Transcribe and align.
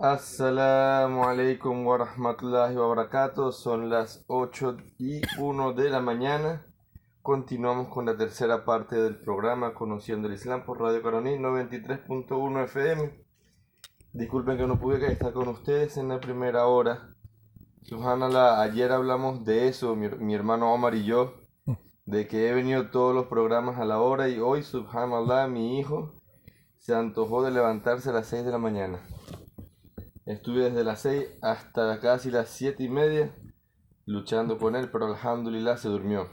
Assalamu 0.00 1.24
alaikum 1.24 1.84
wa 1.84 1.98
rahmatullahi 1.98 2.76
wa 2.76 2.94
barakatuh. 2.94 3.52
Son 3.52 3.90
las 3.90 4.24
8 4.28 4.76
y 4.96 5.22
1 5.40 5.72
de 5.72 5.90
la 5.90 6.00
mañana. 6.00 6.64
Continuamos 7.20 7.88
con 7.88 8.06
la 8.06 8.16
tercera 8.16 8.64
parte 8.64 8.94
del 8.94 9.16
programa 9.16 9.74
Conociendo 9.74 10.28
el 10.28 10.34
Islam 10.34 10.64
por 10.64 10.80
Radio 10.80 11.02
Caroní 11.02 11.36
93.1 11.36 12.64
FM. 12.66 13.24
Disculpen 14.12 14.56
que 14.56 14.68
no 14.68 14.78
pude 14.78 15.04
estar 15.10 15.32
con 15.32 15.48
ustedes 15.48 15.96
en 15.96 16.10
la 16.10 16.20
primera 16.20 16.66
hora. 16.66 17.16
Subhanallah, 17.82 18.62
ayer 18.62 18.92
hablamos 18.92 19.44
de 19.44 19.66
eso, 19.66 19.96
mi, 19.96 20.08
mi 20.10 20.32
hermano 20.34 20.72
Omar 20.72 20.94
y 20.94 21.04
yo, 21.04 21.34
de 22.06 22.28
que 22.28 22.48
he 22.48 22.54
venido 22.54 22.90
todos 22.90 23.16
los 23.16 23.26
programas 23.26 23.78
a 23.80 23.84
la 23.84 23.98
hora 23.98 24.28
y 24.28 24.38
hoy, 24.38 24.62
subhanallah, 24.62 25.48
mi 25.48 25.80
hijo 25.80 26.17
se 26.78 26.94
antojó 26.94 27.42
de 27.42 27.50
levantarse 27.50 28.10
a 28.10 28.12
las 28.12 28.26
6 28.28 28.44
de 28.44 28.52
la 28.52 28.58
mañana. 28.58 29.00
Estuve 30.26 30.64
desde 30.64 30.84
las 30.84 31.00
6 31.02 31.38
hasta 31.42 32.00
casi 32.00 32.30
las 32.30 32.50
7 32.50 32.82
y 32.82 32.88
media 32.88 33.34
luchando 34.04 34.58
con 34.58 34.74
él, 34.76 34.90
pero 34.90 35.06
alhamdulillah 35.06 35.76
se 35.76 35.88
durmió. 35.88 36.28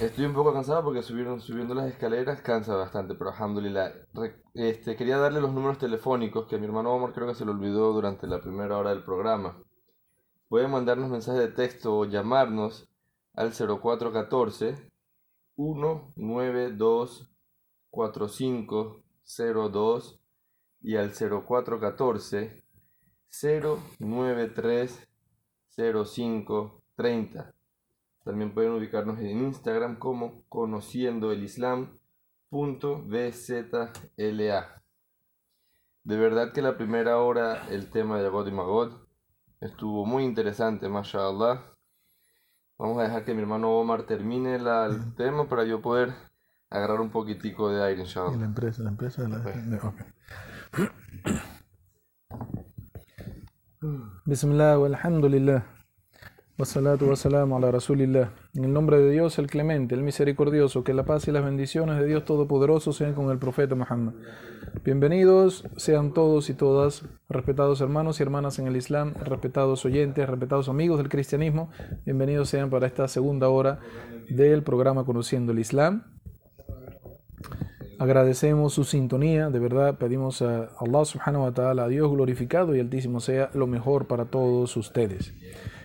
Estoy 0.00 0.26
un 0.26 0.34
poco 0.34 0.52
cansado 0.52 0.84
porque 0.84 1.02
subieron, 1.02 1.40
subiendo 1.40 1.74
las 1.74 1.90
escaleras 1.90 2.40
cansa 2.42 2.76
bastante, 2.76 3.14
pero 3.14 3.30
alhamdulillah. 3.30 3.92
Este, 4.54 4.96
quería 4.96 5.18
darle 5.18 5.40
los 5.40 5.52
números 5.52 5.78
telefónicos 5.78 6.46
que 6.46 6.56
a 6.56 6.58
mi 6.58 6.66
hermano 6.66 6.92
Omar 6.92 7.12
creo 7.12 7.26
que 7.26 7.34
se 7.34 7.44
lo 7.44 7.52
olvidó 7.52 7.92
durante 7.92 8.26
la 8.26 8.40
primera 8.40 8.76
hora 8.76 8.90
del 8.90 9.02
programa. 9.02 9.62
Pueden 10.48 10.70
mandarnos 10.70 11.10
mensajes 11.10 11.40
de 11.40 11.48
texto 11.48 11.96
o 11.96 12.04
llamarnos 12.04 12.88
al 13.34 13.52
0414 13.52 14.90
192 15.56 17.28
4502 17.90 20.20
y 20.80 20.96
al 20.96 21.12
0414 21.12 22.64
093 23.98 25.08
0530. 25.76 27.54
También 28.24 28.52
pueden 28.52 28.72
ubicarnos 28.72 29.20
en 29.20 29.44
Instagram 29.44 29.96
como 29.98 30.42
conociendo 30.48 31.30
el 31.32 31.44
Islam.bzla. 31.44 31.92
De 36.04 36.16
verdad 36.16 36.52
que 36.52 36.62
la 36.62 36.76
primera 36.76 37.18
hora 37.18 37.66
el 37.68 37.90
tema 37.90 38.20
de 38.20 38.28
God 38.28 38.48
y 38.48 38.52
Magod 38.52 38.92
estuvo 39.60 40.06
muy 40.06 40.24
interesante, 40.24 40.88
mashallah. 40.88 41.74
Vamos 42.78 42.98
a 42.98 43.02
dejar 43.02 43.24
que 43.24 43.34
mi 43.34 43.42
hermano 43.42 43.78
Omar 43.78 44.04
termine 44.04 44.56
el 44.56 45.14
tema 45.16 45.48
para 45.48 45.64
yo 45.64 45.80
poder 45.80 46.14
agarrar 46.70 47.00
un 47.00 47.10
poquitico 47.10 47.70
de 47.70 47.82
aire, 47.82 48.02
inshallah. 48.02 48.36
la 48.36 48.44
empresa, 48.44 48.82
la 48.82 48.90
empresa 48.90 49.22
de 49.22 49.28
la... 49.28 49.42
Bismillah, 54.26 54.74
alhamdulillah. 54.74 55.62
Wassalatu 56.58 57.06
wassalamu 57.08 57.56
ala 57.56 57.70
rasulillah. 57.70 58.30
En 58.54 58.64
el 58.64 58.72
nombre 58.72 58.98
de 58.98 59.12
Dios, 59.12 59.38
el 59.38 59.46
clemente, 59.46 59.94
el 59.94 60.02
misericordioso, 60.02 60.82
que 60.82 60.92
la 60.92 61.04
paz 61.04 61.28
y 61.28 61.30
las 61.30 61.44
bendiciones 61.44 61.96
de 62.00 62.04
Dios 62.04 62.24
Todopoderoso 62.24 62.92
sean 62.92 63.14
con 63.14 63.30
el 63.30 63.38
profeta 63.38 63.76
Muhammad. 63.76 64.14
Bienvenidos 64.84 65.64
sean 65.76 66.12
todos 66.12 66.50
y 66.50 66.54
todas, 66.54 67.04
respetados 67.28 67.80
hermanos 67.80 68.18
y 68.18 68.24
hermanas 68.24 68.58
en 68.58 68.66
el 68.66 68.76
Islam, 68.76 69.14
respetados 69.14 69.84
oyentes, 69.84 70.28
respetados 70.28 70.68
amigos 70.68 70.98
del 70.98 71.08
cristianismo. 71.08 71.70
Bienvenidos 72.04 72.48
sean 72.48 72.70
para 72.70 72.88
esta 72.88 73.06
segunda 73.06 73.48
hora 73.48 73.78
del 74.28 74.64
programa 74.64 75.04
Conociendo 75.04 75.52
el 75.52 75.60
Islam. 75.60 76.17
Agradecemos 78.00 78.74
su 78.74 78.84
sintonía, 78.84 79.50
de 79.50 79.58
verdad 79.58 79.98
pedimos 79.98 80.40
a 80.40 80.70
Allah 80.78 81.04
subhanahu 81.04 81.42
wa 81.42 81.52
ta'ala, 81.52 81.84
a 81.84 81.88
Dios 81.88 82.08
glorificado 82.12 82.76
y 82.76 82.80
altísimo 82.80 83.18
sea 83.18 83.50
lo 83.54 83.66
mejor 83.66 84.06
para 84.06 84.26
todos 84.26 84.76
ustedes. 84.76 85.34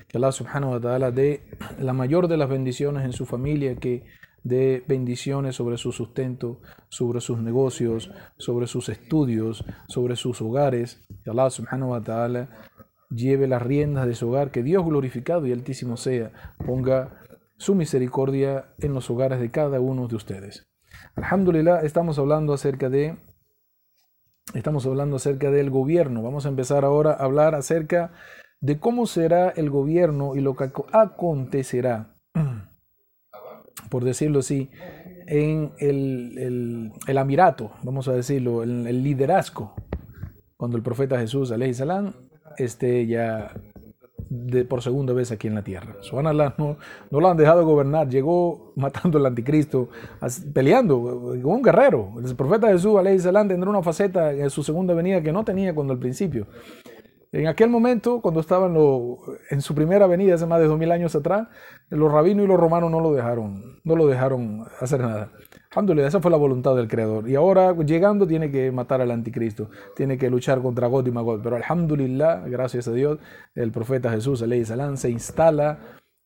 Que 0.10 0.18
Allah 0.18 0.32
subhanahu 0.32 0.74
wa 0.74 0.80
ta'ala 0.80 1.10
dé 1.10 1.50
la 1.80 1.94
mayor 1.94 2.28
de 2.28 2.38
las 2.38 2.50
bendiciones 2.50 3.04
en 3.04 3.14
su 3.14 3.26
familia, 3.26 3.76
que 3.78 4.06
dé 4.44 4.84
bendiciones 4.88 5.56
sobre 5.56 5.78
su 5.78 5.92
sustento, 5.92 6.62
sobre 6.88 7.20
sus 7.20 7.40
negocios, 7.40 8.12
sobre 8.38 8.68
sus 8.68 8.90
estudios, 8.90 9.66
sobre 9.88 10.16
sus 10.16 10.40
hogares. 10.40 11.04
Que 11.24 11.32
Allah 11.32 11.50
subhanahu 11.50 11.94
wa 11.94 12.04
ta'ala 12.04 12.50
lleve 13.10 13.48
las 13.48 13.64
riendas 13.64 14.06
de 14.06 14.14
su 14.14 14.30
hogar, 14.30 14.52
que 14.52 14.62
Dios 14.62 14.86
glorificado 14.86 15.48
y 15.48 15.52
altísimo 15.52 15.98
sea, 15.98 16.32
ponga 16.64 17.24
su 17.58 17.74
misericordia 17.74 18.76
en 18.78 18.94
los 18.94 19.10
hogares 19.10 19.40
de 19.40 19.50
cada 19.50 19.80
uno 19.80 20.08
de 20.08 20.16
ustedes. 20.16 20.73
Alhamdulillah, 21.16 21.82
estamos 21.82 22.18
hablando 22.20 22.54
acerca 22.54 22.90
de 22.90 23.18
estamos 24.54 24.86
hablando 24.86 25.16
acerca 25.16 25.52
del 25.52 25.70
gobierno. 25.70 26.22
Vamos 26.22 26.46
a 26.46 26.50
empezar 26.50 26.86
ahora 26.86 27.12
a 27.12 27.24
hablar 27.24 27.56
acerca 27.56 28.12
de 28.60 28.80
cómo 28.80 29.06
será 29.06 29.50
el 29.50 29.70
gobierno 29.70 30.36
y 30.36 30.42
lo 30.42 30.56
que 30.56 30.72
acontecerá, 30.92 32.16
por 33.90 34.04
decirlo 34.04 34.40
así, 34.40 34.70
en 35.28 35.74
el, 35.80 36.92
el, 37.08 37.18
amirato, 37.18 37.72
vamos 37.84 38.08
a 38.08 38.14
decirlo, 38.14 38.64
el, 38.64 38.88
el, 38.88 39.04
liderazgo, 39.04 39.74
cuando 40.58 40.78
el 40.78 40.84
profeta 40.84 41.20
Jesús, 41.20 41.50
salam, 41.74 42.14
esté 42.58 43.06
ya 43.08 43.54
de, 44.34 44.66
por 44.66 44.82
segunda 44.82 45.14
vez 45.14 45.32
aquí 45.32 45.48
en 45.48 45.56
la 45.56 45.64
tierra. 45.64 45.96
Subhanallah, 46.02 46.56
no, 46.58 46.78
no 47.12 47.20
lo 47.20 47.30
han 47.30 47.38
dejado 47.38 47.66
gobernar, 47.66 48.10
llegó 48.10 48.74
matando 48.76 49.20
al 49.20 49.26
anticristo, 49.28 49.90
peleando 50.54 51.02
con 51.42 51.46
un 51.46 51.62
guerrero. 51.62 52.14
El 52.24 52.36
profeta 52.36 52.68
Jesús, 52.68 53.00
salam, 53.20 53.48
tendrá 53.48 53.70
una 53.70 53.84
faceta 53.84 54.32
en 54.34 54.50
su 54.50 54.64
segunda 54.64 54.94
venida 54.94 55.22
que 55.22 55.32
no 55.32 55.44
tenía 55.44 55.76
cuando 55.76 55.94
al 55.94 56.00
principio. 56.00 56.48
En 57.32 57.48
aquel 57.48 57.70
momento, 57.70 58.22
cuando 58.22 58.40
estaban 58.42 58.76
en 59.50 59.62
su 59.62 59.74
primera 59.76 60.08
venida, 60.08 60.36
hace 60.36 60.46
más 60.46 60.60
de 60.60 60.68
dos 60.68 60.78
mil 60.78 60.92
años 60.92 61.16
atrás, 61.16 61.48
los 61.90 62.12
rabinos 62.12 62.46
y 62.46 62.48
los 62.48 62.60
romanos 62.60 62.92
no 62.92 63.00
lo 63.00 63.14
dejaron, 63.14 63.80
no 63.84 63.96
lo 63.96 64.08
dejaron 64.08 64.66
hacer 64.80 65.00
nada. 65.00 65.32
Alhamdulillah, 65.74 66.08
esa 66.08 66.20
fue 66.20 66.30
la 66.30 66.38
voluntad 66.38 66.76
del 66.76 66.88
Creador. 66.88 67.28
Y 67.28 67.34
ahora, 67.34 67.76
llegando, 67.76 68.28
tiene 68.28 68.52
que 68.52 68.72
matar 68.72 69.02
al 69.02 69.10
anticristo, 69.10 69.72
tiene 69.96 70.20
que 70.20 70.30
luchar 70.30 70.62
contra 70.62 70.86
God 70.86 71.08
y 71.08 71.12
Magod. 71.12 71.42
Pero 71.42 71.56
alhamdulillah, 71.56 72.44
gracias 72.48 72.88
a 72.88 72.92
Dios, 72.92 73.18
el 73.56 73.72
profeta 73.72 74.12
Jesús, 74.12 74.44
salam, 74.66 74.98
se 74.98 75.10
instala 75.10 75.80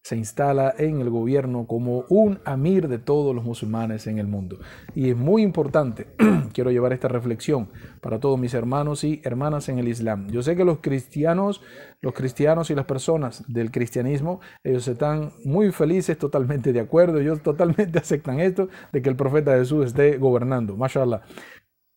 se 0.08 0.16
instala 0.16 0.74
en 0.78 1.02
el 1.02 1.10
gobierno 1.10 1.68
como 1.68 2.06
un 2.08 2.40
amir 2.46 2.88
de 2.88 2.98
todos 2.98 3.36
los 3.36 3.44
musulmanes 3.44 4.08
en 4.08 4.20
el 4.20 4.28
mundo. 4.28 4.58
Y 4.96 5.10
es 5.10 5.18
muy 5.18 5.42
importante, 5.42 6.08
quiero 6.54 6.72
llevar 6.72 6.94
esta 6.94 7.10
reflexión 7.10 7.68
para 8.00 8.18
todos 8.18 8.40
mis 8.40 8.54
hermanos 8.54 9.04
y 9.04 9.20
hermanas 9.26 9.68
en 9.68 9.80
el 9.80 9.90
Islam. 9.90 10.30
Yo 10.30 10.42
sé 10.44 10.56
que 10.56 10.64
los 10.64 10.78
cristianos, 10.78 11.62
los 12.00 12.14
cristianos 12.14 12.70
y 12.70 12.76
las 12.76 12.86
personas 12.86 13.44
del 13.50 13.70
cristianismo, 13.70 14.40
ellos 14.64 14.88
están 14.88 15.34
muy 15.44 15.74
felices, 15.74 16.18
totalmente 16.18 16.72
de 16.72 16.80
acuerdo, 16.80 17.20
ellos 17.20 17.44
totalmente 17.44 18.00
aceptan 18.00 18.40
esto 18.40 18.70
de 18.94 19.02
que 19.02 19.10
el 19.10 19.18
profeta 19.18 19.58
Jesús 19.58 19.88
esté 19.88 20.18
gobernando. 20.18 20.78
Mashallah. 20.78 21.24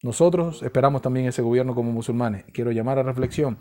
Nosotros 0.03 0.65
esperamos 0.65 1.01
también 1.01 1.27
ese 1.27 1.43
gobierno 1.43 1.77
como 1.77 1.93
musulmanes. 1.93 2.45
Quiero 2.53 2.73
llamar 2.73 2.99
a 2.99 3.05
reflexión 3.05 3.59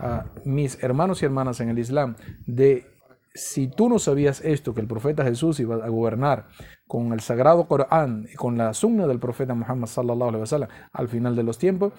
a 0.00 0.24
mis 0.44 0.82
hermanos 0.82 1.22
y 1.22 1.26
hermanas 1.26 1.60
en 1.60 1.68
el 1.68 1.78
Islam 1.78 2.16
de 2.46 2.86
si 3.34 3.68
tú 3.68 3.88
no 3.88 3.98
sabías 3.98 4.40
esto, 4.42 4.74
que 4.74 4.80
el 4.80 4.86
profeta 4.86 5.24
Jesús 5.24 5.58
iba 5.60 5.76
a 5.76 5.88
gobernar 5.88 6.48
con 6.86 7.12
el 7.12 7.20
sagrado 7.20 7.66
Corán 7.66 8.26
y 8.32 8.36
con 8.36 8.58
la 8.58 8.74
sunna 8.74 9.06
del 9.06 9.18
profeta 9.18 9.54
Muhammad 9.54 9.88
sallallahu 9.88 10.28
alaihi 10.28 10.40
wasallam 10.40 10.68
al 10.92 11.08
final 11.08 11.34
de 11.36 11.42
los 11.42 11.58
tiempos, 11.58 11.92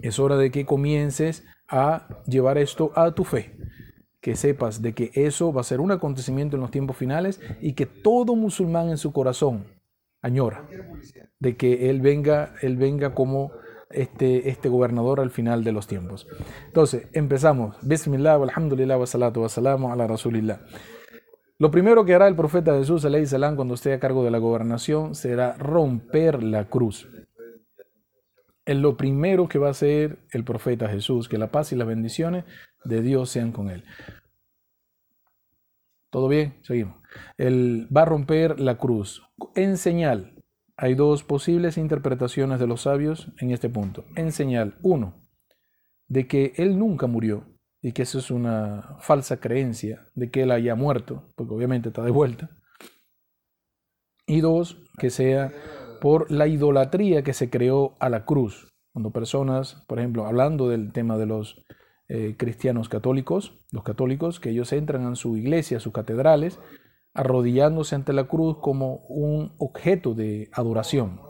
es 0.00 0.18
hora 0.18 0.36
de 0.36 0.50
que 0.50 0.66
comiences 0.66 1.44
a 1.68 2.08
llevar 2.26 2.58
esto 2.58 2.92
a 2.94 3.12
tu 3.12 3.24
fe. 3.24 3.56
Que 4.20 4.36
sepas 4.36 4.82
de 4.82 4.92
que 4.92 5.10
eso 5.14 5.52
va 5.52 5.60
a 5.60 5.64
ser 5.64 5.80
un 5.80 5.92
acontecimiento 5.92 6.56
en 6.56 6.62
los 6.62 6.70
tiempos 6.70 6.96
finales 6.96 7.40
y 7.60 7.74
que 7.74 7.86
todo 7.86 8.34
musulmán 8.34 8.88
en 8.88 8.98
su 8.98 9.12
corazón 9.12 9.64
añora 10.20 10.66
de 11.38 11.56
que 11.56 11.90
él 11.90 12.00
venga, 12.00 12.54
él 12.62 12.76
venga 12.76 13.14
como 13.14 13.52
este, 13.90 14.48
este 14.48 14.68
gobernador 14.68 15.20
al 15.20 15.30
final 15.30 15.64
de 15.64 15.72
los 15.72 15.86
tiempos. 15.86 16.26
Entonces, 16.66 17.08
empezamos. 17.12 17.76
Bismillah, 17.82 18.34
alhamdulillah, 18.34 18.98
wa 18.98 19.06
salatu 19.06 19.42
wa 19.42 19.92
ala 19.92 20.06
rasulillah. 20.06 20.60
Lo 21.58 21.70
primero 21.70 22.04
que 22.04 22.14
hará 22.14 22.28
el 22.28 22.36
profeta 22.36 22.76
Jesús, 22.76 23.04
alayhi 23.04 23.26
salam, 23.26 23.56
cuando 23.56 23.74
esté 23.74 23.94
a 23.94 24.00
cargo 24.00 24.24
de 24.24 24.30
la 24.30 24.38
gobernación, 24.38 25.14
será 25.14 25.54
romper 25.54 26.42
la 26.42 26.64
cruz. 26.64 27.08
Es 28.66 28.76
lo 28.76 28.96
primero 28.96 29.48
que 29.48 29.58
va 29.58 29.68
a 29.68 29.70
hacer 29.70 30.18
el 30.32 30.44
profeta 30.44 30.88
Jesús, 30.88 31.28
que 31.28 31.38
la 31.38 31.50
paz 31.50 31.72
y 31.72 31.76
las 31.76 31.86
bendiciones 31.86 32.44
de 32.84 33.00
Dios 33.00 33.30
sean 33.30 33.52
con 33.52 33.70
él. 33.70 33.84
¿Todo 36.10 36.28
bien? 36.28 36.58
Seguimos. 36.62 36.96
Él 37.38 37.88
va 37.94 38.02
a 38.02 38.06
romper 38.06 38.60
la 38.60 38.76
cruz 38.76 39.22
en 39.54 39.76
señal 39.76 40.35
hay 40.76 40.94
dos 40.94 41.24
posibles 41.24 41.78
interpretaciones 41.78 42.60
de 42.60 42.66
los 42.66 42.82
sabios 42.82 43.32
en 43.38 43.50
este 43.50 43.68
punto. 43.68 44.04
En 44.14 44.32
señal, 44.32 44.76
uno, 44.82 45.14
de 46.08 46.26
que 46.26 46.52
él 46.56 46.78
nunca 46.78 47.06
murió 47.06 47.44
y 47.80 47.92
que 47.92 48.02
eso 48.02 48.18
es 48.18 48.30
una 48.30 48.96
falsa 49.00 49.38
creencia 49.38 50.06
de 50.14 50.30
que 50.30 50.42
él 50.42 50.50
haya 50.50 50.74
muerto, 50.74 51.32
porque 51.34 51.54
obviamente 51.54 51.88
está 51.88 52.02
de 52.02 52.10
vuelta. 52.10 52.50
Y 54.26 54.40
dos, 54.40 54.82
que 54.98 55.10
sea 55.10 55.52
por 56.00 56.30
la 56.30 56.46
idolatría 56.46 57.22
que 57.22 57.32
se 57.32 57.48
creó 57.48 57.94
a 58.00 58.08
la 58.08 58.24
cruz. 58.24 58.68
Cuando 58.92 59.10
personas, 59.10 59.84
por 59.86 59.98
ejemplo, 59.98 60.26
hablando 60.26 60.68
del 60.68 60.92
tema 60.92 61.16
de 61.16 61.26
los 61.26 61.64
eh, 62.08 62.34
cristianos 62.36 62.88
católicos, 62.88 63.58
los 63.70 63.82
católicos, 63.82 64.40
que 64.40 64.50
ellos 64.50 64.72
entran 64.72 65.02
en 65.02 65.16
su 65.16 65.36
iglesia, 65.36 65.80
sus 65.80 65.92
catedrales, 65.92 66.58
arrodillándose 67.16 67.94
ante 67.94 68.12
la 68.12 68.24
cruz 68.24 68.58
como 68.60 69.06
un 69.08 69.52
objeto 69.58 70.14
de 70.14 70.48
adoración. 70.52 71.20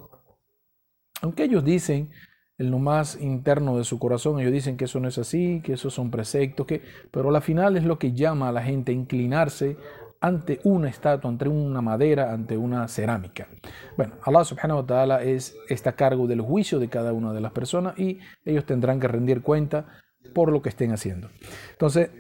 Aunque 1.23 1.45
ellos 1.45 1.65
dicen 1.65 2.11
en 2.59 2.71
lo 2.71 2.79
más 2.79 3.21
interno 3.21 3.77
de 3.77 3.85
su 3.85 3.99
corazón, 3.99 4.41
ellos 4.41 4.53
dicen 4.53 4.77
que 4.77 4.87
eso 4.87 4.99
no 4.99 5.09
es 5.09 5.19
así, 5.19 5.61
que 5.63 5.75
esos 5.75 5.95
son 5.95 6.11
preceptos, 6.11 6.67
que, 6.67 6.83
pero 7.11 7.31
la 7.31 7.41
final 7.41 7.77
es 7.77 7.85
lo 7.85 7.99
que 7.99 8.13
llama 8.13 8.49
a 8.49 8.53
la 8.53 8.63
gente 8.63 8.93
a 8.93 8.95
inclinarse 8.95 9.77
ante 10.21 10.61
una 10.65 10.89
estatua, 10.89 11.31
ante 11.31 11.49
una 11.49 11.83
madera, 11.83 12.33
ante 12.33 12.57
una 12.57 12.89
cerámica. 12.89 13.49
Bueno, 13.97 14.15
Allah 14.23 14.45
subhanahu 14.45 14.81
wa 14.81 14.87
ta'ala 14.87 15.23
es, 15.23 15.55
está 15.69 15.91
a 15.91 15.97
cargo 15.97 16.27
del 16.27 16.41
juicio 16.41 16.79
de 16.79 16.89
cada 16.89 17.13
una 17.13 17.33
de 17.33 17.41
las 17.41 17.53
personas 17.53 17.99
y 17.99 18.19
ellos 18.45 18.65
tendrán 18.65 18.99
que 18.99 19.09
rendir 19.09 19.43
cuenta 19.43 19.87
por 20.35 20.51
lo 20.51 20.63
que 20.63 20.71
estén 20.71 20.93
haciendo. 20.93 21.29
Entonces, 21.73 22.11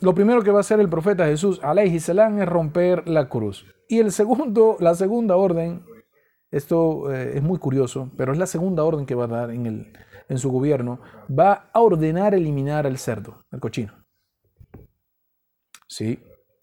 lo 0.00 0.14
primero 0.14 0.42
que 0.42 0.50
va 0.50 0.58
a 0.58 0.60
hacer 0.60 0.80
el 0.80 0.88
profeta 0.88 1.26
Jesús, 1.26 1.60
salam, 1.60 2.38
es 2.40 2.48
romper 2.48 3.08
la 3.08 3.28
cruz. 3.28 3.66
Y 3.88 3.98
el 3.98 4.12
segundo, 4.12 4.76
la 4.80 4.94
segunda 4.94 5.36
orden 5.36 5.84
esto 6.50 7.12
eh, 7.12 7.36
es 7.36 7.42
muy 7.42 7.58
curioso, 7.58 8.10
pero 8.16 8.32
es 8.32 8.38
la 8.38 8.46
segunda 8.46 8.82
orden 8.82 9.06
que 9.06 9.14
va 9.14 9.24
a 9.24 9.28
dar 9.28 9.50
en, 9.50 9.66
el, 9.66 9.92
en 10.28 10.38
su 10.38 10.50
gobierno. 10.50 11.00
Va 11.30 11.70
a 11.72 11.80
ordenar 11.80 12.34
eliminar 12.34 12.86
el 12.86 12.98
cerdo, 12.98 13.44
el 13.52 13.60
cochino. 13.60 14.04
Sí, 15.86 16.18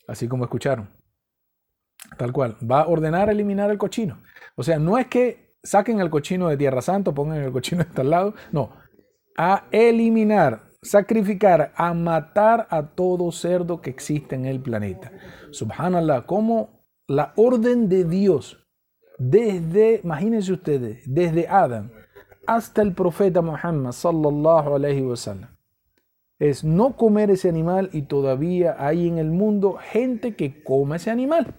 así 0.07 0.27
como 0.27 0.43
escucharon. 0.43 0.89
Tal 2.17 2.33
cual. 2.33 2.57
Va 2.69 2.81
a 2.81 2.87
ordenar 2.87 3.29
eliminar 3.29 3.71
el 3.71 3.77
cochino. 3.77 4.21
O 4.55 4.63
sea, 4.63 4.77
no 4.77 4.97
es 4.97 5.07
que 5.07 5.57
saquen 5.63 5.99
el 5.99 6.09
cochino 6.09 6.49
de 6.49 6.57
Tierra 6.57 6.81
Santa, 6.81 7.13
pongan 7.13 7.41
el 7.41 7.51
cochino 7.51 7.83
de 7.83 8.01
al 8.01 8.09
lado. 8.09 8.33
No. 8.51 8.71
A 9.37 9.65
eliminar, 9.71 10.66
sacrificar, 10.81 11.73
a 11.75 11.93
matar 11.93 12.67
a 12.69 12.87
todo 12.87 13.31
cerdo 13.31 13.81
que 13.81 13.89
existe 13.89 14.35
en 14.35 14.45
el 14.45 14.59
planeta. 14.61 15.11
Subhanallah, 15.51 16.25
como 16.25 16.83
la 17.07 17.33
orden 17.35 17.89
de 17.89 18.03
Dios 18.03 18.63
desde, 19.17 20.01
imagínense 20.03 20.53
ustedes, 20.53 21.01
desde 21.05 21.47
Adán 21.47 21.91
hasta 22.45 22.81
el 22.81 22.93
profeta 22.93 23.41
Muhammad 23.41 23.91
sallallahu 23.91 24.75
alaihi 24.75 25.01
wasallam. 25.01 25.49
Es 26.39 26.63
no 26.63 26.95
comer 26.95 27.31
ese 27.31 27.49
animal 27.49 27.89
y 27.91 28.03
todavía 28.03 28.75
hay 28.77 29.07
en 29.07 29.17
el 29.17 29.31
mundo 29.31 29.77
gente 29.91 30.35
que 30.35 30.63
come 30.63 30.97
ese 30.97 31.09
animal. 31.11 31.55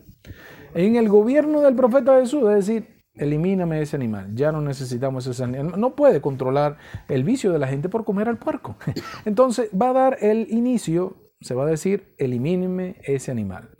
En 0.75 0.97
el 0.97 1.09
gobierno 1.09 1.61
del 1.61 1.75
profeta 1.75 2.21
Jesús, 2.21 2.45
es 2.51 2.67
decir, 2.67 2.98
elimíname 3.19 3.81
ese 3.83 3.97
animal, 3.97 4.35
ya 4.35 4.53
no 4.53 4.61
necesitamos 4.61 5.27
ese 5.27 5.45
animal. 5.45 5.79
No 5.79 5.95
puede 5.95 6.21
controlar 6.21 6.79
el 7.09 7.25
vicio 7.25 7.53
de 7.53 7.59
la 7.59 7.69
gente 7.69 7.89
por 7.89 8.05
comer 8.05 8.29
al 8.29 8.39
puerco. 8.39 8.77
Entonces 9.25 9.71
va 9.71 9.91
a 9.91 9.93
dar 9.93 10.19
el 10.21 10.47
inicio, 10.51 11.33
se 11.41 11.55
va 11.55 11.65
a 11.65 11.67
decir, 11.67 12.15
elimíneme 12.19 12.97
ese 13.05 13.31
animal. 13.31 13.71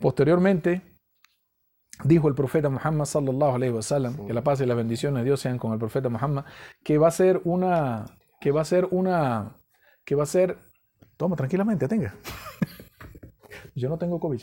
Posteriormente, 0.00 0.96
Dijo 2.04 2.28
el 2.28 2.34
profeta 2.34 2.68
Muhammad 2.68 3.06
sallallahu 3.06 3.54
alaihi 3.54 3.72
wasallam, 3.72 4.26
que 4.26 4.34
la 4.34 4.42
paz 4.42 4.60
y 4.60 4.66
las 4.66 4.76
bendiciones 4.76 5.20
de 5.20 5.24
Dios 5.24 5.40
sean 5.40 5.58
con 5.58 5.72
el 5.72 5.78
profeta 5.78 6.10
Muhammad, 6.10 6.44
que 6.84 6.98
va 6.98 7.08
a 7.08 7.10
ser 7.10 7.40
una, 7.44 8.04
que 8.38 8.50
va 8.50 8.60
a 8.60 8.64
ser 8.66 8.86
una, 8.90 9.56
que 10.04 10.14
va 10.14 10.24
a 10.24 10.26
ser, 10.26 10.58
toma 11.16 11.36
tranquilamente, 11.36 11.88
tenga. 11.88 12.14
Yo 13.74 13.88
no 13.88 13.96
tengo 13.96 14.20
COVID. 14.20 14.40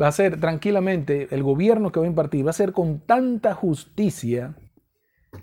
Va 0.00 0.08
a 0.08 0.12
ser 0.12 0.38
tranquilamente 0.40 1.28
el 1.30 1.42
gobierno 1.42 1.90
que 1.90 2.00
va 2.00 2.06
a 2.06 2.08
impartir, 2.08 2.46
va 2.46 2.50
a 2.50 2.54
ser 2.54 2.72
con 2.72 3.00
tanta 3.00 3.54
justicia 3.54 4.56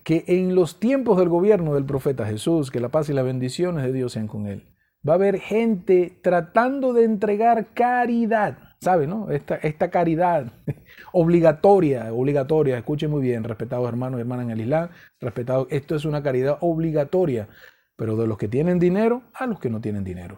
que 0.04 0.26
en 0.28 0.56
los 0.56 0.80
tiempos 0.80 1.18
del 1.18 1.30
gobierno 1.30 1.74
del 1.74 1.86
profeta 1.86 2.26
Jesús, 2.26 2.72
que 2.72 2.80
la 2.80 2.90
paz 2.90 3.10
y 3.10 3.14
las 3.14 3.26
bendiciones 3.26 3.84
de 3.84 3.94
Dios 3.94 4.14
sean 4.14 4.28
con 4.28 4.48
él, 4.48 4.64
va 5.08 5.14
a 5.14 5.16
haber 5.16 5.40
gente 5.40 6.20
tratando 6.22 6.94
de 6.94 7.04
entregar 7.04 7.74
caridad 7.74 8.58
¿Sabe, 8.84 9.08
no? 9.08 9.32
Esta, 9.32 9.56
esta 9.56 9.90
caridad 9.90 10.52
obligatoria, 11.14 12.12
obligatoria, 12.14 12.78
escuchen 12.78 13.10
muy 13.10 13.22
bien, 13.22 13.46
respetados 13.46 13.88
hermanos 13.88 14.18
y 14.18 14.22
hermanas 14.22 14.44
en 14.44 14.52
el 14.52 14.60
Islam, 14.60 14.90
respetados, 15.22 15.68
esto 15.70 15.96
es 15.96 16.04
una 16.04 16.22
caridad 16.22 16.58
obligatoria, 16.60 17.48
pero 17.96 18.18
de 18.18 18.28
los 18.28 18.38
que 18.38 18.50
tienen 18.50 18.80
dinero 18.80 19.24
a 19.36 19.46
los 19.46 19.62
que 19.62 19.70
no 19.70 19.80
tienen 19.80 20.04
dinero. 20.04 20.38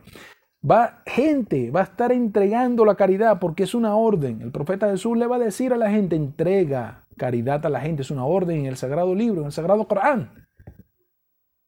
Va 0.69 1.03
gente, 1.05 1.69
va 1.69 1.81
a 1.81 1.83
estar 1.83 2.11
entregando 2.11 2.85
la 2.85 2.95
caridad 2.95 3.39
porque 3.39 3.63
es 3.63 3.75
una 3.75 3.95
orden. 3.95 4.41
El 4.41 4.51
profeta 4.51 4.89
Jesús 4.89 5.15
le 5.15 5.27
va 5.27 5.35
a 5.35 5.39
decir 5.39 5.73
a 5.73 5.77
la 5.77 5.91
gente, 5.91 6.15
entrega 6.15 7.05
caridad 7.17 7.65
a 7.65 7.69
la 7.69 7.81
gente, 7.81 8.01
es 8.01 8.11
una 8.11 8.25
orden 8.25 8.61
en 8.61 8.65
el 8.65 8.77
sagrado 8.77 9.13
libro, 9.13 9.41
en 9.41 9.47
el 9.47 9.51
sagrado 9.51 9.87
Corán. 9.87 10.47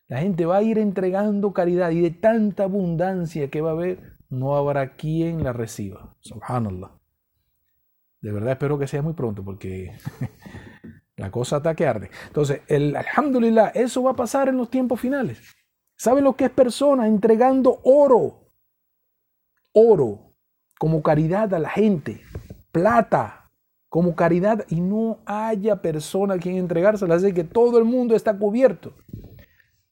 La 0.08 0.20
gente 0.20 0.46
va 0.46 0.58
a 0.58 0.64
ir 0.64 0.80
entregando 0.80 1.54
caridad 1.54 1.92
y 1.92 2.02
de 2.02 2.12
tanta 2.12 2.64
abundancia 2.64 3.50
que 3.50 3.62
va 3.62 3.72
a 3.72 3.74
haber, 3.74 4.18
no 4.30 4.56
habrá 4.56 4.96
quien 4.96 5.44
la 5.44 5.54
reciba. 5.54 6.16
Subhanallah. 6.22 6.92
De 8.22 8.32
verdad 8.32 8.54
espero 8.54 8.80
que 8.80 8.88
sea 8.88 9.02
muy 9.02 9.14
pronto 9.14 9.44
porque 9.44 9.92
la 11.18 11.30
cosa 11.30 11.58
está 11.58 11.76
que 11.76 11.86
arde. 11.86 12.10
Entonces, 12.28 12.62
el 12.68 12.96
alhamdulillah, 12.96 13.68
eso 13.76 14.02
va 14.02 14.12
a 14.12 14.16
pasar 14.16 14.50
en 14.50 14.58
los 14.58 14.70
tiempos 14.70 15.00
finales. 15.00 15.40
¿Saben 15.96 16.24
lo 16.24 16.36
que 16.36 16.46
es 16.46 16.52
persona 16.52 17.08
entregando 17.08 17.80
oro? 17.84 18.47
Oro 19.80 20.34
como 20.80 21.04
caridad 21.04 21.54
a 21.54 21.60
la 21.60 21.70
gente, 21.70 22.24
plata 22.72 23.52
como 23.90 24.16
caridad 24.16 24.66
y 24.70 24.82
no 24.82 25.20
haya 25.28 25.84
persona 25.84 26.34
a 26.34 26.38
quien 26.40 26.58
entregársela, 26.58 27.14
así 27.14 27.32
que 27.32 27.44
todo 27.44 27.78
el 27.78 27.86
mundo 27.86 28.16
está 28.16 28.36
cubierto. 28.36 28.96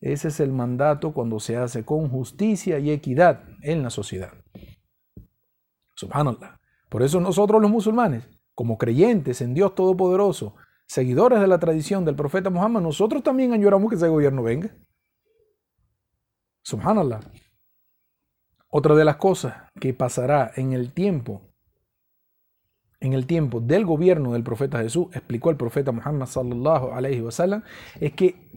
Ese 0.01 0.29
es 0.29 0.39
el 0.39 0.51
mandato 0.51 1.13
cuando 1.13 1.39
se 1.39 1.55
hace 1.55 1.85
con 1.85 2.09
justicia 2.09 2.79
y 2.79 2.89
equidad 2.89 3.43
en 3.61 3.83
la 3.83 3.91
sociedad. 3.91 4.33
Subhanallah. 5.95 6.59
Por 6.89 7.03
eso 7.03 7.19
nosotros 7.19 7.61
los 7.61 7.69
musulmanes, 7.69 8.27
como 8.55 8.79
creyentes 8.79 9.39
en 9.41 9.53
Dios 9.53 9.75
Todopoderoso, 9.75 10.55
seguidores 10.87 11.39
de 11.39 11.47
la 11.47 11.59
tradición 11.59 12.05
del 12.05 12.15
profeta 12.15 12.49
Muhammad, 12.49 12.81
nosotros 12.81 13.21
también 13.21 13.53
añoramos 13.53 13.89
que 13.89 13.97
ese 13.97 14.07
gobierno 14.07 14.41
venga. 14.41 14.75
Subhanallah. 16.63 17.19
Otra 18.77 18.93
de 18.93 19.05
las 19.05 19.15
cosas 19.15 19.53
que 19.79 19.93
pasará 19.93 20.51
en 20.57 20.73
el 20.73 20.91
tiempo, 20.91 21.43
en 22.99 23.13
el 23.13 23.25
tiempo 23.25 23.61
del 23.61 23.85
gobierno 23.85 24.33
del 24.33 24.43
profeta 24.43 24.79
Jesús, 24.79 25.07
explicó 25.13 25.49
el 25.49 25.55
profeta 25.55 25.93
Muhammad 25.93 26.25
sallallahu 26.25 26.91
alaihi 26.91 27.21
wasallam, 27.21 27.63
es 28.01 28.11
que 28.11 28.51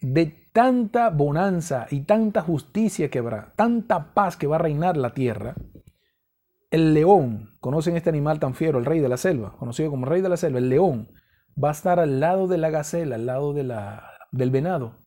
de 0.00 0.26
tanta 0.52 1.10
bonanza 1.10 1.88
y 1.90 2.02
tanta 2.02 2.40
justicia 2.42 3.10
que 3.10 3.18
habrá, 3.18 3.52
tanta 3.56 4.14
paz 4.14 4.36
que 4.36 4.46
va 4.46 4.54
a 4.54 4.60
reinar 4.60 4.96
la 4.96 5.12
tierra, 5.12 5.56
el 6.70 6.94
león, 6.94 7.56
conocen 7.58 7.96
este 7.96 8.10
animal 8.10 8.38
tan 8.38 8.54
fiero, 8.54 8.78
el 8.78 8.84
rey 8.84 9.00
de 9.00 9.08
la 9.08 9.16
selva, 9.16 9.56
conocido 9.58 9.90
como 9.90 10.06
rey 10.06 10.20
de 10.20 10.28
la 10.28 10.36
selva, 10.36 10.60
el 10.60 10.68
león, 10.68 11.08
va 11.60 11.70
a 11.70 11.72
estar 11.72 11.98
al 11.98 12.20
lado 12.20 12.46
de 12.46 12.58
la 12.58 12.70
gacela, 12.70 13.16
al 13.16 13.26
lado 13.26 13.52
de 13.52 13.64
la, 13.64 14.08
del 14.30 14.52
venado, 14.52 14.98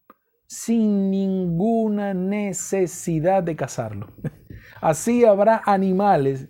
sin 0.45 1.09
ninguna 1.09 2.13
necesidad 2.13 3.43
de 3.43 3.55
cazarlo. 3.55 4.07
Así 4.81 5.25
habrá 5.25 5.61
animales, 5.65 6.47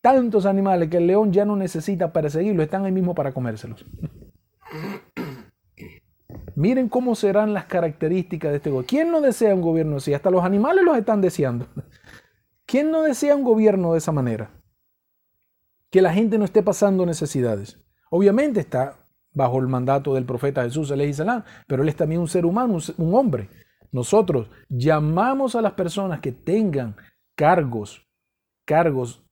tantos 0.00 0.46
animales 0.46 0.88
que 0.88 0.98
el 0.98 1.06
león 1.06 1.32
ya 1.32 1.44
no 1.44 1.56
necesita 1.56 2.12
perseguirlo, 2.12 2.62
están 2.62 2.84
ahí 2.84 2.92
mismo 2.92 3.14
para 3.14 3.32
comérselos. 3.32 3.84
Miren 6.56 6.88
cómo 6.88 7.14
serán 7.14 7.54
las 7.54 7.66
características 7.66 8.50
de 8.50 8.56
este 8.56 8.70
gobierno. 8.70 8.88
¿Quién 8.88 9.10
no 9.10 9.20
desea 9.20 9.54
un 9.54 9.62
gobierno 9.62 9.98
así? 9.98 10.12
Hasta 10.12 10.30
los 10.30 10.44
animales 10.44 10.84
los 10.84 10.98
están 10.98 11.20
deseando. 11.20 11.68
¿Quién 12.66 12.90
no 12.90 13.02
desea 13.02 13.36
un 13.36 13.44
gobierno 13.44 13.92
de 13.92 13.98
esa 13.98 14.12
manera? 14.12 14.50
Que 15.90 16.02
la 16.02 16.12
gente 16.12 16.36
no 16.36 16.44
esté 16.44 16.62
pasando 16.62 17.06
necesidades. 17.06 17.78
Obviamente 18.10 18.60
está 18.60 18.96
bajo 19.32 19.60
el 19.60 19.68
mandato 19.68 20.14
del 20.14 20.24
profeta 20.24 20.64
Jesús, 20.64 20.88
salam, 20.88 21.44
pero 21.66 21.82
él 21.82 21.88
es 21.88 21.96
también 21.96 22.20
un 22.20 22.28
ser 22.28 22.44
humano, 22.44 22.78
un 22.96 23.14
hombre. 23.14 23.48
Nosotros 23.92 24.50
llamamos 24.68 25.54
a 25.54 25.62
las 25.62 25.72
personas 25.72 26.20
que 26.20 26.32
tengan 26.32 26.96
cargos, 27.38 28.04
cargos 28.66 29.24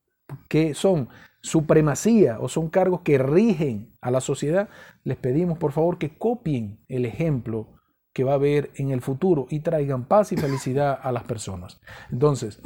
que 0.48 0.75
son 0.75 1.08
supremacía 1.42 2.38
o 2.40 2.48
son 2.48 2.70
cargos 2.70 3.00
que 3.00 3.18
rigen 3.18 3.96
a 4.00 4.12
la 4.12 4.20
sociedad, 4.20 4.68
les 5.02 5.16
pedimos 5.16 5.58
por 5.58 5.72
favor 5.72 5.98
que 5.98 6.16
copien 6.16 6.84
el 6.88 7.04
ejemplo 7.04 7.75
que 8.14 8.22
va 8.22 8.32
a 8.32 8.36
haber 8.36 8.70
en 8.76 8.92
el 8.92 9.00
futuro 9.02 9.48
y 9.50 9.58
traigan 9.58 10.06
paz 10.06 10.30
y 10.30 10.36
felicidad 10.36 10.96
a 11.02 11.10
las 11.10 11.25
personas. 11.25 11.80
Entonces, 12.10 12.62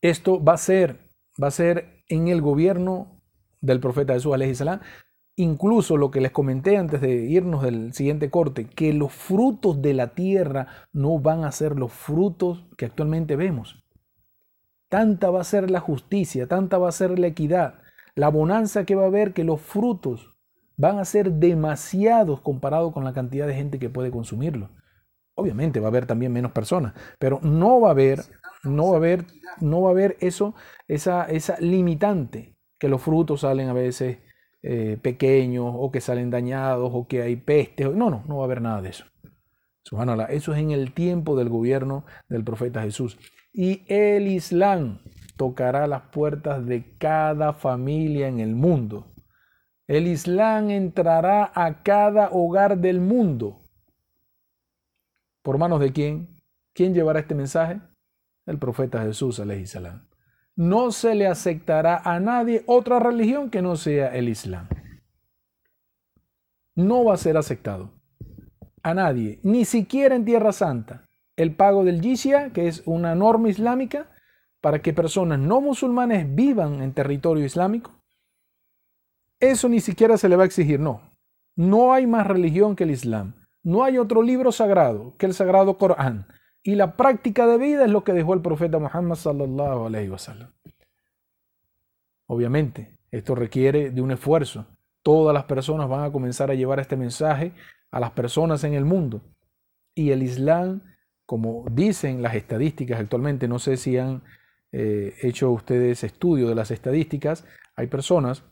esto 0.00 0.42
va 0.42 0.52
a 0.52 0.58
ser, 0.58 1.10
va 1.42 1.48
a 1.48 1.52
ser 1.52 2.04
en 2.08 2.28
el 2.28 2.40
gobierno 2.40 3.20
del 3.60 3.80
profeta 3.80 4.14
Jesús, 4.14 4.32
incluso 5.36 5.96
lo 5.96 6.10
que 6.10 6.20
les 6.20 6.30
comenté 6.30 6.76
antes 6.76 7.00
de 7.00 7.14
irnos 7.14 7.62
del 7.62 7.92
siguiente 7.92 8.30
corte, 8.30 8.66
que 8.66 8.92
los 8.92 9.12
frutos 9.12 9.80
de 9.80 9.94
la 9.94 10.14
tierra 10.14 10.66
no 10.92 11.18
van 11.18 11.44
a 11.44 11.52
ser 11.52 11.76
los 11.76 11.92
frutos 11.92 12.66
que 12.76 12.86
actualmente 12.86 13.36
vemos. 13.36 13.82
Tanta 14.88 15.30
va 15.30 15.40
a 15.40 15.44
ser 15.44 15.70
la 15.70 15.80
justicia, 15.80 16.46
tanta 16.46 16.78
va 16.78 16.88
a 16.88 16.92
ser 16.92 17.18
la 17.18 17.28
equidad, 17.28 17.80
la 18.14 18.28
bonanza 18.28 18.84
que 18.84 18.96
va 18.96 19.04
a 19.04 19.06
haber 19.06 19.32
que 19.32 19.44
los 19.44 19.60
frutos 19.60 20.36
van 20.76 20.98
a 20.98 21.04
ser 21.04 21.32
demasiados 21.32 22.40
comparado 22.40 22.92
con 22.92 23.04
la 23.04 23.12
cantidad 23.12 23.46
de 23.46 23.54
gente 23.54 23.78
que 23.78 23.90
puede 23.90 24.10
consumirlo. 24.10 24.70
Obviamente 25.34 25.78
va 25.78 25.86
a 25.86 25.90
haber 25.90 26.06
también 26.06 26.32
menos 26.32 26.52
personas, 26.52 26.94
pero 27.18 27.38
no 27.42 27.80
va 27.80 27.88
a 27.88 27.92
haber, 27.92 28.20
no 28.64 28.88
va 28.88 28.94
a 28.94 28.96
haber, 28.96 29.26
no 29.60 29.82
va 29.82 29.90
a 29.90 29.92
haber 29.92 30.16
eso, 30.20 30.54
esa, 30.88 31.24
esa 31.24 31.58
limitante 31.60 32.56
que 32.78 32.88
los 32.88 33.00
frutos 33.02 33.42
salen 33.42 33.68
a 33.68 33.74
veces 33.74 34.18
eh, 34.62 34.98
pequeños 35.00 35.72
o 35.74 35.90
que 35.90 36.00
salen 36.00 36.30
dañados 36.30 36.90
o 36.92 37.06
que 37.06 37.22
hay 37.22 37.36
peste. 37.36 37.84
No, 37.84 38.10
no, 38.10 38.24
no 38.26 38.36
va 38.36 38.42
a 38.42 38.46
haber 38.46 38.62
nada 38.62 38.82
de 38.82 38.90
eso. 38.90 39.04
Eso 40.28 40.52
es 40.52 40.58
en 40.58 40.70
el 40.70 40.92
tiempo 40.92 41.36
del 41.36 41.48
gobierno 41.48 42.04
del 42.28 42.44
profeta 42.44 42.82
Jesús. 42.82 43.18
Y 43.52 43.82
el 43.88 44.28
Islam 44.28 45.00
tocará 45.36 45.86
las 45.86 46.02
puertas 46.12 46.64
de 46.66 46.96
cada 46.98 47.52
familia 47.52 48.28
en 48.28 48.38
el 48.40 48.54
mundo. 48.54 49.12
El 49.88 50.06
Islam 50.06 50.70
entrará 50.70 51.50
a 51.54 51.82
cada 51.82 52.30
hogar 52.30 52.78
del 52.78 53.00
mundo. 53.00 53.62
¿Por 55.42 55.58
manos 55.58 55.80
de 55.80 55.92
quién? 55.92 56.36
¿Quién 56.72 56.94
llevará 56.94 57.20
este 57.20 57.34
mensaje? 57.34 57.80
El 58.46 58.58
profeta 58.58 59.02
Jesús, 59.02 59.42
salam. 59.64 60.09
No 60.56 60.92
se 60.92 61.14
le 61.14 61.26
aceptará 61.26 61.98
a 62.04 62.20
nadie 62.20 62.64
otra 62.66 62.98
religión 62.98 63.50
que 63.50 63.62
no 63.62 63.76
sea 63.76 64.14
el 64.14 64.28
Islam. 64.28 64.68
No 66.74 67.04
va 67.04 67.14
a 67.14 67.18
ser 67.18 67.36
aceptado 67.36 67.92
a 68.82 68.94
nadie, 68.94 69.40
ni 69.42 69.64
siquiera 69.64 70.14
en 70.14 70.24
Tierra 70.24 70.52
Santa, 70.52 71.08
el 71.36 71.54
pago 71.54 71.84
del 71.84 72.00
jizya, 72.00 72.50
que 72.50 72.68
es 72.68 72.82
una 72.86 73.14
norma 73.14 73.48
islámica 73.48 74.10
para 74.60 74.80
que 74.82 74.92
personas 74.92 75.38
no 75.38 75.60
musulmanes 75.60 76.34
vivan 76.34 76.82
en 76.82 76.92
territorio 76.92 77.44
islámico. 77.44 77.92
Eso 79.38 79.68
ni 79.68 79.80
siquiera 79.80 80.18
se 80.18 80.28
le 80.28 80.36
va 80.36 80.42
a 80.42 80.46
exigir, 80.46 80.80
no. 80.80 81.00
No 81.56 81.92
hay 81.92 82.06
más 82.06 82.26
religión 82.26 82.76
que 82.76 82.84
el 82.84 82.90
Islam. 82.90 83.34
No 83.62 83.84
hay 83.84 83.98
otro 83.98 84.22
libro 84.22 84.52
sagrado 84.52 85.14
que 85.18 85.26
el 85.26 85.34
sagrado 85.34 85.76
Corán. 85.76 86.26
Y 86.62 86.74
la 86.74 86.96
práctica 86.96 87.46
de 87.46 87.58
vida 87.58 87.84
es 87.84 87.90
lo 87.90 88.04
que 88.04 88.12
dejó 88.12 88.34
el 88.34 88.42
profeta 88.42 88.78
Muhammad 88.78 89.16
sallallahu 89.16 89.86
alaihi 89.86 90.10
wasallam. 90.10 90.50
Obviamente, 92.26 92.98
esto 93.10 93.34
requiere 93.34 93.90
de 93.90 94.02
un 94.02 94.10
esfuerzo. 94.12 94.66
Todas 95.02 95.32
las 95.32 95.44
personas 95.44 95.88
van 95.88 96.04
a 96.04 96.12
comenzar 96.12 96.50
a 96.50 96.54
llevar 96.54 96.78
este 96.78 96.96
mensaje 96.96 97.52
a 97.90 97.98
las 97.98 98.10
personas 98.10 98.62
en 98.64 98.74
el 98.74 98.84
mundo. 98.84 99.22
Y 99.94 100.10
el 100.10 100.22
Islam, 100.22 100.82
como 101.24 101.64
dicen 101.70 102.22
las 102.22 102.34
estadísticas 102.34 103.00
actualmente, 103.00 103.48
no 103.48 103.58
sé 103.58 103.76
si 103.76 103.96
han 103.96 104.22
eh, 104.72 105.16
hecho 105.22 105.50
ustedes 105.50 106.04
estudio 106.04 106.48
de 106.48 106.54
las 106.54 106.70
estadísticas, 106.70 107.44
hay 107.74 107.86
personas, 107.86 108.44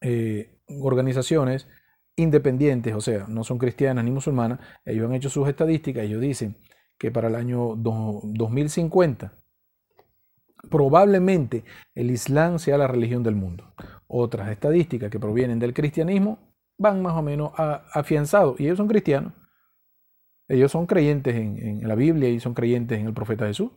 eh, 0.00 0.60
organizaciones 0.68 1.66
independientes, 2.16 2.94
o 2.94 3.00
sea, 3.00 3.26
no 3.26 3.42
son 3.42 3.58
cristianas 3.58 4.04
ni 4.04 4.12
musulmanas, 4.12 4.60
ellos 4.84 5.06
han 5.06 5.14
hecho 5.14 5.30
sus 5.30 5.48
estadísticas, 5.48 6.04
ellos 6.04 6.20
dicen 6.20 6.56
que 6.98 7.10
para 7.10 7.28
el 7.28 7.34
año 7.34 7.74
2050 7.76 9.32
probablemente 10.70 11.64
el 11.94 12.10
Islam 12.10 12.58
sea 12.58 12.78
la 12.78 12.86
religión 12.86 13.22
del 13.22 13.34
mundo. 13.34 13.72
Otras 14.06 14.50
estadísticas 14.50 15.10
que 15.10 15.20
provienen 15.20 15.58
del 15.58 15.74
cristianismo 15.74 16.38
van 16.78 17.02
más 17.02 17.14
o 17.14 17.22
menos 17.22 17.52
afianzados. 17.56 18.60
Y 18.60 18.64
ellos 18.64 18.78
son 18.78 18.88
cristianos. 18.88 19.32
Ellos 20.48 20.70
son 20.72 20.86
creyentes 20.86 21.34
en, 21.36 21.86
la 21.86 21.94
Biblia 21.94 22.28
y 22.28 22.38
son 22.40 22.54
creyentes 22.54 22.98
en 22.98 23.06
el 23.06 23.14
profeta 23.14 23.46
Jesús. 23.46 23.70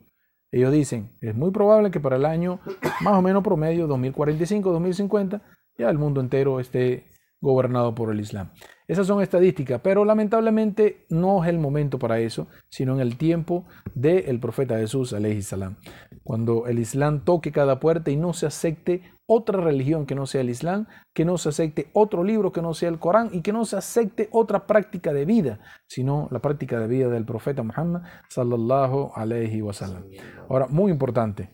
Ellos 0.51 0.71
dicen, 0.71 1.11
es 1.21 1.35
muy 1.35 1.51
probable 1.51 1.91
que 1.91 1.99
para 1.99 2.15
el 2.15 2.25
año 2.25 2.59
más 3.01 3.13
o 3.13 3.21
menos 3.21 3.43
promedio, 3.43 3.87
2045, 3.87 4.71
2050, 4.71 5.41
ya 5.77 5.89
el 5.89 5.97
mundo 5.97 6.21
entero 6.21 6.59
esté 6.59 7.05
gobernado 7.39 7.93
por 7.93 8.11
el 8.11 8.19
Islam. 8.19 8.51
Esas 8.87 9.05
son 9.05 9.21
estadísticas, 9.21 9.81
pero 9.83 10.05
lamentablemente 10.05 11.05
no 11.09 11.43
es 11.43 11.49
el 11.49 11.59
momento 11.59 11.99
para 11.99 12.19
eso, 12.19 12.47
sino 12.69 12.93
en 12.93 13.01
el 13.01 13.17
tiempo 13.17 13.65
del 13.93 14.39
profeta 14.39 14.77
Jesús, 14.77 15.13
salam. 15.41 15.75
Cuando 16.23 16.67
el 16.67 16.79
Islam 16.79 17.23
toque 17.25 17.51
cada 17.51 17.79
puerta 17.79 18.11
y 18.11 18.15
no 18.15 18.33
se 18.33 18.45
acepte 18.45 19.01
otra 19.25 19.59
religión 19.59 20.05
que 20.05 20.15
no 20.15 20.25
sea 20.25 20.41
el 20.41 20.49
Islam, 20.49 20.87
que 21.13 21.25
no 21.25 21.37
se 21.37 21.49
acepte 21.49 21.89
otro 21.93 22.23
libro 22.23 22.53
que 22.53 22.61
no 22.61 22.73
sea 22.73 22.87
el 22.87 22.97
Corán 22.97 23.29
y 23.33 23.41
que 23.41 23.51
no 23.51 23.65
se 23.65 23.75
acepte 23.75 24.29
otra 24.31 24.65
práctica 24.65 25.11
de 25.11 25.25
vida, 25.25 25.59
sino 25.85 26.29
la 26.31 26.39
práctica 26.39 26.79
de 26.79 26.87
vida 26.87 27.09
del 27.09 27.25
profeta 27.25 27.61
Muhammad 27.61 28.03
sallallahu 28.29 29.11
alaihi 29.15 29.61
wasallam. 29.61 30.05
Ahora, 30.47 30.67
muy 30.67 30.93
importante, 30.93 31.49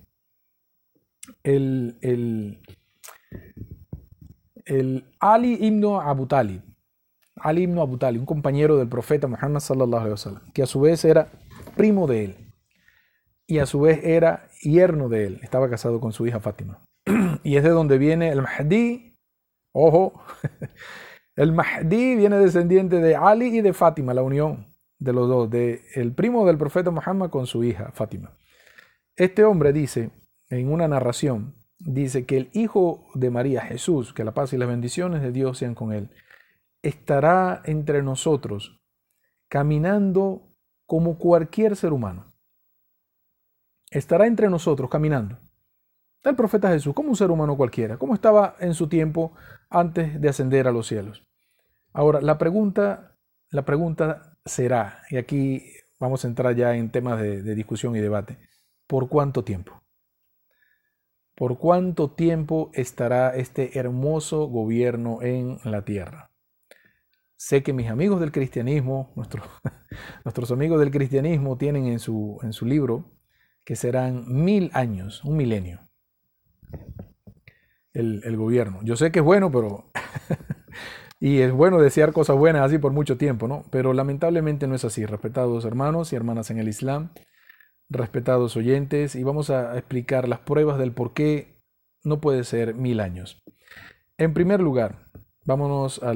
el, 1.41 1.97
el, 2.01 2.61
el 4.65 5.05
Ali 5.19 5.57
ibn 5.59 5.83
Abu 6.01 6.27
Talib, 6.27 6.61
Ali 7.35 7.63
ibn 7.63 7.79
Abu 7.79 7.97
un 8.01 8.25
compañero 8.25 8.77
del 8.77 8.87
profeta 8.87 9.27
Muhammad 9.27 9.59
sallallahu 9.59 10.01
alaihi 10.01 10.11
wasallam, 10.11 10.51
que 10.53 10.63
a 10.63 10.65
su 10.65 10.81
vez 10.81 11.03
era 11.05 11.27
primo 11.75 12.07
de 12.07 12.25
él 12.25 12.53
y 13.47 13.59
a 13.59 13.65
su 13.65 13.81
vez 13.81 13.99
era 14.03 14.47
yerno 14.61 15.09
de 15.09 15.25
él, 15.25 15.39
estaba 15.43 15.69
casado 15.69 15.99
con 15.99 16.11
su 16.11 16.25
hija 16.27 16.39
Fátima. 16.39 16.79
y 17.43 17.57
es 17.57 17.63
de 17.63 17.69
donde 17.69 17.97
viene 17.97 18.29
el 18.29 18.41
Mahdi. 18.41 19.17
Ojo, 19.73 20.21
el 21.35 21.51
Mahdi 21.51 22.15
viene 22.15 22.37
descendiente 22.37 22.97
de 22.97 23.15
Ali 23.15 23.57
y 23.57 23.61
de 23.61 23.73
Fátima, 23.73 24.13
la 24.13 24.23
unión 24.23 24.73
de 24.99 25.13
los 25.13 25.27
dos, 25.27 25.49
de 25.49 25.81
el 25.95 26.13
primo 26.13 26.45
del 26.45 26.57
profeta 26.57 26.91
Muhammad 26.91 27.29
con 27.29 27.47
su 27.47 27.63
hija 27.63 27.91
Fátima. 27.93 28.31
Este 29.15 29.43
hombre 29.43 29.73
dice, 29.73 30.11
en 30.49 30.71
una 30.71 30.87
narración, 30.87 31.55
dice 31.85 32.25
que 32.25 32.37
el 32.37 32.49
hijo 32.53 33.05
de 33.13 33.29
María, 33.29 33.61
Jesús, 33.61 34.13
que 34.13 34.23
la 34.23 34.33
paz 34.33 34.53
y 34.53 34.57
las 34.57 34.67
bendiciones 34.67 35.21
de 35.21 35.31
Dios 35.31 35.57
sean 35.57 35.75
con 35.75 35.93
él, 35.93 36.09
estará 36.81 37.61
entre 37.65 38.01
nosotros 38.03 38.81
caminando 39.47 40.49
como 40.85 41.17
cualquier 41.17 41.75
ser 41.75 41.93
humano. 41.93 42.33
Estará 43.91 44.25
entre 44.25 44.49
nosotros 44.49 44.89
caminando 44.89 45.37
el 46.29 46.35
profeta 46.35 46.69
Jesús 46.69 46.93
como 46.93 47.09
un 47.09 47.15
ser 47.15 47.31
humano 47.31 47.57
cualquiera, 47.57 47.97
como 47.97 48.13
estaba 48.13 48.55
en 48.59 48.73
su 48.73 48.87
tiempo 48.87 49.33
antes 49.69 50.19
de 50.19 50.29
ascender 50.29 50.67
a 50.67 50.71
los 50.71 50.87
cielos. 50.87 51.23
Ahora, 51.91 52.21
la 52.21 52.37
pregunta, 52.37 53.17
la 53.49 53.63
pregunta 53.63 54.37
será, 54.45 55.01
y 55.09 55.17
aquí 55.17 55.63
vamos 55.99 56.23
a 56.23 56.27
entrar 56.27 56.55
ya 56.55 56.75
en 56.75 56.91
temas 56.91 57.19
de, 57.19 57.41
de 57.41 57.55
discusión 57.55 57.95
y 57.95 57.99
debate, 57.99 58.37
¿por 58.87 59.09
cuánto 59.09 59.43
tiempo? 59.43 59.82
¿Por 61.35 61.57
cuánto 61.57 62.11
tiempo 62.11 62.71
estará 62.73 63.35
este 63.35 63.79
hermoso 63.79 64.47
gobierno 64.47 65.21
en 65.21 65.59
la 65.63 65.83
tierra? 65.83 66.31
Sé 67.35 67.63
que 67.63 67.73
mis 67.73 67.89
amigos 67.89 68.19
del 68.19 68.31
cristianismo, 68.31 69.11
nuestros, 69.15 70.51
amigos 70.51 70.79
del 70.79 70.91
cristianismo 70.91 71.57
tienen 71.57 71.87
en 71.87 71.99
su, 71.99 72.39
en 72.43 72.53
su 72.53 72.65
libro 72.65 73.11
que 73.65 73.75
serán 73.75 74.25
mil 74.27 74.69
años, 74.73 75.23
un 75.23 75.37
milenio 75.37 75.81
el, 77.93 78.37
gobierno. 78.37 78.79
Yo 78.83 78.95
sé 78.95 79.11
que 79.11 79.19
es 79.19 79.25
bueno, 79.25 79.51
pero... 79.51 79.85
y 81.19 81.39
es 81.39 81.51
bueno 81.51 81.79
desear 81.79 82.11
cosas 82.11 82.35
buenas 82.35 82.63
así 82.63 82.77
por 82.77 82.91
mucho 82.91 83.17
tiempo, 83.17 83.47
¿no? 83.47 83.65
Pero 83.69 83.93
lamentablemente 83.93 84.67
no 84.67 84.75
es 84.75 84.83
así. 84.83 85.05
Respetados 85.05 85.65
hermanos 85.65 86.11
y 86.11 86.15
hermanas 86.15 86.49
en 86.51 86.59
el 86.59 86.67
Islam, 86.67 87.11
respetados 87.93 88.57
oyentes, 88.57 89.15
y 89.15 89.23
vamos 89.23 89.49
a 89.49 89.77
explicar 89.77 90.27
las 90.27 90.39
pruebas 90.39 90.77
del 90.77 90.91
por 90.91 91.13
qué 91.13 91.61
no 92.03 92.19
puede 92.19 92.43
ser 92.43 92.75
mil 92.75 92.99
años. 92.99 93.41
En 94.17 94.33
primer 94.33 94.59
lugar, 94.59 95.07
vámonos 95.45 96.01
a 96.03 96.13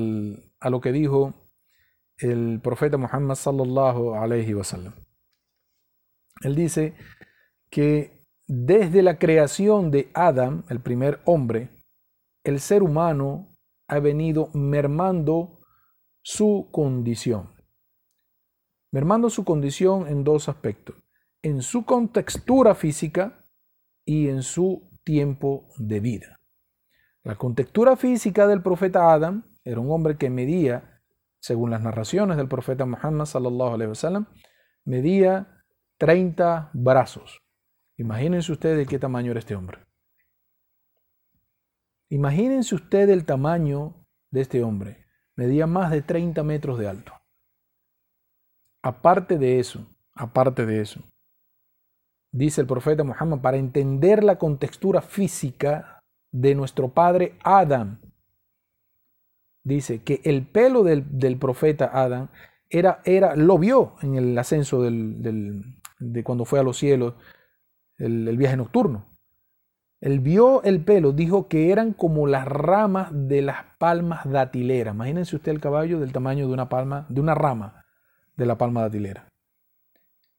lo 0.70 0.82
que 0.82 0.92
dijo 0.92 1.34
el 2.18 2.60
profeta 2.62 2.98
Muhammad 2.98 3.36
sallallahu 3.36 4.16
alayhi 4.16 4.54
wasallam. 4.54 4.94
Él 6.42 6.56
dice 6.56 6.96
que 7.70 8.26
desde 8.48 9.02
la 9.02 9.20
creación 9.20 9.92
de 9.92 10.10
Adam, 10.14 10.64
el 10.70 10.80
primer 10.80 11.20
hombre, 11.26 11.70
el 12.44 12.60
ser 12.60 12.84
humano 12.84 13.54
ha 13.88 14.00
venido 14.00 14.50
mermando 14.54 15.60
su 16.24 16.70
condición. 16.72 17.54
Mermando 18.92 19.30
su 19.30 19.44
condición 19.44 20.08
en 20.08 20.24
dos 20.24 20.48
aspectos, 20.48 20.96
en 21.48 21.62
su 21.62 21.86
contextura 21.86 22.76
física 22.76 23.46
y 24.04 24.28
en 24.28 24.44
su 24.44 24.90
tiempo 25.06 25.70
de 25.78 26.02
vida. 26.02 26.42
La 27.24 27.36
contextura 27.36 27.96
física 27.96 28.48
del 28.48 28.62
profeta 28.62 29.14
Adam 29.14 29.44
era 29.64 29.80
un 29.80 29.90
hombre 29.92 30.18
que 30.18 30.30
medía, 30.30 31.02
según 31.40 31.72
las 31.72 31.82
narraciones 31.82 32.36
del 32.36 32.50
profeta 32.50 32.86
Muhammad 32.86 33.26
sallallahu 33.26 33.76
alaihi 33.76 33.90
wasallam, 33.90 34.28
medía 34.84 35.64
30 35.98 36.72
brazos. 36.74 37.40
Imagínense 37.96 38.52
ustedes 38.52 38.78
de 38.80 38.86
qué 38.86 39.00
tamaño 39.00 39.32
era 39.32 39.40
este 39.40 39.56
hombre. 39.56 39.80
Imagínense 42.10 42.76
ustedes 42.76 43.10
el 43.10 43.26
tamaño 43.26 44.06
de 44.32 44.42
este 44.42 44.64
hombre. 44.64 45.06
Medía 45.36 45.66
más 45.66 45.92
de 45.92 46.02
30 46.02 46.44
metros 46.44 46.78
de 46.78 46.90
alto. 46.90 47.14
Aparte 48.82 49.38
de 49.38 49.60
eso, 49.60 49.88
aparte 50.14 50.66
de 50.66 50.82
eso, 50.82 51.02
dice 52.32 52.62
el 52.62 52.68
profeta 52.68 53.04
Muhammad, 53.04 53.40
para 53.40 53.58
entender 53.58 54.24
la 54.24 54.38
contextura 54.38 55.02
física 55.02 56.04
de 56.32 56.56
nuestro 56.56 56.90
padre 56.90 57.36
Adam, 57.44 58.00
dice 59.64 60.04
que 60.04 60.22
el 60.24 60.46
pelo 60.46 60.84
del, 60.84 61.38
profeta 61.38 61.90
Adán 61.94 62.30
era, 62.70 63.02
era, 63.06 63.36
lo 63.36 63.58
vio 63.58 63.96
en 64.02 64.16
el 64.16 64.38
ascenso 64.38 64.82
de 64.82 66.24
cuando 66.24 66.46
fue 66.46 66.60
a 66.60 66.64
los 66.64 66.78
cielos, 66.78 67.16
el, 67.98 68.28
el 68.28 68.38
viaje 68.38 68.58
nocturno. 68.58 69.06
Él 70.00 70.20
vio 70.20 70.62
el 70.64 70.84
pelo, 70.84 71.12
dijo 71.12 71.48
que 71.48 71.72
eran 71.72 71.94
como 71.94 72.28
las 72.28 72.46
ramas 72.46 73.10
de 73.12 73.42
las 73.42 73.66
palmas 73.80 74.30
datileras. 74.30 74.94
Imagínense 74.94 75.36
usted 75.36 75.52
el 75.52 75.60
caballo 75.60 76.00
del 76.00 76.12
tamaño 76.12 76.48
de 76.48 76.54
una 76.54 76.70
palma, 76.70 77.08
de 77.10 77.20
una 77.20 77.34
rama 77.34 77.84
de 78.36 78.46
la 78.46 78.58
palma 78.58 78.82
datilera. 78.82 79.28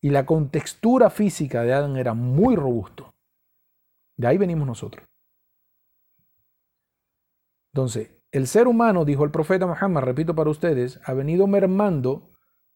Y 0.00 0.10
la 0.10 0.26
contextura 0.26 1.10
física 1.10 1.62
de 1.62 1.72
Adán 1.72 1.96
era 1.96 2.14
muy 2.14 2.56
robusto. 2.56 3.14
De 4.16 4.26
ahí 4.26 4.38
venimos 4.38 4.66
nosotros. 4.66 5.04
Entonces, 7.72 8.10
el 8.30 8.46
ser 8.46 8.68
humano, 8.68 9.04
dijo 9.04 9.24
el 9.24 9.30
profeta 9.30 9.66
Muhammad, 9.66 10.02
repito 10.02 10.34
para 10.34 10.50
ustedes, 10.50 11.00
ha 11.04 11.14
venido 11.14 11.46
mermando 11.46 12.30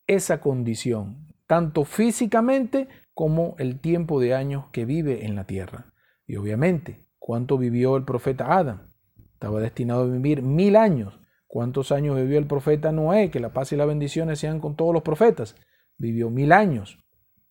esa 0.07 0.41
condición, 0.41 1.35
tanto 1.47 1.85
físicamente 1.85 2.89
como 3.15 3.55
el 3.59 3.81
tiempo 3.81 4.21
de 4.21 4.35
años 4.35 4.67
que 4.73 4.85
vive 4.85 5.27
en 5.27 5.35
la 5.35 5.45
tierra. 5.45 5.93
Y 6.27 6.37
obviamente, 6.37 7.05
¿cuánto 7.19 7.59
vivió 7.59 7.97
el 7.97 8.05
profeta 8.05 8.57
Adán? 8.57 8.95
Estaba 9.35 9.61
destinado 9.61 10.03
a 10.03 10.07
vivir 10.07 10.43
mil 10.43 10.77
años. 10.77 11.21
¿Cuántos 11.47 11.93
años 11.93 12.17
vivió 12.17 12.39
el 12.39 12.47
profeta 12.47 12.93
Noé? 12.93 13.31
Que 13.31 13.41
la 13.41 13.53
paz 13.53 13.73
y 13.73 13.77
las 13.77 13.87
bendiciones 13.87 14.39
sean 14.39 14.61
con 14.61 14.77
todos 14.77 14.95
los 14.95 15.03
profetas. 15.03 15.57
Vivió 15.99 16.31
mil 16.31 16.53
años. 16.53 16.99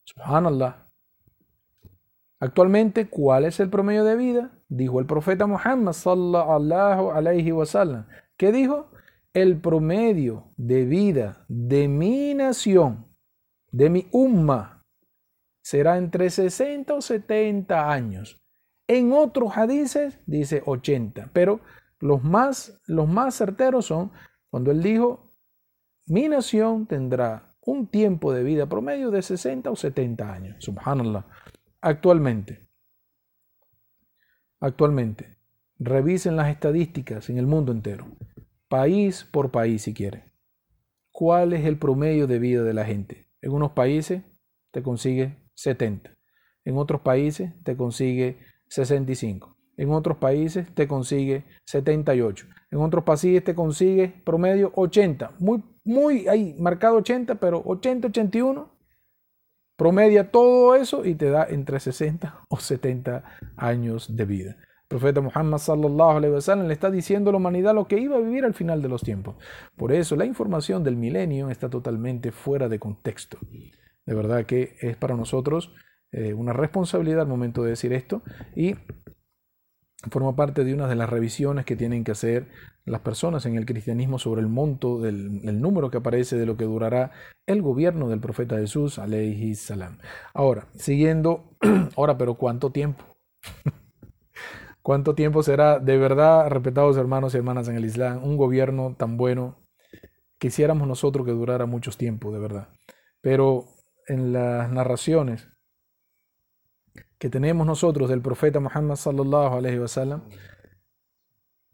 Subhanallah. 0.05 0.87
Actualmente, 2.39 3.07
¿cuál 3.07 3.45
es 3.45 3.59
el 3.59 3.69
promedio 3.69 4.03
de 4.03 4.15
vida? 4.15 4.51
Dijo 4.67 4.99
el 4.99 5.05
profeta 5.05 5.45
Muhammad 5.45 5.93
sallallahu 5.93 7.11
alayhi 7.11 7.51
wa 7.51 7.65
sallam. 7.65 8.07
¿Qué 8.35 8.51
dijo? 8.51 8.89
El 9.33 9.61
promedio 9.61 10.51
de 10.57 10.85
vida 10.85 11.45
de 11.47 11.87
mi 11.87 12.33
nación, 12.33 13.05
de 13.71 13.89
mi 13.89 14.07
umma, 14.11 14.83
será 15.61 15.97
entre 15.97 16.29
60 16.29 16.95
o 16.95 17.01
70 17.01 17.91
años. 17.91 18.41
En 18.87 19.13
otros 19.13 19.55
hadices 19.55 20.19
dice 20.25 20.63
80, 20.65 21.29
pero 21.33 21.61
los 21.99 22.23
más, 22.23 22.81
los 22.87 23.07
más 23.07 23.37
certeros 23.37 23.85
son 23.85 24.11
cuando 24.49 24.71
él 24.71 24.81
dijo, 24.81 25.31
mi 26.07 26.27
nación 26.27 26.87
tendrá 26.87 27.50
un 27.71 27.87
tiempo 27.87 28.33
de 28.33 28.43
vida 28.43 28.67
promedio 28.67 29.11
de 29.11 29.21
60 29.21 29.71
o 29.71 29.75
70 29.75 30.33
años. 30.33 30.55
Subhanallah. 30.59 31.25
Actualmente, 31.79 32.59
actualmente, 34.59 35.37
revisen 35.79 36.35
las 36.35 36.49
estadísticas 36.49 37.29
en 37.29 37.37
el 37.37 37.47
mundo 37.47 37.71
entero, 37.71 38.05
país 38.67 39.23
por 39.23 39.51
país 39.51 39.83
si 39.83 39.93
quiere. 39.93 40.33
¿Cuál 41.11 41.53
es 41.53 41.65
el 41.65 41.77
promedio 41.77 42.27
de 42.27 42.39
vida 42.39 42.63
de 42.63 42.73
la 42.73 42.83
gente? 42.83 43.29
En 43.41 43.51
unos 43.51 43.71
países 43.71 44.21
te 44.71 44.83
consigue 44.83 45.37
70, 45.55 46.11
en 46.65 46.77
otros 46.77 47.01
países 47.01 47.51
te 47.63 47.77
consigue 47.77 48.37
65. 48.67 49.57
En 49.77 49.91
otros 49.91 50.17
países 50.17 50.67
te 50.75 50.87
consigue 50.87 51.45
78. 51.65 52.45
En 52.69 52.79
otros 52.79 53.03
países 53.03 53.43
te 53.43 53.55
consigue 53.55 54.09
promedio 54.25 54.71
80. 54.75 55.35
Muy, 55.39 55.63
muy, 55.83 56.27
ahí 56.27 56.55
marcado 56.59 56.97
80, 56.97 57.35
pero 57.35 57.61
80, 57.65 58.07
81. 58.07 58.69
Promedia 59.77 60.29
todo 60.29 60.75
eso 60.75 61.05
y 61.05 61.15
te 61.15 61.29
da 61.29 61.45
entre 61.49 61.79
60 61.79 62.45
o 62.49 62.57
70 62.57 63.23
años 63.57 64.15
de 64.15 64.25
vida. 64.25 64.51
El 64.59 64.87
profeta 64.99 65.21
Muhammad 65.21 65.57
sallallahu 65.57 66.19
le 66.19 66.73
está 66.73 66.91
diciendo 66.91 67.29
a 67.29 67.33
la 67.33 67.37
humanidad 67.37 67.73
lo 67.73 67.87
que 67.87 67.97
iba 67.97 68.17
a 68.17 68.19
vivir 68.19 68.45
al 68.45 68.53
final 68.53 68.81
de 68.81 68.89
los 68.89 69.01
tiempos. 69.01 69.37
Por 69.75 69.91
eso 69.91 70.15
la 70.15 70.25
información 70.25 70.83
del 70.83 70.97
milenio 70.97 71.49
está 71.49 71.69
totalmente 71.69 72.31
fuera 72.31 72.69
de 72.69 72.77
contexto. 72.77 73.39
De 74.05 74.13
verdad 74.13 74.45
que 74.45 74.75
es 74.81 74.97
para 74.97 75.15
nosotros 75.15 75.73
eh, 76.11 76.33
una 76.33 76.53
responsabilidad 76.53 77.21
al 77.21 77.27
momento 77.27 77.63
de 77.63 77.69
decir 77.69 77.93
esto 77.93 78.21
y 78.55 78.75
forma 80.09 80.35
parte 80.35 80.63
de 80.63 80.73
una 80.73 80.87
de 80.87 80.95
las 80.95 81.09
revisiones 81.09 81.65
que 81.65 81.75
tienen 81.75 82.03
que 82.03 82.11
hacer 82.11 82.47
las 82.91 83.01
personas 83.01 83.45
en 83.45 83.55
el 83.55 83.65
cristianismo 83.65 84.19
sobre 84.19 84.41
el 84.41 84.47
monto 84.47 84.99
del 84.99 85.61
número 85.61 85.89
que 85.89 85.97
aparece 85.97 86.35
de 86.35 86.45
lo 86.45 86.57
que 86.57 86.65
durará 86.65 87.11
el 87.47 87.61
gobierno 87.61 88.09
del 88.09 88.19
profeta 88.19 88.57
Jesús, 88.57 88.99
alayhi 88.99 89.55
salam. 89.55 89.97
Ahora, 90.33 90.67
siguiendo, 90.75 91.55
ahora, 91.95 92.17
pero 92.17 92.35
¿cuánto 92.35 92.69
tiempo? 92.71 93.05
¿Cuánto 94.81 95.15
tiempo 95.15 95.41
será 95.41 95.79
de 95.79 95.97
verdad, 95.97 96.49
respetados 96.49 96.97
hermanos 96.97 97.33
y 97.33 97.37
hermanas 97.37 97.69
en 97.69 97.77
el 97.77 97.85
Islam, 97.85 98.23
un 98.23 98.35
gobierno 98.35 98.93
tan 98.97 99.15
bueno? 99.15 99.55
Quisiéramos 100.37 100.85
nosotros 100.85 101.25
que 101.25 101.31
durara 101.31 101.65
mucho 101.65 101.91
tiempo, 101.91 102.33
de 102.33 102.39
verdad. 102.39 102.67
Pero 103.21 103.67
en 104.07 104.33
las 104.33 104.69
narraciones 104.69 105.47
que 107.17 107.29
tenemos 107.29 107.65
nosotros 107.65 108.09
del 108.09 108.21
profeta 108.21 108.59
Muhammad 108.59 108.95
sallallahu 108.95 109.55
alaihi 109.55 109.79
wasallam, 109.79 110.23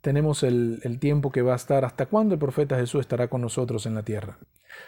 tenemos 0.01 0.43
el, 0.43 0.79
el, 0.83 0.99
tiempo 0.99 1.31
que 1.31 1.41
va 1.41 1.53
a 1.53 1.55
estar, 1.55 1.85
hasta 1.85 2.05
cuándo 2.05 2.35
el 2.35 2.39
profeta 2.39 2.77
Jesús 2.77 3.01
estará 3.01 3.27
con 3.27 3.41
nosotros 3.41 3.85
en 3.85 3.95
la 3.95 4.03
tierra. 4.03 4.37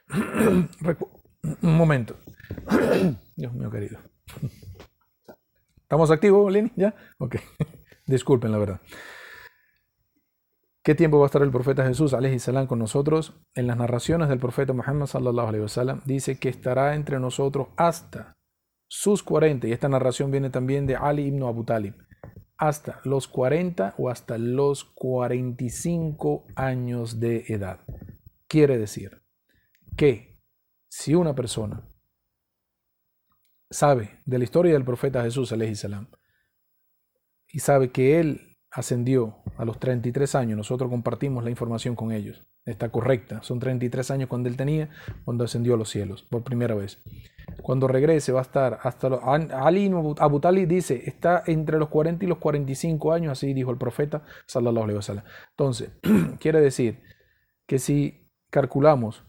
Un 1.62 1.78
momento. 1.78 2.16
Dios 3.36 3.54
mío 3.54 3.72
querido. 3.72 4.00
¿Estamos 5.78 6.12
activos, 6.12 6.52
Lenny? 6.52 6.72
¿Ya? 6.76 6.94
Ok. 7.18 7.38
Disculpen 8.06 8.52
la 8.52 8.58
verdad. 8.58 8.82
¿Qué 10.84 10.96
tiempo 10.96 11.20
va 11.20 11.26
a 11.26 11.28
estar 11.28 11.42
el 11.42 11.52
profeta 11.52 11.86
Jesús, 11.86 12.16
salam, 12.40 12.66
con 12.66 12.80
nosotros? 12.80 13.34
En 13.54 13.68
las 13.68 13.78
narraciones 13.78 14.30
del 14.30 14.40
profeta 14.40 14.74
Muhammad 14.74 15.08
sallallahu 15.08 15.48
alaihi 15.50 15.64
wasallam 15.64 16.02
dice 16.06 16.40
que 16.40 16.50
estará 16.50 16.96
entre 16.96 17.20
nosotros 17.20 17.68
hasta 17.76 18.38
sus 18.88 19.22
40, 19.22 19.68
y 19.68 19.72
esta 19.72 19.90
narración 19.90 20.32
viene 20.32 20.50
también 20.50 20.88
de 20.88 20.96
Ali 20.96 21.28
ibn 21.28 21.44
Abu 21.44 21.64
Talib, 21.64 21.94
hasta 22.60 23.00
los 23.06 23.30
40 23.30 23.96
o 23.98 24.10
hasta 24.10 24.38
los 24.38 24.84
45 24.84 26.46
años 26.56 27.20
de 27.20 27.46
edad. 27.48 27.80
Quiere 28.48 28.78
decir 28.78 29.24
que 29.96 30.42
si 30.90 31.16
una 31.16 31.34
persona 31.34 31.88
sabe 33.72 34.20
de 34.26 34.38
la 34.38 34.44
historia 34.44 34.74
del 34.74 34.84
profeta 34.84 35.24
Jesús, 35.24 35.50
salam, 35.50 36.10
y 37.48 37.60
sabe 37.60 37.92
que 37.92 38.20
él 38.20 38.58
ascendió 38.72 39.38
a 39.58 39.64
los 39.64 39.80
33 39.80 40.36
años, 40.36 40.58
nosotros 40.58 40.90
compartimos 40.90 41.46
la 41.46 41.50
información 41.50 41.96
con 41.96 42.12
ellos, 42.12 42.46
está 42.70 42.90
correcta, 42.90 43.42
son 43.44 43.60
33 43.60 44.12
años 44.12 44.30
cuando 44.30 44.50
él 44.50 44.58
tenía, 44.58 44.90
cuando 45.26 45.44
ascendió 45.44 45.74
a 45.74 45.78
los 45.78 45.90
cielos 45.90 46.24
por 46.24 46.44
primera 46.44 46.76
vez. 46.76 47.00
Cuando 47.62 47.88
regrese 47.88 48.32
va 48.32 48.40
a 48.40 48.44
estar 48.44 48.80
hasta 48.84 49.10
los, 49.10 49.22
Ali 49.24 49.92
Abu 50.20 50.40
Talib 50.40 50.68
dice, 50.68 51.02
está 51.06 51.44
entre 51.48 51.80
los 51.80 51.90
40 51.90 52.26
y 52.26 52.28
los 52.28 52.38
45 52.38 53.12
años, 53.12 53.32
así 53.32 53.54
dijo 53.54 53.72
el 53.72 53.78
profeta. 53.78 54.24
Entonces, 55.52 55.92
quiere 56.40 56.62
decir 56.62 57.02
que 57.66 57.80
si 57.80 58.30
calculamos 58.50 59.26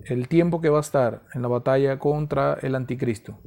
el 0.00 0.28
tiempo 0.28 0.60
que 0.60 0.68
va 0.68 0.78
a 0.78 0.80
estar 0.80 1.24
en 1.34 1.42
la 1.42 1.48
batalla 1.48 1.98
contra 1.98 2.54
el 2.62 2.74
anticristo, 2.74 3.38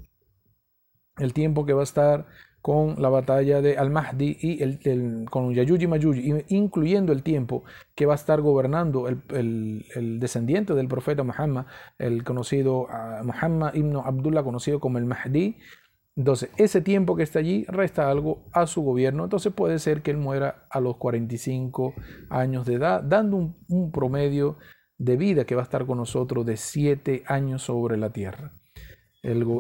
el 1.18 1.34
tiempo 1.34 1.66
que 1.66 1.74
va 1.74 1.82
a 1.82 1.84
estar 1.84 2.28
con 2.62 3.02
la 3.02 3.10
batalla 3.10 3.62
de 3.62 3.78
Al-Mahdi 3.78 4.38
y 4.40 4.64
el, 4.64 5.26
con 5.30 5.54
Yayuj 5.54 5.82
y 5.82 5.88
Mayuj, 5.88 6.16
incluyendo 6.50 7.14
el 7.14 7.24
tiempo 7.24 7.64
que 7.96 8.06
va 8.06 8.14
a 8.14 8.16
estar 8.16 8.42
gobernando 8.42 9.08
el, 9.08 10.20
descendiente 10.20 10.74
del 10.74 10.88
profeta 10.88 11.24
Muhammad, 11.24 11.66
el 11.98 12.24
conocido 12.24 12.88
ah, 12.90 13.22
Muhammad 13.24 13.74
ibn 13.76 13.96
Abdullah, 13.96 14.44
conocido 14.44 14.80
como 14.80 14.98
el 14.98 15.06
Mahdi. 15.06 15.58
Entonces, 16.16 16.50
ese 16.58 16.82
tiempo 16.82 17.16
que 17.16 17.24
está 17.24 17.40
allí 17.40 17.66
resta 17.70 18.10
algo 18.10 18.44
a 18.52 18.68
su 18.68 18.82
gobierno. 18.82 19.24
Entonces, 19.24 19.54
puede 19.54 19.80
ser 19.80 20.02
que 20.02 20.12
él 20.12 20.18
muera 20.18 20.68
a 20.70 20.82
los 20.82 20.98
45 20.98 21.94
años 22.30 22.66
de 22.66 22.74
edad, 22.74 23.02
dando 23.02 23.38
un, 23.38 23.56
un 23.70 23.92
promedio 23.92 24.58
de 24.98 25.16
vida 25.16 25.46
que 25.46 25.56
va 25.56 25.62
a 25.62 25.64
estar 25.64 25.86
con 25.86 25.98
nosotros 25.98 26.46
de 26.46 26.58
7 26.58 27.24
años 27.26 27.64
sobre 27.64 27.96
la 27.96 28.12
tierra. 28.12 28.52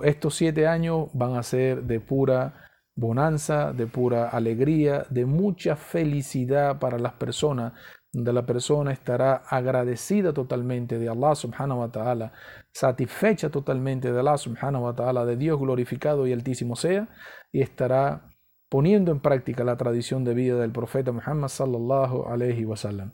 estos 0.04 0.36
7 0.36 0.68
años 0.68 1.08
van 1.14 1.38
a 1.38 1.44
ser 1.44 1.84
de 1.84 2.02
pura 2.02 2.69
bonanza, 3.00 3.72
de 3.74 3.88
pura 3.88 4.30
alegría, 4.30 5.06
de 5.10 5.26
mucha 5.26 5.76
felicidad 5.76 6.80
para 6.80 7.00
las 7.00 7.14
personas, 7.14 7.74
donde 8.12 8.34
la 8.34 8.46
persona 8.46 8.92
estará 8.92 9.44
agradecida 9.48 10.34
totalmente 10.34 10.98
de 10.98 11.10
Allah 11.10 11.36
subhanahu 11.36 11.80
wa 11.80 11.92
ta'ala, 11.92 12.34
satisfecha 12.72 13.50
totalmente 13.50 14.12
de 14.12 14.20
Allah 14.20 14.38
subhanahu 14.38 14.86
wa 14.86 14.96
ta'ala, 14.96 15.26
de 15.26 15.38
Dios 15.38 15.60
glorificado 15.60 16.28
y 16.28 16.34
altísimo 16.34 16.76
sea, 16.76 17.08
y 17.52 17.62
estará 17.62 18.28
poniendo 18.68 19.12
en 19.12 19.20
práctica 19.20 19.64
la 19.64 19.78
tradición 19.78 20.24
de 20.24 20.34
vida 20.34 20.60
del 20.60 20.72
profeta 20.72 21.12
Muhammad 21.12 21.48
sallallahu 21.48 22.28
alayhi 22.28 22.66
wa 22.66 22.78
sallam. 22.78 23.14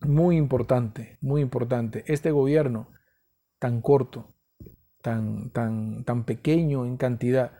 Muy 0.00 0.36
importante, 0.36 1.18
muy 1.20 1.40
importante, 1.40 2.04
este 2.06 2.32
gobierno 2.32 2.88
tan 3.58 3.80
corto, 3.80 4.34
tan, 5.00 5.50
tan, 5.50 6.04
tan 6.04 6.24
pequeño 6.24 6.84
en 6.84 6.96
cantidad, 6.96 7.52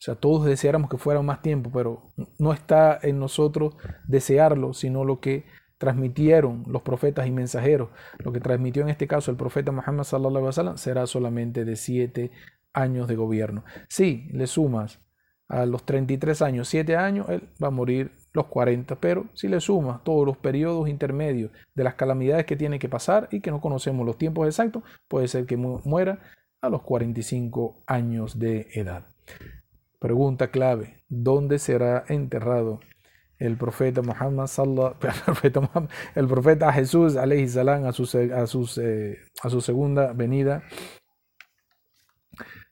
o 0.00 0.02
sea, 0.02 0.14
todos 0.14 0.46
deseáramos 0.46 0.88
que 0.88 0.96
fuera 0.96 1.20
más 1.20 1.42
tiempo, 1.42 1.70
pero 1.70 2.10
no 2.38 2.54
está 2.54 2.98
en 3.02 3.18
nosotros 3.18 3.76
desearlo, 4.08 4.72
sino 4.72 5.04
lo 5.04 5.20
que 5.20 5.44
transmitieron 5.76 6.64
los 6.66 6.80
profetas 6.80 7.26
y 7.26 7.30
mensajeros, 7.30 7.90
lo 8.18 8.32
que 8.32 8.40
transmitió 8.40 8.80
en 8.80 8.88
este 8.88 9.06
caso 9.06 9.30
el 9.30 9.36
profeta 9.36 9.72
Muhammad 9.72 10.04
sallallahu 10.04 10.36
alaihi 10.36 10.46
wasallam 10.46 10.78
será 10.78 11.06
solamente 11.06 11.66
de 11.66 11.76
siete 11.76 12.30
años 12.72 13.08
de 13.08 13.16
gobierno. 13.16 13.62
Si 13.88 14.26
le 14.32 14.46
sumas 14.46 15.00
a 15.48 15.66
los 15.66 15.84
33 15.84 16.40
años, 16.40 16.68
7 16.68 16.96
años, 16.96 17.28
él 17.28 17.50
va 17.62 17.68
a 17.68 17.72
morir 17.72 18.12
los 18.32 18.46
40, 18.46 19.00
pero 19.00 19.26
si 19.34 19.48
le 19.48 19.60
sumas 19.60 20.02
todos 20.02 20.24
los 20.24 20.38
periodos 20.38 20.88
intermedios 20.88 21.50
de 21.74 21.84
las 21.84 21.94
calamidades 21.94 22.46
que 22.46 22.56
tiene 22.56 22.78
que 22.78 22.88
pasar 22.88 23.28
y 23.32 23.40
que 23.40 23.50
no 23.50 23.60
conocemos 23.60 24.06
los 24.06 24.16
tiempos 24.16 24.46
exactos, 24.46 24.82
puede 25.08 25.28
ser 25.28 25.44
que 25.44 25.58
muera 25.58 26.20
a 26.62 26.70
los 26.70 26.82
45 26.82 27.82
años 27.86 28.38
de 28.38 28.68
edad. 28.72 29.06
Pregunta 30.00 30.50
clave, 30.50 31.04
¿dónde 31.10 31.58
será 31.58 32.06
enterrado 32.08 32.80
el 33.38 33.58
profeta 33.58 34.00
Muhammad, 34.00 34.48
el 35.02 35.22
profeta, 35.26 35.60
Muhammad, 35.60 35.90
el 36.14 36.26
profeta 36.26 36.72
Jesús 36.72 37.18
salam 37.48 37.84
a 37.84 37.92
su, 37.92 38.04
a 38.34 39.50
su 39.50 39.60
segunda 39.60 40.14
venida? 40.14 40.62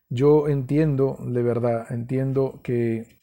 Yo 0.08 0.48
entiendo, 0.48 1.18
de 1.20 1.42
verdad, 1.42 1.92
entiendo 1.92 2.62
que 2.64 3.20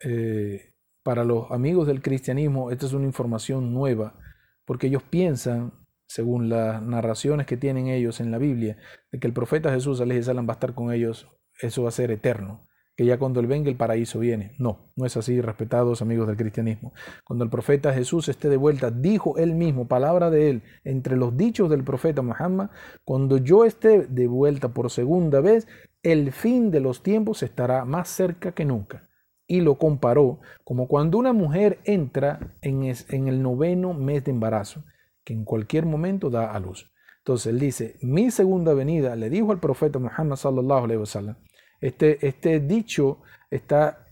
eh, 0.00 0.74
para 1.04 1.22
los 1.22 1.48
amigos 1.52 1.86
del 1.86 2.02
cristianismo 2.02 2.72
esta 2.72 2.86
es 2.86 2.92
una 2.92 3.06
información 3.06 3.72
nueva, 3.72 4.18
porque 4.64 4.88
ellos 4.88 5.04
piensan, 5.04 5.86
según 6.08 6.48
las 6.48 6.82
narraciones 6.82 7.46
que 7.46 7.56
tienen 7.56 7.86
ellos 7.86 8.18
en 8.18 8.32
la 8.32 8.38
Biblia, 8.38 8.78
de 9.12 9.20
que 9.20 9.28
el 9.28 9.32
profeta 9.32 9.70
Jesús, 9.70 9.98
salam, 9.98 10.48
va 10.48 10.54
a 10.54 10.58
estar 10.58 10.74
con 10.74 10.92
ellos, 10.92 11.28
eso 11.62 11.84
va 11.84 11.90
a 11.90 11.92
ser 11.92 12.10
eterno 12.10 12.68
que 13.00 13.06
ya 13.06 13.18
cuando 13.18 13.40
Él 13.40 13.46
venga 13.46 13.70
el 13.70 13.78
paraíso 13.78 14.18
viene. 14.18 14.52
No, 14.58 14.92
no 14.94 15.06
es 15.06 15.16
así, 15.16 15.40
respetados 15.40 16.02
amigos 16.02 16.26
del 16.26 16.36
cristianismo. 16.36 16.92
Cuando 17.24 17.46
el 17.46 17.50
profeta 17.50 17.94
Jesús 17.94 18.28
esté 18.28 18.50
de 18.50 18.58
vuelta, 18.58 18.90
dijo 18.90 19.38
Él 19.38 19.54
mismo, 19.54 19.88
palabra 19.88 20.28
de 20.28 20.50
Él, 20.50 20.62
entre 20.84 21.16
los 21.16 21.34
dichos 21.34 21.70
del 21.70 21.82
profeta 21.82 22.20
Muhammad, 22.20 22.68
cuando 23.02 23.38
yo 23.38 23.64
esté 23.64 24.06
de 24.06 24.26
vuelta 24.26 24.74
por 24.74 24.90
segunda 24.90 25.40
vez, 25.40 25.66
el 26.02 26.30
fin 26.30 26.70
de 26.70 26.80
los 26.80 27.02
tiempos 27.02 27.42
estará 27.42 27.86
más 27.86 28.10
cerca 28.10 28.52
que 28.52 28.66
nunca. 28.66 29.08
Y 29.46 29.62
lo 29.62 29.78
comparó 29.78 30.40
como 30.62 30.86
cuando 30.86 31.16
una 31.16 31.32
mujer 31.32 31.78
entra 31.84 32.54
en, 32.60 32.84
el 32.84 33.42
noveno 33.42 33.94
mes 33.94 34.24
de 34.24 34.32
embarazo, 34.32 34.84
que 35.24 35.32
en 35.32 35.46
cualquier 35.46 35.86
momento 35.86 36.28
da 36.28 36.52
a 36.52 36.60
luz. 36.60 36.92
Entonces 37.20 37.46
él 37.46 37.60
dice, 37.60 37.96
mi 38.02 38.30
segunda 38.30 38.74
venida, 38.74 39.16
le 39.16 39.30
dijo 39.30 39.52
al 39.52 39.58
profeta 39.58 39.98
Muhammad 39.98 40.36
sallallahu 40.36 40.84
alaihi 40.84 41.00
wasallam, 41.00 41.36
este, 41.80 42.26
este 42.26 42.60
dicho 42.60 43.22
está 43.50 44.06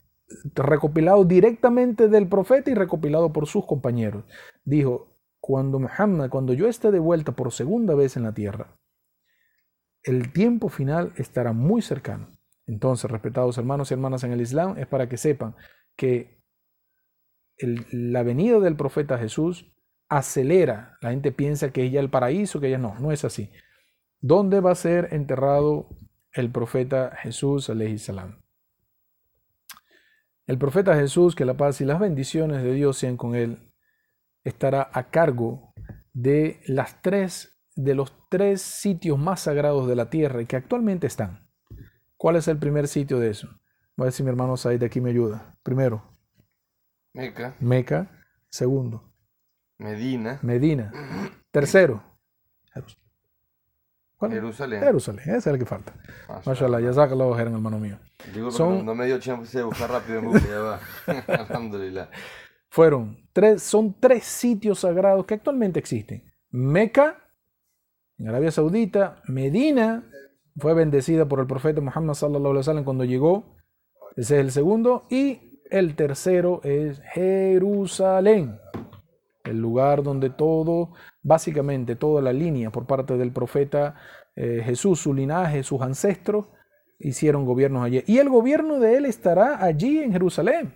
recopilado 0.54 1.24
directamente 1.24 2.08
del 2.08 2.28
profeta 2.28 2.70
y 2.70 2.74
recopilado 2.74 3.32
por 3.32 3.46
sus 3.46 3.64
compañeros. 3.66 4.24
Dijo, 4.64 5.08
cuando 5.40 5.78
Muhammad, 5.78 6.28
cuando 6.28 6.52
yo 6.52 6.68
esté 6.68 6.90
de 6.90 6.98
vuelta 6.98 7.32
por 7.32 7.52
segunda 7.52 7.94
vez 7.94 8.16
en 8.16 8.24
la 8.24 8.34
tierra, 8.34 8.76
el 10.02 10.32
tiempo 10.32 10.68
final 10.68 11.12
estará 11.16 11.52
muy 11.52 11.82
cercano. 11.82 12.28
Entonces, 12.66 13.10
respetados 13.10 13.56
hermanos 13.58 13.90
y 13.90 13.94
hermanas 13.94 14.24
en 14.24 14.32
el 14.32 14.40
Islam, 14.40 14.76
es 14.78 14.86
para 14.86 15.08
que 15.08 15.16
sepan 15.16 15.54
que 15.96 16.38
la 17.90 18.22
venida 18.22 18.60
del 18.60 18.76
profeta 18.76 19.18
Jesús 19.18 19.72
acelera. 20.08 20.96
La 21.00 21.10
gente 21.10 21.32
piensa 21.32 21.72
que 21.72 21.82
ella 21.82 22.00
el 22.00 22.10
paraíso, 22.10 22.60
que 22.60 22.68
ella 22.68 22.78
no, 22.78 22.98
no 23.00 23.10
es 23.10 23.24
así. 23.24 23.50
¿Dónde 24.20 24.60
va 24.60 24.72
a 24.72 24.76
ser 24.76 25.08
enterrado 25.12 25.97
el 26.32 26.50
profeta 26.50 27.16
Jesús, 27.16 27.70
salam. 27.98 28.40
El 30.46 30.58
profeta 30.58 30.94
Jesús, 30.94 31.34
que 31.34 31.44
la 31.44 31.56
paz 31.56 31.80
y 31.80 31.84
las 31.84 32.00
bendiciones 32.00 32.62
de 32.62 32.72
Dios 32.72 32.96
sean 32.96 33.16
con 33.16 33.34
él, 33.34 33.72
estará 34.44 34.90
a 34.92 35.10
cargo 35.10 35.74
de 36.12 36.60
las 36.66 37.02
tres 37.02 37.58
de 37.78 37.94
los 37.94 38.12
tres 38.28 38.60
sitios 38.60 39.18
más 39.20 39.42
sagrados 39.42 39.86
de 39.86 39.94
la 39.94 40.10
tierra 40.10 40.42
y 40.42 40.46
que 40.46 40.56
actualmente 40.56 41.06
están. 41.06 41.48
¿Cuál 42.16 42.34
es 42.34 42.48
el 42.48 42.58
primer 42.58 42.88
sitio 42.88 43.20
de 43.20 43.30
eso? 43.30 43.46
Voy 43.96 44.04
a 44.04 44.06
ver 44.06 44.12
si 44.12 44.24
mi 44.24 44.30
hermano 44.30 44.56
Said 44.56 44.80
de 44.80 44.86
aquí 44.86 45.00
me 45.00 45.10
ayuda. 45.10 45.56
Primero, 45.62 46.18
Meca. 47.14 47.56
Meca. 47.60 48.10
Segundo, 48.48 49.14
Medina. 49.78 50.40
Medina. 50.42 50.92
Tercero, 51.52 52.02
Jerusalén. 54.20 54.80
Jerusalén, 54.80 55.22
ese 55.28 55.36
es 55.36 55.46
el 55.46 55.58
que 55.58 55.64
falta. 55.64 55.94
Mashallah, 56.44 56.80
ya 56.80 56.92
saca 56.92 57.14
los 57.14 57.32
ojeras, 57.32 57.52
hermano 57.52 57.78
mío. 57.78 57.98
Digo, 58.34 58.50
son, 58.50 58.84
no, 58.84 58.94
me 58.94 59.06
dio 59.06 59.18
chance 59.20 59.56
de 59.56 59.64
buscar 59.64 59.90
rápido 59.90 60.18
en 60.18 60.24
Google, 60.26 60.42
ya 60.48 60.58
va. 60.58 60.80
Alhamdulillah. 61.26 62.10
Fueron 62.68 63.16
tres, 63.32 63.62
son 63.62 63.94
tres 63.98 64.24
sitios 64.24 64.80
sagrados 64.80 65.24
que 65.24 65.34
actualmente 65.34 65.78
existen. 65.78 66.24
Meca, 66.50 67.30
en 68.18 68.28
Arabia 68.28 68.50
Saudita, 68.50 69.22
Medina, 69.26 70.10
fue 70.56 70.74
bendecida 70.74 71.26
por 71.26 71.38
el 71.38 71.46
profeta 71.46 71.80
Muhammad 71.80 72.14
sallallahu 72.14 72.50
alaihi 72.50 72.58
wasallam 72.58 72.84
cuando 72.84 73.04
llegó. 73.04 73.56
Ese 74.16 74.36
es 74.36 74.40
el 74.40 74.50
segundo. 74.50 75.06
Y 75.10 75.60
el 75.70 75.94
tercero 75.94 76.60
es 76.64 77.00
Jerusalén 77.14 78.58
el 79.48 79.58
lugar 79.58 80.02
donde 80.02 80.30
todo, 80.30 80.92
básicamente 81.22 81.96
toda 81.96 82.22
la 82.22 82.32
línea 82.32 82.70
por 82.70 82.86
parte 82.86 83.16
del 83.16 83.32
profeta 83.32 83.94
eh, 84.36 84.62
Jesús, 84.64 85.00
su 85.00 85.12
linaje, 85.12 85.62
sus 85.64 85.80
ancestros, 85.82 86.46
hicieron 86.98 87.44
gobiernos 87.44 87.84
allí. 87.84 88.04
Y 88.06 88.18
el 88.18 88.28
gobierno 88.28 88.78
de 88.78 88.96
él 88.96 89.04
estará 89.04 89.64
allí 89.64 89.98
en 89.98 90.12
Jerusalén. 90.12 90.74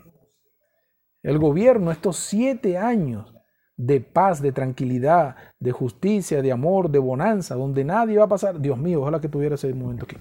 El 1.23 1.39
gobierno, 1.39 1.93
estos 1.93 2.17
siete 2.17 2.77
años 2.77 3.33
de 3.77 4.01
paz, 4.01 4.43
de 4.43 4.53
tranquilidad, 4.53 5.37
de 5.59 5.73
justicia, 5.73 6.43
de 6.43 6.53
amor, 6.53 6.91
de 6.91 6.99
bonanza, 6.99 7.55
donde 7.55 7.85
nadie 7.85 8.19
va 8.19 8.25
a 8.25 8.29
pasar. 8.29 8.61
Dios 8.61 8.79
mío, 8.79 9.03
ojalá 9.03 9.21
que 9.21 9.29
tuviera 9.29 9.55
ese 9.55 9.73
momento 9.73 10.07
aquí. 10.07 10.17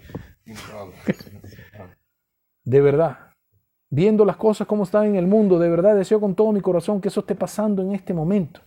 De 2.64 2.82
verdad, 2.82 3.31
viendo 3.92 4.26
las 4.26 4.38
cosas 4.38 4.66
como 4.66 4.84
están 4.84 5.06
en 5.06 5.18
el 5.18 5.28
mundo, 5.28 5.60
de 5.60 5.70
verdad 5.70 5.96
deseo 5.96 6.20
con 6.20 6.34
todo 6.34 6.52
mi 6.52 6.62
corazón 6.62 7.02
que 7.02 7.10
eso 7.10 7.20
esté 7.20 7.36
pasando 7.36 7.82
en 7.82 7.94
este 7.94 8.14
momento. 8.14 8.62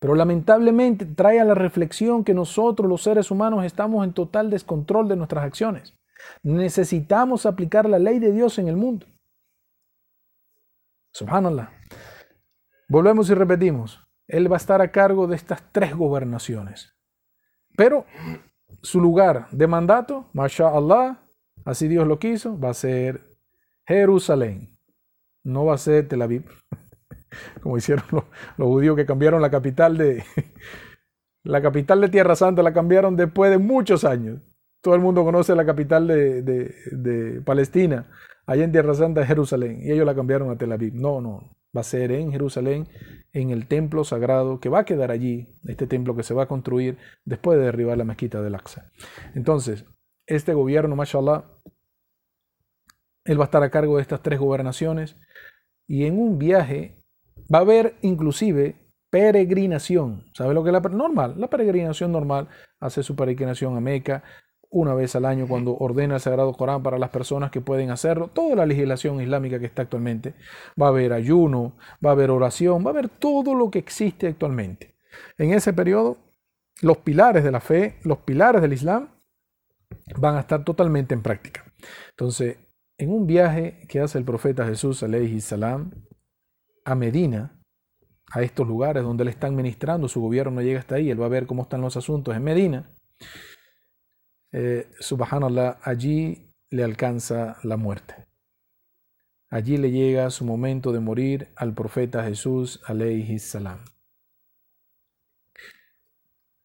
Pero 0.00 0.14
lamentablemente 0.14 1.04
trae 1.06 1.38
a 1.38 1.44
la 1.44 1.54
reflexión 1.54 2.24
que 2.24 2.32
nosotros 2.32 2.88
los 2.88 3.02
seres 3.02 3.30
humanos 3.30 3.64
estamos 3.64 4.04
en 4.04 4.14
total 4.14 4.48
descontrol 4.48 5.08
de 5.08 5.16
nuestras 5.16 5.44
acciones. 5.44 5.94
Necesitamos 6.42 7.46
aplicar 7.46 7.88
la 7.88 7.98
ley 7.98 8.18
de 8.18 8.32
Dios 8.32 8.58
en 8.58 8.68
el 8.68 8.76
mundo. 8.76 9.06
Subhanallah. 11.12 11.70
Volvemos 12.88 13.28
y 13.28 13.34
repetimos. 13.34 14.00
Él 14.26 14.50
va 14.50 14.56
a 14.56 14.58
estar 14.58 14.80
a 14.80 14.90
cargo 14.90 15.26
de 15.26 15.36
estas 15.36 15.62
tres 15.72 15.94
gobernaciones. 15.94 16.94
Pero 17.76 18.06
su 18.82 19.00
lugar 19.00 19.48
de 19.50 19.66
mandato, 19.66 20.26
Allah 20.34 21.18
así 21.68 21.86
Dios 21.86 22.06
lo 22.06 22.18
quiso, 22.18 22.58
va 22.58 22.70
a 22.70 22.74
ser 22.74 23.36
Jerusalén. 23.86 24.78
No 25.44 25.66
va 25.66 25.74
a 25.74 25.78
ser 25.78 26.08
Tel 26.08 26.22
Aviv, 26.22 26.44
como 27.62 27.76
hicieron 27.76 28.04
los, 28.10 28.24
judíos 28.56 28.96
que 28.96 29.06
cambiaron 29.06 29.42
la 29.42 29.50
capital 29.50 29.96
de 29.96 30.24
la 31.44 31.62
capital 31.62 32.00
de 32.00 32.08
Tierra 32.08 32.36
Santa, 32.36 32.62
la 32.62 32.72
cambiaron 32.72 33.16
después 33.16 33.50
de 33.50 33.58
muchos 33.58 34.04
años. 34.04 34.40
Todo 34.80 34.94
el 34.94 35.00
mundo 35.00 35.24
conoce 35.24 35.54
la 35.54 35.66
capital 35.66 36.06
de, 36.06 37.42
Palestina, 37.44 38.10
allá 38.46 38.64
en 38.64 38.72
Tierra 38.72 38.94
Santa, 38.94 39.26
Jerusalén, 39.26 39.80
y 39.82 39.90
ellos 39.90 40.06
la 40.06 40.14
cambiaron 40.14 40.50
a 40.50 40.56
Tel 40.56 40.72
Aviv. 40.72 40.94
No, 40.94 41.20
no, 41.20 41.56
va 41.76 41.80
a 41.80 41.84
ser 41.84 42.12
en 42.12 42.30
Jerusalén, 42.32 42.88
en 43.32 43.50
el 43.50 43.66
templo 43.66 44.04
sagrado 44.04 44.60
que 44.60 44.68
va 44.68 44.80
a 44.80 44.84
quedar 44.84 45.10
allí, 45.10 45.48
este 45.64 45.86
templo 45.86 46.14
que 46.16 46.22
se 46.22 46.32
va 46.32 46.44
a 46.44 46.48
construir 46.48 46.96
después 47.24 47.58
de 47.58 47.64
derribar 47.66 47.98
la 47.98 48.04
mezquita 48.04 48.40
del 48.40 48.54
Aqsa. 48.54 48.90
Entonces, 49.34 49.84
este 50.28 50.54
gobierno, 50.54 50.94
mashallah, 50.94 51.44
él 53.24 53.38
va 53.40 53.44
a 53.44 53.46
estar 53.46 53.62
a 53.62 53.70
cargo 53.70 53.96
de 53.96 54.02
estas 54.02 54.22
tres 54.22 54.38
gobernaciones 54.38 55.16
y 55.86 56.04
en 56.04 56.18
un 56.18 56.38
viaje 56.38 57.02
va 57.52 57.58
a 57.58 57.62
haber 57.62 57.96
inclusive 58.02 58.76
peregrinación. 59.10 60.26
¿Sabe 60.34 60.54
lo 60.54 60.62
que 60.62 60.70
es 60.70 60.72
la 60.72 60.80
normal? 60.80 61.34
La 61.38 61.48
peregrinación 61.48 62.12
normal 62.12 62.48
hace 62.78 63.02
su 63.02 63.16
peregrinación 63.16 63.76
a 63.76 63.80
Meca 63.80 64.22
una 64.70 64.94
vez 64.94 65.16
al 65.16 65.24
año 65.24 65.48
cuando 65.48 65.74
ordena 65.76 66.16
el 66.16 66.20
Sagrado 66.20 66.52
Corán 66.52 66.82
para 66.82 66.98
las 66.98 67.08
personas 67.08 67.50
que 67.50 67.62
pueden 67.62 67.90
hacerlo. 67.90 68.28
Toda 68.28 68.54
la 68.54 68.66
legislación 68.66 69.20
islámica 69.20 69.58
que 69.58 69.64
está 69.64 69.82
actualmente. 69.82 70.34
Va 70.80 70.86
a 70.86 70.90
haber 70.90 71.14
ayuno, 71.14 71.76
va 72.04 72.10
a 72.10 72.12
haber 72.12 72.30
oración, 72.30 72.84
va 72.84 72.88
a 72.88 72.92
haber 72.92 73.08
todo 73.08 73.54
lo 73.54 73.70
que 73.70 73.78
existe 73.78 74.26
actualmente. 74.26 74.94
En 75.38 75.54
ese 75.54 75.72
periodo, 75.72 76.18
los 76.82 76.98
pilares 76.98 77.44
de 77.44 77.50
la 77.50 77.60
fe, 77.60 77.98
los 78.04 78.18
pilares 78.18 78.60
del 78.60 78.74
Islam, 78.74 79.08
van 80.16 80.36
a 80.36 80.40
estar 80.40 80.64
totalmente 80.64 81.14
en 81.14 81.22
práctica. 81.22 81.64
Entonces, 82.10 82.58
en 82.98 83.10
un 83.10 83.26
viaje 83.26 83.86
que 83.88 84.00
hace 84.00 84.18
el 84.18 84.24
profeta 84.24 84.66
Jesús 84.66 85.04
salam 85.40 85.90
a 86.84 86.94
Medina, 86.94 87.60
a 88.30 88.42
estos 88.42 88.66
lugares 88.66 89.02
donde 89.02 89.24
le 89.24 89.30
están 89.30 89.54
ministrando, 89.54 90.08
su 90.08 90.20
gobierno 90.20 90.52
no 90.52 90.62
llega 90.62 90.80
hasta 90.80 90.96
ahí, 90.96 91.10
él 91.10 91.20
va 91.20 91.26
a 91.26 91.30
ver 91.30 91.46
cómo 91.46 91.62
están 91.62 91.80
los 91.80 91.96
asuntos 91.96 92.36
en 92.36 92.42
Medina. 92.42 92.90
Eh, 94.52 94.90
subhanallah, 95.00 95.78
allí 95.82 96.54
le 96.70 96.84
alcanza 96.84 97.56
la 97.62 97.76
muerte. 97.76 98.26
allí 99.50 99.78
le 99.78 99.90
llega 99.90 100.28
su 100.30 100.44
momento 100.44 100.92
de 100.92 101.00
morir 101.00 101.48
al 101.56 101.72
profeta 101.72 102.22
Jesús, 102.24 102.82
alayhi 102.84 103.38
salam. 103.38 103.82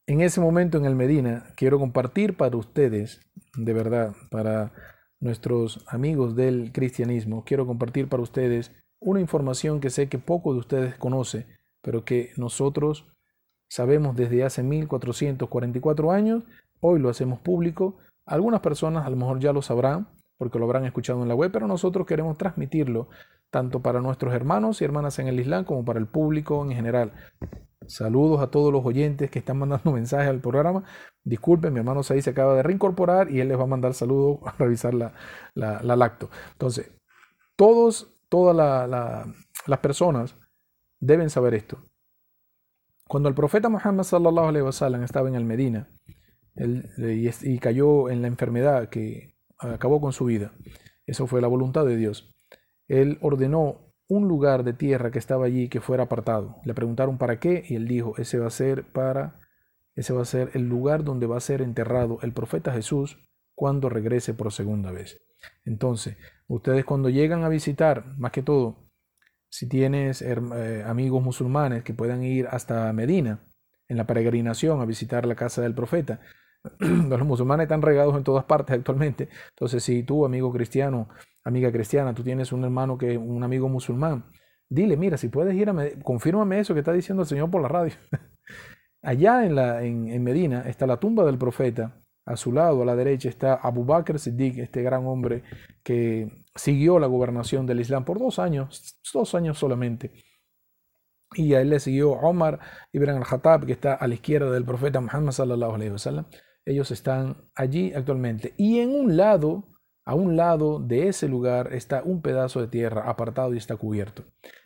En 0.05 0.19
ese 0.19 0.41
momento 0.41 0.77
en 0.77 0.83
el 0.83 0.95
Medina, 0.95 1.45
quiero 1.55 1.79
compartir 1.79 2.35
para 2.35 2.57
ustedes, 2.57 3.21
de 3.55 3.71
verdad, 3.71 4.13
para 4.29 4.73
nuestros 5.21 5.85
amigos 5.87 6.35
del 6.35 6.73
cristianismo, 6.73 7.45
quiero 7.45 7.65
compartir 7.65 8.09
para 8.09 8.21
ustedes 8.21 8.73
una 8.99 9.21
información 9.21 9.79
que 9.79 9.89
sé 9.89 10.09
que 10.09 10.19
poco 10.19 10.51
de 10.51 10.59
ustedes 10.59 10.97
conoce, 10.97 11.47
pero 11.81 12.03
que 12.03 12.31
nosotros 12.35 13.07
sabemos 13.69 14.17
desde 14.17 14.43
hace 14.43 14.61
1444 14.61 16.11
años, 16.11 16.43
hoy 16.81 16.99
lo 16.99 17.07
hacemos 17.07 17.39
público, 17.39 17.97
algunas 18.25 18.59
personas 18.59 19.05
a 19.05 19.09
lo 19.09 19.15
mejor 19.15 19.39
ya 19.39 19.53
lo 19.53 19.61
sabrán 19.61 20.09
porque 20.37 20.59
lo 20.59 20.65
habrán 20.65 20.83
escuchado 20.83 21.21
en 21.23 21.29
la 21.29 21.35
web, 21.35 21.49
pero 21.53 21.65
nosotros 21.65 22.05
queremos 22.05 22.37
transmitirlo 22.37 23.07
tanto 23.53 23.83
para 23.83 24.01
nuestros 24.01 24.33
hermanos 24.33 24.81
y 24.81 24.83
hermanas 24.83 25.19
en 25.19 25.27
el 25.27 25.39
Islam 25.39 25.63
como 25.63 25.85
para 25.85 25.99
el 25.99 26.07
público 26.07 26.65
en 26.65 26.71
general. 26.71 27.13
Saludos 27.85 28.41
a 28.41 28.47
todos 28.47 28.73
los 28.73 28.83
oyentes 28.83 29.29
que 29.29 29.37
están 29.37 29.59
mandando 29.59 29.91
mensajes 29.93 30.27
al 30.27 30.41
programa. 30.41 30.83
Disculpen, 31.23 31.71
mi 31.71 31.77
hermano 31.77 32.01
ahí 32.09 32.23
se 32.23 32.31
acaba 32.31 32.55
de 32.55 32.63
reincorporar 32.63 33.29
y 33.29 33.41
él 33.41 33.49
les 33.49 33.59
va 33.59 33.63
a 33.63 33.67
mandar 33.67 33.93
saludos 33.93 34.39
a 34.43 34.55
revisar 34.57 34.95
la, 34.95 35.13
la, 35.53 35.95
lacto. 35.95 36.31
Entonces, 36.53 36.91
todos, 37.55 38.11
todas 38.27 38.55
las 39.67 39.79
personas 39.79 40.35
deben 40.99 41.29
saber 41.29 41.53
esto. 41.53 41.77
Cuando 43.07 43.29
el 43.29 43.35
profeta 43.35 43.69
Muhammad 43.69 44.03
sallallahu 44.03 44.67
estaba 45.03 45.27
en 45.27 45.35
el 45.35 45.45
Medina 45.45 45.91
y, 46.57 47.29
y 47.29 47.59
cayó 47.59 48.09
en 48.09 48.23
la 48.23 48.29
enfermedad 48.29 48.89
que 48.89 49.35
acabó 49.59 50.01
con 50.01 50.11
su 50.11 50.25
vida, 50.25 50.53
eso 51.05 51.27
fue 51.27 51.39
la 51.39 51.47
voluntad 51.47 51.85
de 51.85 51.97
Dios. 51.97 52.33
Él 52.87 53.17
ordenó 53.21 53.93
un 54.07 54.27
lugar 54.27 54.63
de 54.63 54.73
tierra 54.73 55.11
que 55.11 55.19
estaba 55.19 55.45
allí 55.45 55.69
que 55.69 55.81
fuera 55.81 56.03
apartado. 56.03 56.57
Le 56.65 56.73
preguntaron 56.73 57.17
para 57.17 57.39
qué 57.39 57.63
y 57.67 57.75
él 57.75 57.87
dijo, 57.87 58.15
ese 58.17 58.39
va 58.39 58.47
a 58.47 58.51
ser 58.51 58.83
para 58.91 59.39
ese 59.95 60.13
va 60.13 60.23
a 60.23 60.25
ser 60.25 60.49
el 60.53 60.67
lugar 60.67 61.03
donde 61.03 61.27
va 61.27 61.37
a 61.37 61.41
ser 61.41 61.61
enterrado 61.61 62.19
el 62.23 62.33
profeta 62.33 62.73
Jesús 62.73 63.19
cuando 63.55 63.89
regrese 63.89 64.33
por 64.33 64.51
segunda 64.51 64.91
vez. 64.91 65.21
Entonces, 65.65 66.17
ustedes 66.47 66.85
cuando 66.85 67.09
llegan 67.09 67.43
a 67.43 67.49
visitar, 67.49 68.05
más 68.17 68.31
que 68.31 68.41
todo, 68.41 68.89
si 69.49 69.67
tienes 69.69 70.21
eh, 70.23 70.83
amigos 70.85 71.21
musulmanes 71.21 71.83
que 71.83 71.93
puedan 71.93 72.23
ir 72.23 72.47
hasta 72.47 72.91
Medina 72.91 73.39
en 73.87 73.97
la 73.97 74.07
peregrinación 74.07 74.81
a 74.81 74.85
visitar 74.85 75.27
la 75.27 75.35
casa 75.35 75.61
del 75.61 75.75
profeta, 75.75 76.21
los 76.80 77.26
musulmanes 77.26 77.65
están 77.65 77.82
regados 77.82 78.15
en 78.15 78.23
todas 78.23 78.45
partes 78.45 78.76
actualmente. 78.76 79.30
Entonces, 79.49 79.84
si 79.84 80.04
tú, 80.04 80.26
amigo 80.26 80.52
cristiano, 80.52 81.10
amiga 81.43 81.71
cristiana, 81.71 82.13
tú 82.13 82.23
tienes 82.23 82.52
un 82.52 82.63
hermano 82.63 82.97
que 82.97 83.17
un 83.17 83.43
amigo 83.43 83.69
musulmán, 83.69 84.26
dile, 84.69 84.97
mira, 84.97 85.17
si 85.17 85.30
puedes 85.30 85.56
ir 85.56 85.69
a 85.69 85.76
confírmame 86.04 86.60
eso 86.60 86.73
que 86.73 86.80
está 86.80 86.93
diciendo 86.93 87.23
el 87.23 87.28
Señor 87.28 87.52
por 87.52 87.62
la 87.62 87.67
radio. 87.67 87.93
Allá 89.02 89.45
en, 89.45 89.56
la, 89.56 89.84
en, 89.84 90.23
Medina 90.23 90.62
está 90.62 90.88
la 90.88 90.97
tumba 90.97 91.26
del 91.26 91.38
profeta. 91.38 91.99
A 92.26 92.38
su 92.38 92.54
lado, 92.54 92.84
a 92.84 92.86
la 92.86 92.95
derecha, 92.95 93.28
está 93.28 93.56
Abu 93.56 93.84
Bakr 93.84 94.17
Siddiq, 94.17 94.60
este 94.60 94.82
gran 94.82 95.06
hombre 95.06 95.43
que 95.84 96.45
siguió 96.56 96.97
la 96.97 97.08
gobernación 97.08 97.65
del 97.65 97.82
Islam 97.82 98.06
por 98.06 98.17
dos 98.17 98.39
años, 98.39 98.97
dos 99.13 99.36
años 99.36 99.58
solamente. 99.58 100.13
Y 101.36 101.54
a 101.54 101.60
él 101.60 101.71
le 101.71 101.82
siguió 101.82 102.12
Omar 102.12 102.62
ibn 102.93 103.10
al-Khattab, 103.10 103.65
que 103.65 103.73
está 103.73 103.95
a 103.95 104.08
la 104.08 104.13
izquierda 104.13 104.52
del 104.52 104.63
profeta 104.63 105.02
Muhammad 105.02 105.34
sallallahu 105.34 105.76
alaihi 105.76 105.91
wasallam. 105.91 106.26
Ellos 106.65 106.91
están 106.91 107.38
allí 107.56 107.93
actualmente. 107.93 108.54
Y 108.58 108.80
en 108.80 108.89
un 108.95 109.17
lado, 109.17 109.65
a 110.06 110.15
un 110.15 110.36
lado 110.36 110.80
de 110.80 111.08
ese 111.08 111.28
lugar, 111.28 111.73
está 111.73 112.04
un 112.04 112.21
pedazo 112.21 112.62
de 112.62 112.67
tierra 112.67 113.10
apartado 113.10 113.54
y 113.54 113.58
está 113.58 113.76
cubierto. 113.76 114.23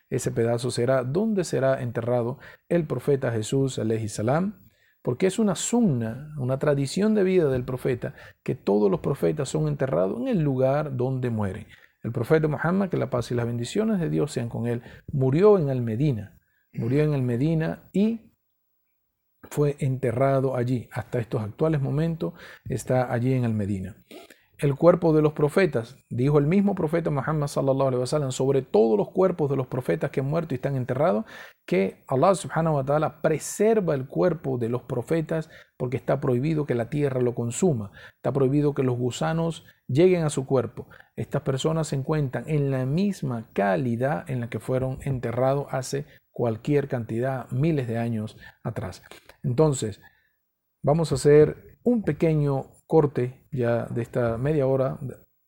Ese 0.09 0.31
pedazo 0.31 0.71
será 0.71 1.03
donde 1.03 1.43
será 1.43 1.81
enterrado 1.81 2.39
el 2.69 2.85
profeta 2.85 3.31
Jesús 3.31 3.77
alaihi 3.77 4.07
salam, 4.07 4.67
porque 5.01 5.27
es 5.27 5.39
una 5.39 5.55
sunna, 5.55 6.33
una 6.37 6.59
tradición 6.59 7.15
de 7.15 7.23
vida 7.23 7.49
del 7.49 7.63
profeta, 7.63 8.13
que 8.43 8.55
todos 8.55 8.89
los 8.91 8.99
profetas 8.99 9.49
son 9.49 9.67
enterrados 9.67 10.19
en 10.19 10.27
el 10.27 10.41
lugar 10.41 10.95
donde 10.95 11.29
mueren. 11.29 11.67
El 12.03 12.11
profeta 12.11 12.47
Muhammad, 12.47 12.89
que 12.89 12.97
la 12.97 13.09
paz 13.09 13.31
y 13.31 13.35
las 13.35 13.45
bendiciones 13.45 13.99
de 13.99 14.09
Dios 14.09 14.31
sean 14.31 14.49
con 14.49 14.67
él, 14.67 14.81
murió 15.11 15.57
en 15.57 15.69
el 15.69 15.81
Medina, 15.81 16.39
murió 16.73 17.03
en 17.03 17.13
el 17.13 17.21
Medina 17.21 17.89
y 17.91 18.26
fue 19.43 19.75
enterrado 19.79 20.55
allí. 20.55 20.89
Hasta 20.91 21.19
estos 21.19 21.41
actuales 21.41 21.81
momentos 21.81 22.33
está 22.67 23.11
allí 23.11 23.33
en 23.33 23.43
el 23.43 23.53
Medina 23.53 23.95
el 24.59 24.75
cuerpo 24.75 25.13
de 25.13 25.21
los 25.21 25.33
profetas. 25.33 25.97
Dijo 26.09 26.39
el 26.39 26.47
mismo 26.47 26.73
profeta 26.73 27.09
Muhammad 27.09 27.47
sallallahu 27.47 27.87
alaihi 27.89 28.01
wasallam 28.01 28.31
sobre 28.31 28.61
todos 28.61 28.97
los 28.97 29.09
cuerpos 29.09 29.49
de 29.49 29.55
los 29.55 29.67
profetas 29.67 30.09
que 30.09 30.21
han 30.21 30.29
muerto 30.29 30.53
y 30.53 30.57
están 30.57 30.75
enterrados, 30.75 31.25
que 31.65 32.03
Allah 32.07 32.33
subhanahu 32.33 32.75
wa 32.75 32.85
ta'ala 32.85 33.21
preserva 33.21 33.93
el 33.93 34.07
cuerpo 34.07 34.57
de 34.57 34.69
los 34.69 34.83
profetas 34.83 35.49
porque 35.77 35.97
está 35.97 36.19
prohibido 36.19 36.65
que 36.65 36.75
la 36.75 36.89
tierra 36.89 37.21
lo 37.21 37.35
consuma, 37.35 37.91
está 38.15 38.31
prohibido 38.31 38.73
que 38.73 38.83
los 38.83 38.97
gusanos 38.97 39.65
lleguen 39.87 40.23
a 40.23 40.29
su 40.29 40.45
cuerpo. 40.45 40.87
Estas 41.15 41.43
personas 41.43 41.87
se 41.89 41.95
encuentran 41.95 42.45
en 42.47 42.71
la 42.71 42.85
misma 42.85 43.49
calidad 43.53 44.29
en 44.29 44.39
la 44.39 44.49
que 44.49 44.59
fueron 44.59 44.97
enterrados 45.03 45.67
hace 45.69 46.05
cualquier 46.31 46.87
cantidad, 46.87 47.49
miles 47.51 47.87
de 47.87 47.97
años 47.97 48.37
atrás. 48.63 49.03
Entonces, 49.43 50.01
vamos 50.83 51.11
a 51.11 51.15
hacer 51.15 51.77
un 51.83 52.03
pequeño 52.03 52.71
corte 52.87 53.45
ya 53.51 53.85
de 53.85 54.01
esta 54.01 54.37
media 54.37 54.65
hora. 54.65 54.97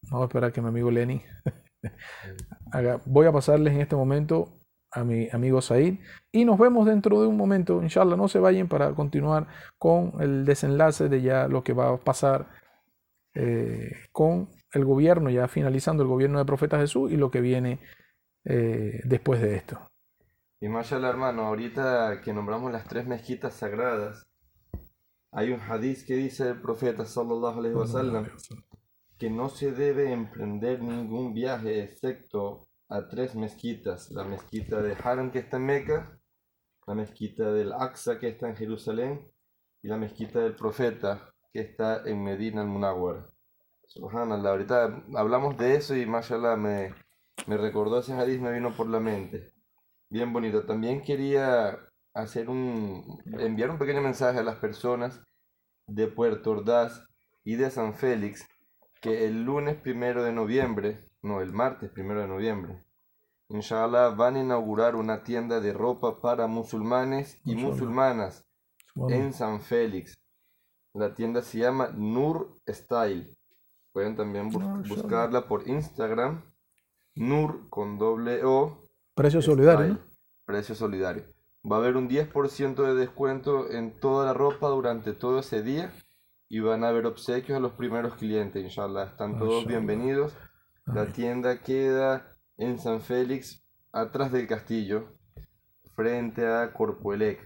Vamos 0.10 0.22
a 0.22 0.26
esperar 0.26 0.52
que 0.52 0.62
mi 0.62 0.68
amigo 0.68 0.92
Lenny 0.92 1.24
haga. 2.72 3.02
Voy 3.06 3.26
a 3.26 3.32
pasarles 3.32 3.74
en 3.74 3.82
este 3.82 3.96
momento 3.96 4.60
a 4.92 5.04
mi 5.04 5.30
amigo 5.32 5.62
Said 5.62 6.00
y 6.32 6.46
nos 6.46 6.58
vemos 6.58 6.86
dentro 6.86 7.22
de 7.22 7.28
un 7.28 7.38
momento. 7.38 7.82
Inshallah, 7.82 8.16
no 8.16 8.28
se 8.28 8.40
vayan 8.40 8.68
para 8.68 8.94
continuar 8.94 9.48
con 9.78 10.14
el 10.20 10.46
desenlace 10.46 11.10
de 11.10 11.22
ya 11.22 11.48
lo 11.48 11.64
que 11.64 11.74
va 11.74 11.90
a 11.90 11.98
pasar 11.98 12.48
eh, 13.34 13.92
con 14.12 14.50
el 14.74 14.86
gobierno, 14.86 15.30
ya 15.30 15.48
finalizando 15.48 16.04
el 16.04 16.10
gobierno 16.10 16.40
de 16.40 16.46
Profeta 16.46 16.80
Jesús 16.80 17.12
y 17.12 17.18
lo 17.18 17.32
que 17.32 17.42
viene 17.42 17.80
eh, 18.46 19.02
después 19.04 19.42
de 19.42 19.56
esto. 19.56 19.80
Y 20.62 20.68
mashallah, 20.68 21.10
hermano, 21.10 21.44
ahorita 21.46 22.22
que 22.22 22.34
nombramos 22.34 22.72
las 22.72 22.86
tres 22.86 23.08
mezquitas 23.08 23.54
sagradas, 23.54 24.29
hay 25.32 25.52
un 25.52 25.60
hadith 25.60 26.06
que 26.06 26.16
dice 26.16 26.50
el 26.50 26.62
profeta 26.62 27.06
sallallahu 27.06 27.60
alaihi 27.60 27.76
wasallam 27.76 28.28
que 29.18 29.30
no 29.30 29.50
se 29.50 29.72
debe 29.72 30.12
emprender 30.12 30.82
ningún 30.82 31.34
viaje 31.34 31.84
excepto 31.84 32.70
a 32.88 33.08
tres 33.08 33.36
mezquitas, 33.36 34.10
la 34.12 34.24
mezquita 34.24 34.82
de 34.82 34.96
Haram 35.04 35.32
que 35.32 35.40
está 35.40 35.58
en 35.58 35.66
Meca, 35.66 36.20
la 36.88 36.96
mezquita 36.96 37.52
del 37.52 37.74
Aqsa 37.74 38.18
que 38.18 38.30
está 38.30 38.50
en 38.50 38.56
Jerusalén 38.56 39.32
y 39.84 39.90
la 39.90 39.98
mezquita 39.98 40.40
del 40.40 40.56
profeta 40.56 41.34
que 41.52 41.60
está 41.60 42.02
en 42.06 42.24
Medina 42.24 42.62
al-Munawwar. 42.62 43.28
Subhanallah, 43.88 44.50
ahorita 44.50 45.04
hablamos 45.16 45.58
de 45.58 45.76
eso 45.76 45.96
y 45.96 46.06
mashallah 46.06 46.56
me, 46.56 46.94
me 47.46 47.58
recordó 47.58 48.00
ese 48.00 48.14
hadith, 48.14 48.40
me 48.40 48.52
vino 48.52 48.76
por 48.76 48.88
la 48.88 49.00
mente. 49.00 49.52
Bien 50.10 50.32
bonito. 50.32 50.66
También 50.66 51.02
quería 51.02 51.78
hacer 52.14 52.50
un, 52.50 53.22
enviar 53.40 53.70
un 53.70 53.78
pequeño 53.78 54.02
mensaje 54.02 54.40
a 54.40 54.44
las 54.44 54.58
personas 54.58 55.22
de 55.88 56.08
Puerto 56.08 56.52
Ordaz 56.52 57.04
y 57.44 57.56
de 57.56 57.72
San 57.72 57.94
Félix 57.94 58.48
que 59.02 59.26
el 59.26 59.44
lunes 59.44 59.76
primero 59.76 60.24
de 60.24 60.34
noviembre, 60.34 61.08
no, 61.22 61.42
el 61.42 61.54
martes 61.54 61.90
primero 61.90 62.22
de 62.22 62.28
noviembre, 62.28 62.84
inshallah 63.50 64.10
van 64.10 64.36
a 64.36 64.42
inaugurar 64.42 64.96
una 64.96 65.24
tienda 65.24 65.60
de 65.60 65.74
ropa 65.74 66.22
para 66.22 66.48
musulmanes 66.48 67.40
y 67.46 67.56
musulmanas 67.56 68.46
en 69.10 69.34
San 69.34 69.62
Félix. 69.62 70.16
La 70.94 71.14
tienda 71.14 71.42
se 71.42 71.60
llama 71.60 71.92
Nur 71.96 72.56
Style. 72.68 73.36
Pueden 73.94 74.16
también 74.16 74.50
buscarla 74.50 75.48
por 75.48 75.68
Instagram. 75.68 76.44
Nur 77.16 77.70
con 77.70 77.98
doble 77.98 78.44
O. 78.44 78.84
Precio 79.16 79.42
solidario. 79.42 80.00
Precio 80.46 80.76
solidario. 80.76 81.24
Va 81.64 81.76
a 81.76 81.80
haber 81.80 81.98
un 81.98 82.08
10% 82.08 82.76
de 82.76 82.96
descuento 82.96 83.70
en 83.70 84.00
toda 84.00 84.26
la 84.26 84.34
ropa 84.34 84.70
durante 84.70 85.12
todo 85.12 85.40
ese 85.40 85.62
día 85.62 85.92
y 86.48 86.62
van 86.62 86.86
a 86.86 86.88
haber 86.88 87.06
obsequios 87.06 87.58
a 87.58 87.60
los 87.60 87.74
primeros 87.74 88.16
clientes, 88.16 88.64
inshallah. 88.64 89.04
Están 89.04 89.38
todos 89.38 89.68
bienvenidos. 89.68 90.34
La 90.86 91.12
tienda 91.12 91.62
queda 91.62 92.38
en 92.58 92.80
San 92.80 93.02
Félix, 93.02 93.62
atrás 93.92 94.32
del 94.32 94.48
castillo, 94.48 95.10
frente 95.96 96.48
a 96.48 96.72
Corpoelec. 96.72 97.42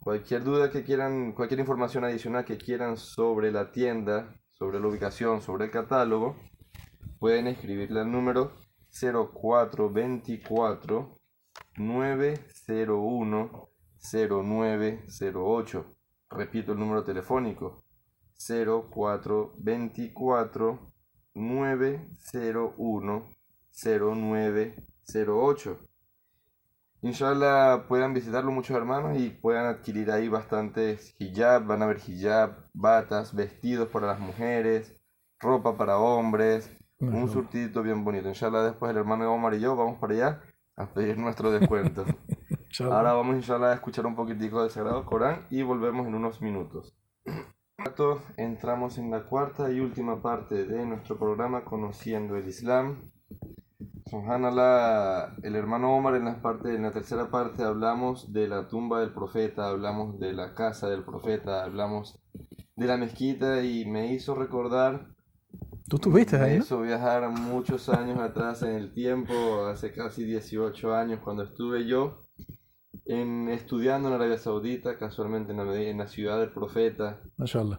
Cualquier 0.00 0.44
duda 0.44 0.70
que 0.70 0.84
quieran, 0.84 1.32
cualquier 1.32 1.60
información 1.60 2.04
adicional 2.04 2.44
que 2.44 2.58
quieran 2.58 2.98
sobre 2.98 3.50
la 3.50 3.72
tienda, 3.72 4.36
sobre 4.52 4.78
la 4.78 4.88
ubicación, 4.88 5.40
sobre 5.40 5.64
el 5.64 5.70
catálogo, 5.70 6.36
pueden 7.18 7.46
escribirle 7.46 8.00
al 8.00 8.12
número 8.12 8.52
0424 8.90 11.21
901 11.76 13.68
0908. 14.02 15.86
Repito 16.30 16.72
el 16.72 16.78
número 16.78 17.04
telefónico 17.04 17.84
0424 18.36 20.80
901 21.34 23.28
0908. 23.72 25.78
Inshallah 27.04 27.86
puedan 27.88 28.14
visitarlo 28.14 28.52
muchos 28.52 28.76
hermanos 28.76 29.18
y 29.18 29.30
puedan 29.30 29.66
adquirir 29.66 30.12
ahí 30.12 30.28
bastantes 30.28 31.16
hijab, 31.18 31.66
van 31.66 31.82
a 31.82 31.86
ver 31.86 31.98
hijab, 32.06 32.68
batas, 32.72 33.34
vestidos 33.34 33.88
para 33.88 34.06
las 34.06 34.20
mujeres, 34.20 34.96
ropa 35.40 35.76
para 35.76 35.98
hombres, 35.98 36.70
un 37.00 37.28
surtidito 37.28 37.82
bien 37.82 38.04
bonito. 38.04 38.28
Inshallah 38.28 38.62
después 38.62 38.90
el 38.90 38.98
hermano 38.98 39.32
Omar 39.32 39.54
y 39.54 39.60
yo 39.60 39.74
vamos 39.74 39.98
para 39.98 40.14
allá 40.14 40.42
a 40.82 40.92
pedir 40.92 41.18
nuestro 41.18 41.50
descuento. 41.50 42.04
Ahora 42.80 43.12
vamos 43.12 43.36
inshallah 43.36 43.72
a 43.72 43.74
escuchar 43.74 44.06
un 44.06 44.16
poquitico 44.16 44.62
del 44.62 44.70
Sagrado 44.70 45.04
Corán 45.04 45.46
y 45.50 45.62
volvemos 45.62 46.06
en 46.06 46.14
unos 46.14 46.40
minutos. 46.40 46.94
Entramos 48.36 48.98
en 48.98 49.10
la 49.10 49.24
cuarta 49.24 49.70
y 49.70 49.80
última 49.80 50.22
parte 50.22 50.66
de 50.66 50.86
nuestro 50.86 51.18
programa 51.18 51.64
Conociendo 51.64 52.36
el 52.36 52.48
Islam 52.48 53.10
Subhanallah, 54.06 55.36
el 55.42 55.56
hermano 55.56 55.96
Omar 55.96 56.16
en 56.16 56.26
la, 56.26 56.42
parte, 56.42 56.74
en 56.74 56.82
la 56.82 56.92
tercera 56.92 57.30
parte 57.30 57.62
hablamos 57.62 58.32
de 58.32 58.46
la 58.46 58.68
tumba 58.68 59.00
del 59.00 59.14
profeta, 59.14 59.68
hablamos 59.68 60.18
de 60.18 60.34
la 60.34 60.54
casa 60.54 60.90
del 60.90 61.02
profeta, 61.02 61.64
hablamos 61.64 62.20
de 62.76 62.86
la 62.86 62.98
mezquita 62.98 63.62
y 63.62 63.86
me 63.86 64.12
hizo 64.12 64.34
recordar... 64.34 65.11
¿Tú 65.88 65.96
estuviste 65.96 66.36
ahí? 66.36 66.58
Me 66.58 66.64
hizo 66.64 66.80
viajar 66.80 67.28
muchos 67.30 67.88
años 67.88 68.18
atrás 68.18 68.62
en 68.62 68.76
el 68.76 68.92
tiempo, 68.92 69.66
hace 69.66 69.92
casi 69.92 70.24
18 70.24 70.94
años, 70.94 71.20
cuando 71.22 71.42
estuve 71.42 71.86
yo 71.86 72.22
en, 73.04 73.48
estudiando 73.48 74.08
en 74.08 74.14
Arabia 74.14 74.38
Saudita, 74.38 74.98
casualmente 74.98 75.52
en 75.52 75.58
la, 75.58 75.80
en 75.80 75.98
la 75.98 76.06
ciudad 76.06 76.38
del 76.38 76.52
profeta. 76.52 77.22
Mashallah. 77.36 77.78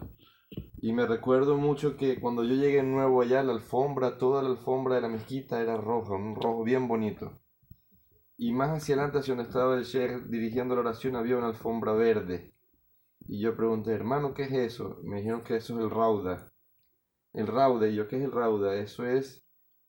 Y 0.78 0.92
me 0.92 1.06
recuerdo 1.06 1.56
mucho 1.56 1.96
que 1.96 2.20
cuando 2.20 2.44
yo 2.44 2.54
llegué 2.54 2.82
nuevo 2.82 3.22
allá, 3.22 3.42
la 3.42 3.52
alfombra, 3.52 4.18
toda 4.18 4.42
la 4.42 4.50
alfombra 4.50 4.96
de 4.96 5.00
la 5.00 5.08
mezquita 5.08 5.60
era 5.60 5.76
roja, 5.76 6.14
un 6.14 6.36
rojo 6.36 6.62
bien 6.62 6.86
bonito. 6.86 7.32
Y 8.36 8.52
más 8.52 8.70
hacia 8.70 8.94
adelante, 8.94 9.18
hacia 9.18 9.34
donde 9.34 9.48
estaba 9.48 9.76
el 9.76 9.84
sheikh 9.84 10.26
dirigiendo 10.26 10.74
la 10.74 10.82
oración, 10.82 11.16
había 11.16 11.38
una 11.38 11.48
alfombra 11.48 11.92
verde. 11.92 12.54
Y 13.26 13.40
yo 13.40 13.56
pregunté, 13.56 13.92
hermano, 13.92 14.34
¿qué 14.34 14.42
es 14.42 14.52
eso? 14.52 14.98
Me 15.02 15.18
dijeron 15.18 15.42
que 15.42 15.56
eso 15.56 15.78
es 15.78 15.84
el 15.84 15.90
rauda. 15.90 16.52
El 17.34 17.48
rauda, 17.48 17.88
y 17.88 17.96
yo, 17.96 18.08
¿qué 18.08 18.16
es 18.16 18.22
el 18.22 18.32
rauda? 18.32 18.76
Eso 18.76 19.04
es, 19.04 19.44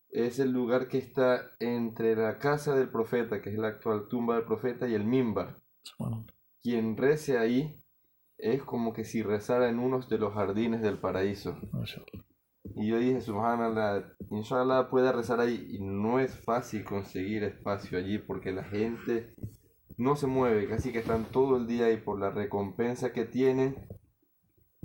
es 0.10 0.40
el 0.40 0.52
lugar 0.52 0.88
que 0.88 0.98
está 0.98 1.52
entre 1.60 2.16
la 2.16 2.40
casa 2.40 2.76
del 2.76 2.90
profeta, 2.90 3.42
que 3.42 3.52
es 3.52 3.58
la 3.58 3.70
actual 3.70 4.08
tumba 4.10 4.36
del 4.36 4.46
profeta, 4.46 4.88
y 4.88 4.96
el 4.96 5.06
mimbar. 5.06 5.56
Quien 6.62 6.98
rece 6.98 7.38
ahí 7.38 7.80
es 8.38 8.64
como 8.64 8.94
que 8.94 9.06
si 9.06 9.22
rezara 9.22 9.70
en 9.70 9.80
uno 9.80 10.00
de 10.00 10.18
los 10.18 10.34
jardines 10.34 10.82
del 10.82 10.98
paraíso. 10.98 11.58
Y 12.76 12.88
yo 12.88 12.98
dije, 12.98 13.22
subhanallah, 13.22 14.16
inshallah 14.32 14.90
pueda 14.90 15.12
rezar 15.12 15.40
ahí. 15.40 15.68
Y 15.70 15.80
no 15.80 16.20
es 16.20 16.34
fácil 16.34 16.84
conseguir 16.84 17.44
espacio 17.44 17.98
allí 17.98 18.18
porque 18.18 18.52
la 18.52 18.64
gente 18.64 19.36
no 19.98 20.16
se 20.16 20.28
mueve, 20.28 20.68
casi 20.68 20.92
que 20.92 21.00
están 21.00 21.26
todo 21.26 21.58
el 21.58 21.68
día 21.68 21.86
ahí 21.86 21.98
por 21.98 22.20
la 22.20 22.32
recompensa 22.32 23.14
que 23.14 23.26
tienen 23.26 23.88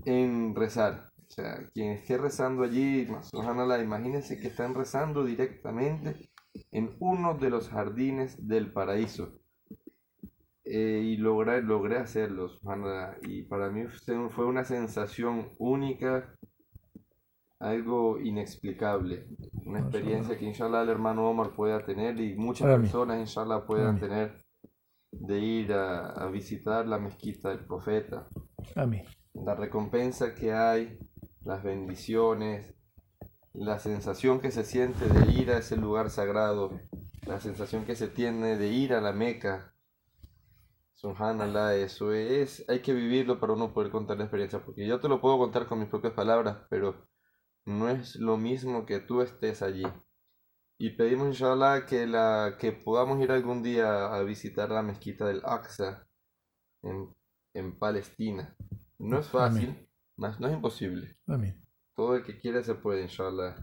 en 0.04 0.54
rezar. 0.54 1.09
O 1.30 1.32
sea, 1.32 1.64
quien 1.72 1.92
esté 1.92 2.18
rezando 2.18 2.64
allí, 2.64 3.06
subhanallah, 3.22 3.80
imagínense 3.80 4.40
que 4.40 4.48
están 4.48 4.74
rezando 4.74 5.24
directamente 5.24 6.32
en 6.72 6.90
uno 6.98 7.34
de 7.34 7.50
los 7.50 7.68
jardines 7.68 8.48
del 8.48 8.72
paraíso. 8.72 9.38
Eh, 10.64 11.02
y 11.04 11.16
logré, 11.18 11.62
logré 11.62 11.98
hacerlos. 11.98 12.60
Y 13.22 13.42
para 13.42 13.70
mí 13.70 13.84
fue 14.30 14.44
una 14.44 14.64
sensación 14.64 15.50
única, 15.58 16.36
algo 17.60 18.18
inexplicable. 18.18 19.28
Una 19.64 19.80
experiencia 19.80 20.36
que 20.36 20.46
inshallah 20.46 20.82
el 20.82 20.88
hermano 20.88 21.30
Omar 21.30 21.54
pueda 21.54 21.84
tener 21.84 22.20
y 22.20 22.34
muchas 22.34 22.66
personas 22.66 23.20
inshallah 23.20 23.64
puedan 23.66 24.00
tener 24.00 24.34
de 25.12 25.38
ir 25.38 25.72
a, 25.72 26.26
visitar 26.26 26.88
la 26.88 26.98
mezquita 26.98 27.50
del 27.50 27.64
profeta. 27.64 28.26
La 29.32 29.54
recompensa 29.54 30.34
que 30.34 30.52
hay, 30.52 30.98
las 31.44 31.62
bendiciones, 31.62 32.74
la 33.52 33.78
sensación 33.78 34.40
que 34.40 34.50
se 34.50 34.64
siente 34.64 35.06
de 35.06 35.32
ir 35.32 35.50
a 35.50 35.58
ese 35.58 35.76
lugar 35.76 36.10
sagrado, 36.10 36.78
la 37.26 37.40
sensación 37.40 37.84
que 37.84 37.96
se 37.96 38.08
tiene 38.08 38.56
de 38.56 38.68
ir 38.68 38.94
a 38.94 39.00
la 39.00 39.12
Meca, 39.12 39.74
Subhanallah, 41.00 41.76
eso 41.76 42.12
es, 42.12 42.62
hay 42.68 42.80
que 42.80 42.92
vivirlo 42.92 43.40
para 43.40 43.54
uno 43.54 43.72
poder 43.72 43.90
contar 43.90 44.18
la 44.18 44.24
experiencia, 44.24 44.62
porque 44.62 44.86
yo 44.86 45.00
te 45.00 45.08
lo 45.08 45.18
puedo 45.18 45.38
contar 45.38 45.66
con 45.66 45.78
mis 45.78 45.88
propias 45.88 46.12
palabras, 46.12 46.58
pero 46.68 47.08
no 47.64 47.88
es 47.88 48.16
lo 48.16 48.36
mismo 48.36 48.84
que 48.84 49.00
tú 49.00 49.22
estés 49.22 49.62
allí. 49.62 49.86
Y 50.76 50.90
pedimos, 50.90 51.28
inshallah, 51.28 51.86
que, 51.86 52.06
la, 52.06 52.56
que 52.58 52.72
podamos 52.72 53.18
ir 53.22 53.32
algún 53.32 53.62
día 53.62 54.14
a 54.14 54.22
visitar 54.24 54.70
la 54.70 54.82
mezquita 54.82 55.26
del 55.26 55.40
Aqsa 55.44 56.06
en, 56.82 57.14
en 57.54 57.78
Palestina. 57.78 58.54
No 58.98 59.20
es 59.20 59.28
fácil, 59.28 59.88
mas 60.20 60.38
no 60.38 60.46
es 60.46 60.54
imposible. 60.54 61.16
Todo 61.96 62.14
el 62.14 62.22
que 62.22 62.38
quiera 62.38 62.62
se 62.62 62.74
puede, 62.74 63.02
inshallah. 63.02 63.56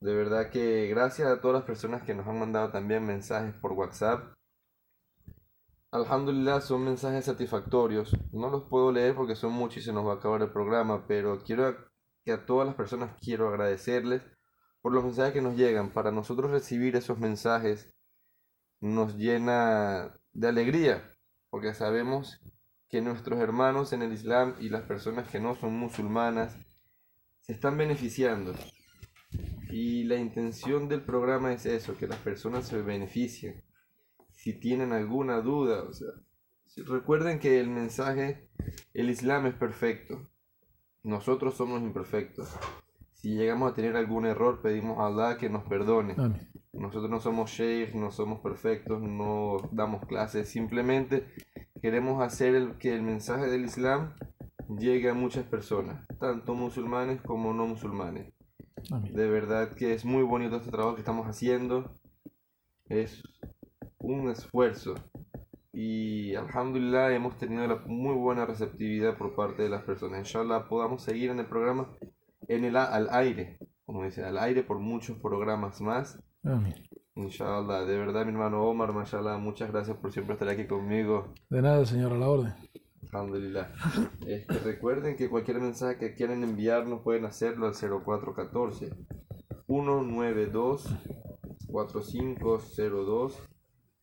De 0.00 0.14
verdad 0.14 0.50
que 0.50 0.86
gracias 0.88 1.28
a 1.28 1.42
todas 1.42 1.56
las 1.56 1.64
personas 1.64 2.02
que 2.02 2.14
nos 2.14 2.26
han 2.26 2.38
mandado 2.38 2.70
también 2.70 3.04
mensajes 3.04 3.54
por 3.56 3.72
WhatsApp 3.72 4.32
Alhamdulillah 5.92 6.60
son 6.60 6.84
mensajes 6.84 7.24
satisfactorios. 7.24 8.16
No 8.30 8.48
los 8.48 8.62
puedo 8.68 8.92
leer 8.92 9.16
porque 9.16 9.34
son 9.34 9.52
muchos 9.52 9.78
y 9.78 9.86
se 9.86 9.92
nos 9.92 10.06
va 10.06 10.12
a 10.12 10.16
acabar 10.16 10.40
el 10.40 10.52
programa, 10.52 11.04
pero 11.08 11.42
quiero 11.42 11.76
que 12.24 12.30
a 12.30 12.46
todas 12.46 12.64
las 12.66 12.76
personas 12.76 13.16
quiero 13.20 13.48
agradecerles 13.48 14.22
por 14.82 14.92
los 14.92 15.02
mensajes 15.02 15.32
que 15.32 15.42
nos 15.42 15.56
llegan. 15.56 15.92
Para 15.92 16.12
nosotros 16.12 16.52
recibir 16.52 16.94
esos 16.94 17.18
mensajes 17.18 17.92
nos 18.80 19.16
llena 19.16 20.14
de 20.32 20.48
alegría, 20.48 21.10
porque 21.50 21.74
sabemos 21.74 22.40
que 22.90 23.00
nuestros 23.00 23.40
hermanos 23.40 23.92
en 23.92 24.02
el 24.02 24.12
Islam 24.12 24.56
y 24.60 24.68
las 24.68 24.82
personas 24.82 25.28
que 25.28 25.40
no 25.40 25.54
son 25.54 25.74
musulmanas 25.78 26.56
se 27.40 27.52
están 27.52 27.78
beneficiando. 27.78 28.54
Y 29.70 30.04
la 30.04 30.16
intención 30.16 30.88
del 30.88 31.02
programa 31.02 31.52
es 31.52 31.66
eso, 31.66 31.96
que 31.96 32.08
las 32.08 32.18
personas 32.18 32.66
se 32.66 32.82
beneficien 32.82 33.62
si 34.32 34.58
tienen 34.58 34.92
alguna 34.92 35.40
duda. 35.40 35.82
O 35.84 35.92
sea, 35.92 36.08
recuerden 36.86 37.38
que 37.38 37.60
el 37.60 37.68
mensaje, 37.68 38.48
el 38.94 39.10
Islam 39.10 39.46
es 39.46 39.54
perfecto. 39.54 40.28
Nosotros 41.02 41.56
somos 41.56 41.82
imperfectos. 41.82 42.48
Si 43.20 43.34
llegamos 43.34 43.70
a 43.70 43.74
tener 43.74 43.96
algún 43.96 44.24
error, 44.24 44.62
pedimos 44.62 44.98
a 44.98 45.08
Allah 45.08 45.36
que 45.36 45.50
nos 45.50 45.64
perdone. 45.64 46.16
Nosotros 46.72 47.10
no 47.10 47.20
somos 47.20 47.50
sheikhs, 47.50 47.94
no 47.94 48.10
somos 48.10 48.40
perfectos, 48.40 49.02
no 49.02 49.58
damos 49.72 50.06
clases. 50.06 50.48
Simplemente 50.48 51.26
queremos 51.82 52.22
hacer 52.22 52.54
el, 52.54 52.78
que 52.78 52.94
el 52.94 53.02
mensaje 53.02 53.48
del 53.48 53.66
Islam 53.66 54.14
llegue 54.78 55.10
a 55.10 55.14
muchas 55.14 55.44
personas, 55.44 56.02
tanto 56.18 56.54
musulmanes 56.54 57.20
como 57.20 57.52
no 57.52 57.66
musulmanes. 57.66 58.32
De 59.12 59.28
verdad 59.28 59.74
que 59.74 59.92
es 59.92 60.06
muy 60.06 60.22
bonito 60.22 60.56
este 60.56 60.70
trabajo 60.70 60.94
que 60.94 61.02
estamos 61.02 61.26
haciendo. 61.26 61.92
Es 62.86 63.22
un 63.98 64.30
esfuerzo 64.30 64.94
y 65.74 66.34
alhamdulillah 66.36 67.12
hemos 67.12 67.36
tenido 67.36 67.66
la 67.66 67.76
muy 67.84 68.14
buena 68.14 68.46
receptividad 68.46 69.18
por 69.18 69.34
parte 69.34 69.62
de 69.62 69.68
las 69.68 69.82
personas. 69.82 70.20
Inshallah 70.20 70.70
podamos 70.70 71.02
seguir 71.02 71.28
en 71.28 71.40
el 71.40 71.46
programa 71.46 71.90
en 72.50 72.64
el 72.64 72.76
al 72.76 73.08
aire, 73.10 73.58
como 73.84 74.04
dice, 74.04 74.24
al 74.24 74.36
aire 74.36 74.64
por 74.64 74.80
muchos 74.80 75.16
programas 75.18 75.80
más. 75.80 76.20
Inshallah, 77.14 77.84
de 77.84 77.96
verdad 77.96 78.24
mi 78.24 78.32
hermano 78.32 78.64
Omar, 78.64 78.92
mashallah, 78.92 79.38
muchas 79.38 79.70
gracias 79.70 79.96
por 79.98 80.12
siempre 80.12 80.34
estar 80.34 80.48
aquí 80.48 80.66
conmigo. 80.66 81.32
De 81.48 81.62
nada, 81.62 81.86
señor, 81.86 82.12
a 82.12 82.16
la 82.16 82.28
orden. 82.28 82.54
Alhamdulillah. 83.12 83.72
Este, 84.26 84.58
recuerden 84.58 85.16
que 85.16 85.30
cualquier 85.30 85.60
mensaje 85.60 85.98
que 85.98 86.14
quieran 86.14 86.42
enviarnos 86.42 87.02
pueden 87.02 87.24
hacerlo 87.24 87.66
al 87.66 87.74
0414 87.74 88.90
192 89.66 90.88
4502 91.68 93.42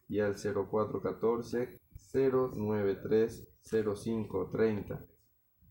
y 0.07 0.19
al 0.21 0.35
0414 0.35 1.81
093 2.13 3.49
0530. 3.61 4.99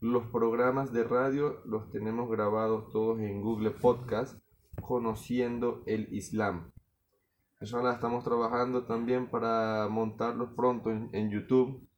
Los 0.01 0.26
programas 0.26 0.92
de 0.92 1.05
radio 1.05 1.62
los 1.64 1.90
tenemos 1.90 2.30
grabados 2.30 2.92
todos 2.92 3.18
en 3.18 3.40
Google 3.40 3.70
Podcast, 3.70 4.38
conociendo 4.82 5.82
el 5.86 6.12
Islam. 6.12 6.70
Ahora 7.72 7.94
estamos 7.94 8.22
trabajando 8.22 8.84
también 8.84 9.30
para 9.30 9.88
montarlos 9.88 10.51
pronto 10.55 10.90
en, 10.90 11.30
YouTube 11.30 11.88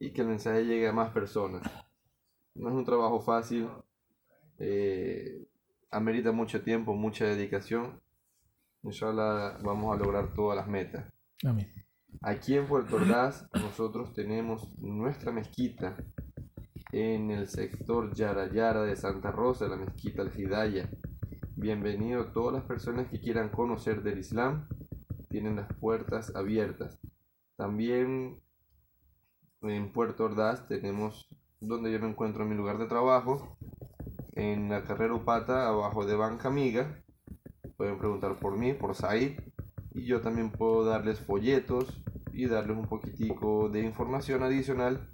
y 0.00 0.12
que 0.12 0.22
el 0.22 0.26
mensaje 0.26 0.64
llegue 0.64 0.88
a 0.88 0.92
más 0.92 1.10
personas. 1.10 1.62
No 2.56 2.70
es 2.70 2.74
un 2.74 2.84
trabajo 2.84 3.20
fácil, 3.20 3.68
eh, 4.58 5.46
amerita 5.92 6.32
mucho 6.32 6.64
tiempo, 6.64 6.92
mucha 6.92 7.24
dedicación. 7.24 8.00
Inshallah 8.82 9.58
vamos 9.62 9.94
a 9.94 9.98
lograr 10.04 10.34
todas 10.34 10.56
las 10.56 10.66
metas. 10.66 11.06
Aquí 12.20 12.56
en 12.56 12.66
Puerto 12.66 12.96
Ordaz 12.96 13.48
nosotros 13.54 14.12
tenemos 14.12 14.76
nuestra 14.80 15.30
mezquita 15.30 15.96
en 16.92 17.30
el 17.30 17.48
sector 17.48 18.12
Yara 18.14 18.52
Yara 18.52 18.82
de 18.82 18.96
Santa 18.96 19.30
Rosa, 19.30 19.68
la 19.68 19.76
mezquita 19.76 20.22
Al 20.22 20.32
Hidaya. 20.38 20.90
bienvenido 21.56 22.22
a 22.22 22.32
todas 22.32 22.54
las 22.54 22.64
personas 22.64 23.08
que 23.08 23.20
quieran 23.20 23.48
conocer 23.48 24.02
del 24.02 24.18
Islam, 24.18 24.68
tienen 25.28 25.56
las 25.56 25.72
puertas 25.74 26.34
abiertas. 26.34 26.98
También 27.56 28.40
en 29.62 29.92
Puerto 29.92 30.24
Ordaz 30.24 30.66
tenemos 30.66 31.28
donde 31.60 31.92
yo 31.92 32.00
me 32.00 32.08
encuentro 32.08 32.42
en 32.42 32.50
mi 32.50 32.56
lugar 32.56 32.78
de 32.78 32.86
trabajo, 32.86 33.56
en 34.32 34.68
la 34.68 34.82
carrera 34.84 35.14
Upata, 35.14 35.68
abajo 35.68 36.04
de 36.04 36.16
Banca 36.16 36.48
Amiga. 36.48 37.02
Pueden 37.76 37.98
preguntar 37.98 38.38
por 38.38 38.58
mí, 38.58 38.74
por 38.74 38.94
Said, 38.94 39.38
y 39.92 40.04
yo 40.04 40.20
también 40.20 40.50
puedo 40.50 40.84
darles 40.84 41.20
folletos 41.20 42.02
y 42.32 42.46
darles 42.46 42.76
un 42.76 42.86
poquitico 42.86 43.68
de 43.68 43.80
información 43.80 44.42
adicional 44.42 45.08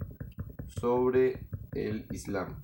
sobre 0.67 1.48
el 1.73 2.07
Islam. 2.11 2.61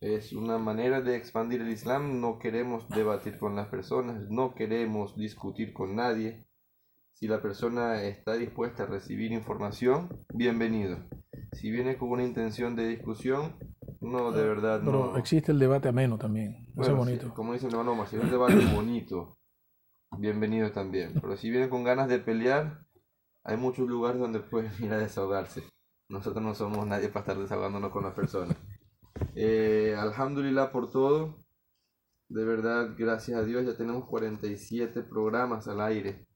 Es 0.00 0.32
una 0.32 0.58
manera 0.58 1.00
de 1.00 1.16
expandir 1.16 1.60
el 1.60 1.70
Islam, 1.70 2.20
no 2.20 2.38
queremos 2.38 2.88
debatir 2.88 3.38
con 3.38 3.56
las 3.56 3.68
personas, 3.68 4.30
no 4.30 4.54
queremos 4.54 5.16
discutir 5.16 5.72
con 5.72 5.96
nadie. 5.96 6.46
Si 7.14 7.26
la 7.26 7.42
persona 7.42 8.02
está 8.02 8.34
dispuesta 8.34 8.84
a 8.84 8.86
recibir 8.86 9.32
información, 9.32 10.24
bienvenido. 10.32 10.98
Si 11.52 11.70
viene 11.70 11.96
con 11.96 12.10
una 12.10 12.22
intención 12.22 12.76
de 12.76 12.86
discusión, 12.86 13.56
no, 14.00 14.30
de 14.30 14.46
verdad 14.46 14.80
Pero 14.84 15.16
existe 15.16 15.50
el 15.50 15.58
debate 15.58 15.88
ameno 15.88 16.16
también, 16.16 16.68
eso 16.76 16.92
es 16.92 16.96
bonito. 16.96 17.34
como 17.34 17.54
dice 17.54 17.66
el 17.66 17.74
hermano 17.74 18.06
si 18.06 18.16
es 18.16 18.22
un 18.22 18.30
debate 18.30 18.54
bonito, 18.74 19.36
bienvenido 20.16 20.70
también. 20.70 21.14
Pero 21.20 21.36
si 21.36 21.50
viene 21.50 21.68
con 21.68 21.82
ganas 21.82 22.08
de 22.08 22.20
pelear, 22.20 22.86
hay 23.42 23.56
muchos 23.56 23.88
lugares 23.88 24.20
donde 24.20 24.38
puede 24.38 24.70
ir 24.78 24.92
a 24.92 24.98
desahogarse. 24.98 25.64
Nosotros 26.08 26.42
no 26.42 26.54
somos 26.54 26.86
nadie 26.86 27.08
para 27.08 27.20
estar 27.20 27.38
desahogándonos 27.38 27.92
con 27.92 28.04
las 28.04 28.14
personas. 28.14 28.56
Eh, 29.34 29.94
alhamdulillah 29.98 30.72
por 30.72 30.90
todo. 30.90 31.44
De 32.28 32.44
verdad, 32.44 32.94
gracias 32.96 33.38
a 33.38 33.44
Dios, 33.44 33.64
ya 33.66 33.76
tenemos 33.76 34.06
47 34.06 35.02
programas 35.02 35.68
al 35.68 35.80
aire. 35.80 36.26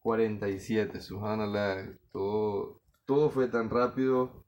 47, 0.00 1.00
subhanallah. 1.00 1.96
Todo, 2.12 2.80
todo 3.04 3.30
fue 3.30 3.48
tan 3.48 3.70
rápido. 3.70 4.44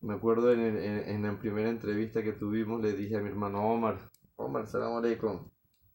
Me 0.00 0.14
acuerdo 0.14 0.52
en, 0.52 0.60
en, 0.76 1.22
la 1.22 1.38
primera 1.38 1.70
entrevista 1.70 2.22
que 2.22 2.32
tuvimos, 2.32 2.82
le 2.82 2.92
dije 2.92 3.16
a 3.16 3.20
mi 3.20 3.28
hermano 3.28 3.64
Omar, 3.64 4.10
Omar, 4.36 4.66
salam 4.66 4.96
aleikum. 4.96 5.48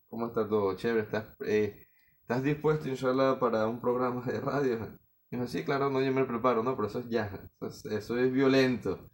¿Cómo 0.09 0.27
está 0.27 0.47
todo? 0.47 0.75
Chévere, 0.75 1.03
¿estás, 1.03 1.35
eh, 1.41 1.87
¿estás 2.21 2.41
dispuesto, 2.41 2.87
inshallah, 2.87 3.37
para 3.39 3.67
un 3.67 3.81
programa 3.81 4.23
de 4.25 4.39
radio? 4.39 4.97
Y 5.29 5.37
me 5.37 5.47
sí, 5.47 5.63
claro, 5.63 5.89
no, 5.89 6.01
yo 6.01 6.13
me 6.13 6.23
preparo, 6.25 6.63
no, 6.63 6.75
pero 6.75 6.87
eso 6.87 6.99
es 6.99 7.09
ya, 7.09 7.29
eso 7.61 8.17
es, 8.17 8.31
violento. 8.31 9.09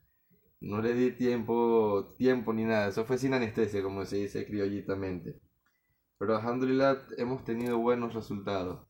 No 0.61 0.81
le 0.81 0.93
di 0.93 1.11
tiempo, 1.11 2.13
tiempo 2.17 2.53
ni 2.53 2.63
nada, 2.63 2.87
eso 2.89 3.03
fue 3.03 3.17
sin 3.17 3.33
anestesia, 3.33 3.81
como 3.81 4.05
se 4.05 4.17
dice 4.17 4.45
criollitamente. 4.45 5.41
Pero 6.19 6.37
alhamdulillah 6.37 6.97
hemos 7.17 7.43
tenido 7.43 7.79
buenos 7.79 8.13
resultados. 8.13 8.87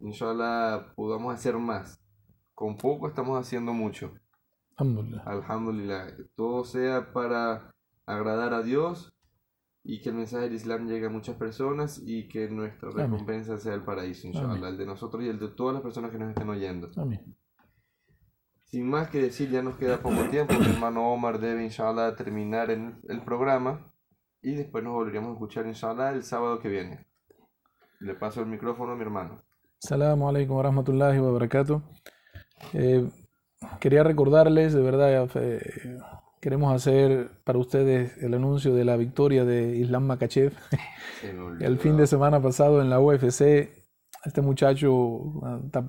Inshallah 0.00 0.92
podamos 0.94 1.34
hacer 1.34 1.56
más. 1.56 2.00
Con 2.54 2.76
poco 2.76 3.08
estamos 3.08 3.40
haciendo 3.40 3.72
mucho. 3.72 4.12
Alhamdulillah. 4.76 5.22
Alhamdulillah. 5.24 6.16
Todo 6.36 6.64
sea 6.64 7.12
para 7.12 7.74
agradar 8.06 8.52
a 8.52 8.62
Dios 8.62 9.12
y 9.84 10.00
que 10.00 10.10
el 10.10 10.14
mensaje 10.14 10.44
del 10.44 10.54
Islam 10.54 10.86
llegue 10.86 11.06
a 11.06 11.10
muchas 11.10 11.36
personas 11.36 12.00
y 12.04 12.28
que 12.28 12.48
nuestra 12.48 12.90
recompensa 12.90 13.58
sea 13.58 13.74
el 13.74 13.82
paraíso, 13.82 14.28
inshallah, 14.28 14.68
el 14.68 14.78
de 14.78 14.86
nosotros 14.86 15.24
y 15.24 15.28
el 15.28 15.38
de 15.38 15.48
todas 15.48 15.74
las 15.74 15.82
personas 15.82 16.10
que 16.10 16.18
nos 16.18 16.30
estén 16.30 16.48
oyendo. 16.48 16.90
Sin 18.64 18.88
más 18.88 19.10
que 19.10 19.20
decir, 19.20 19.50
ya 19.50 19.62
nos 19.62 19.76
queda 19.76 19.98
poco 19.98 20.24
tiempo. 20.30 20.54
Mi 20.54 20.66
hermano 20.66 21.12
Omar 21.12 21.38
debe, 21.38 21.64
inshallah, 21.64 22.16
terminar 22.16 22.70
el, 22.70 22.94
el 23.08 23.22
programa 23.22 23.92
y 24.40 24.54
después 24.54 24.82
nos 24.82 24.94
volveríamos 24.94 25.30
a 25.30 25.32
escuchar, 25.34 25.66
inshallah, 25.66 26.12
el 26.12 26.22
sábado 26.22 26.58
que 26.58 26.68
viene. 26.68 27.06
Le 28.00 28.14
paso 28.14 28.40
el 28.40 28.46
micrófono 28.46 28.92
a 28.92 28.96
mi 28.96 29.02
hermano. 29.02 29.42
Salamu 29.78 30.28
alaikum 30.28 30.56
wa 30.56 30.62
rahmatullahi 30.62 31.18
wa 31.18 31.32
barakatuh. 31.32 31.82
Eh, 32.72 33.08
quería 33.80 34.04
recordarles, 34.04 34.72
de 34.72 34.80
verdad, 34.80 35.28
eh, 35.34 35.98
Queremos 36.42 36.74
hacer 36.74 37.30
para 37.44 37.60
ustedes 37.60 38.20
el 38.20 38.34
anuncio 38.34 38.74
de 38.74 38.84
la 38.84 38.96
victoria 38.96 39.44
de 39.44 39.76
Islam 39.76 40.06
Makachev. 40.06 40.52
el 41.60 41.78
fin 41.78 41.96
de 41.96 42.08
semana 42.08 42.42
pasado 42.42 42.82
en 42.82 42.90
la 42.90 42.98
UFC, 42.98 43.70
este 44.24 44.40
muchacho 44.42 45.40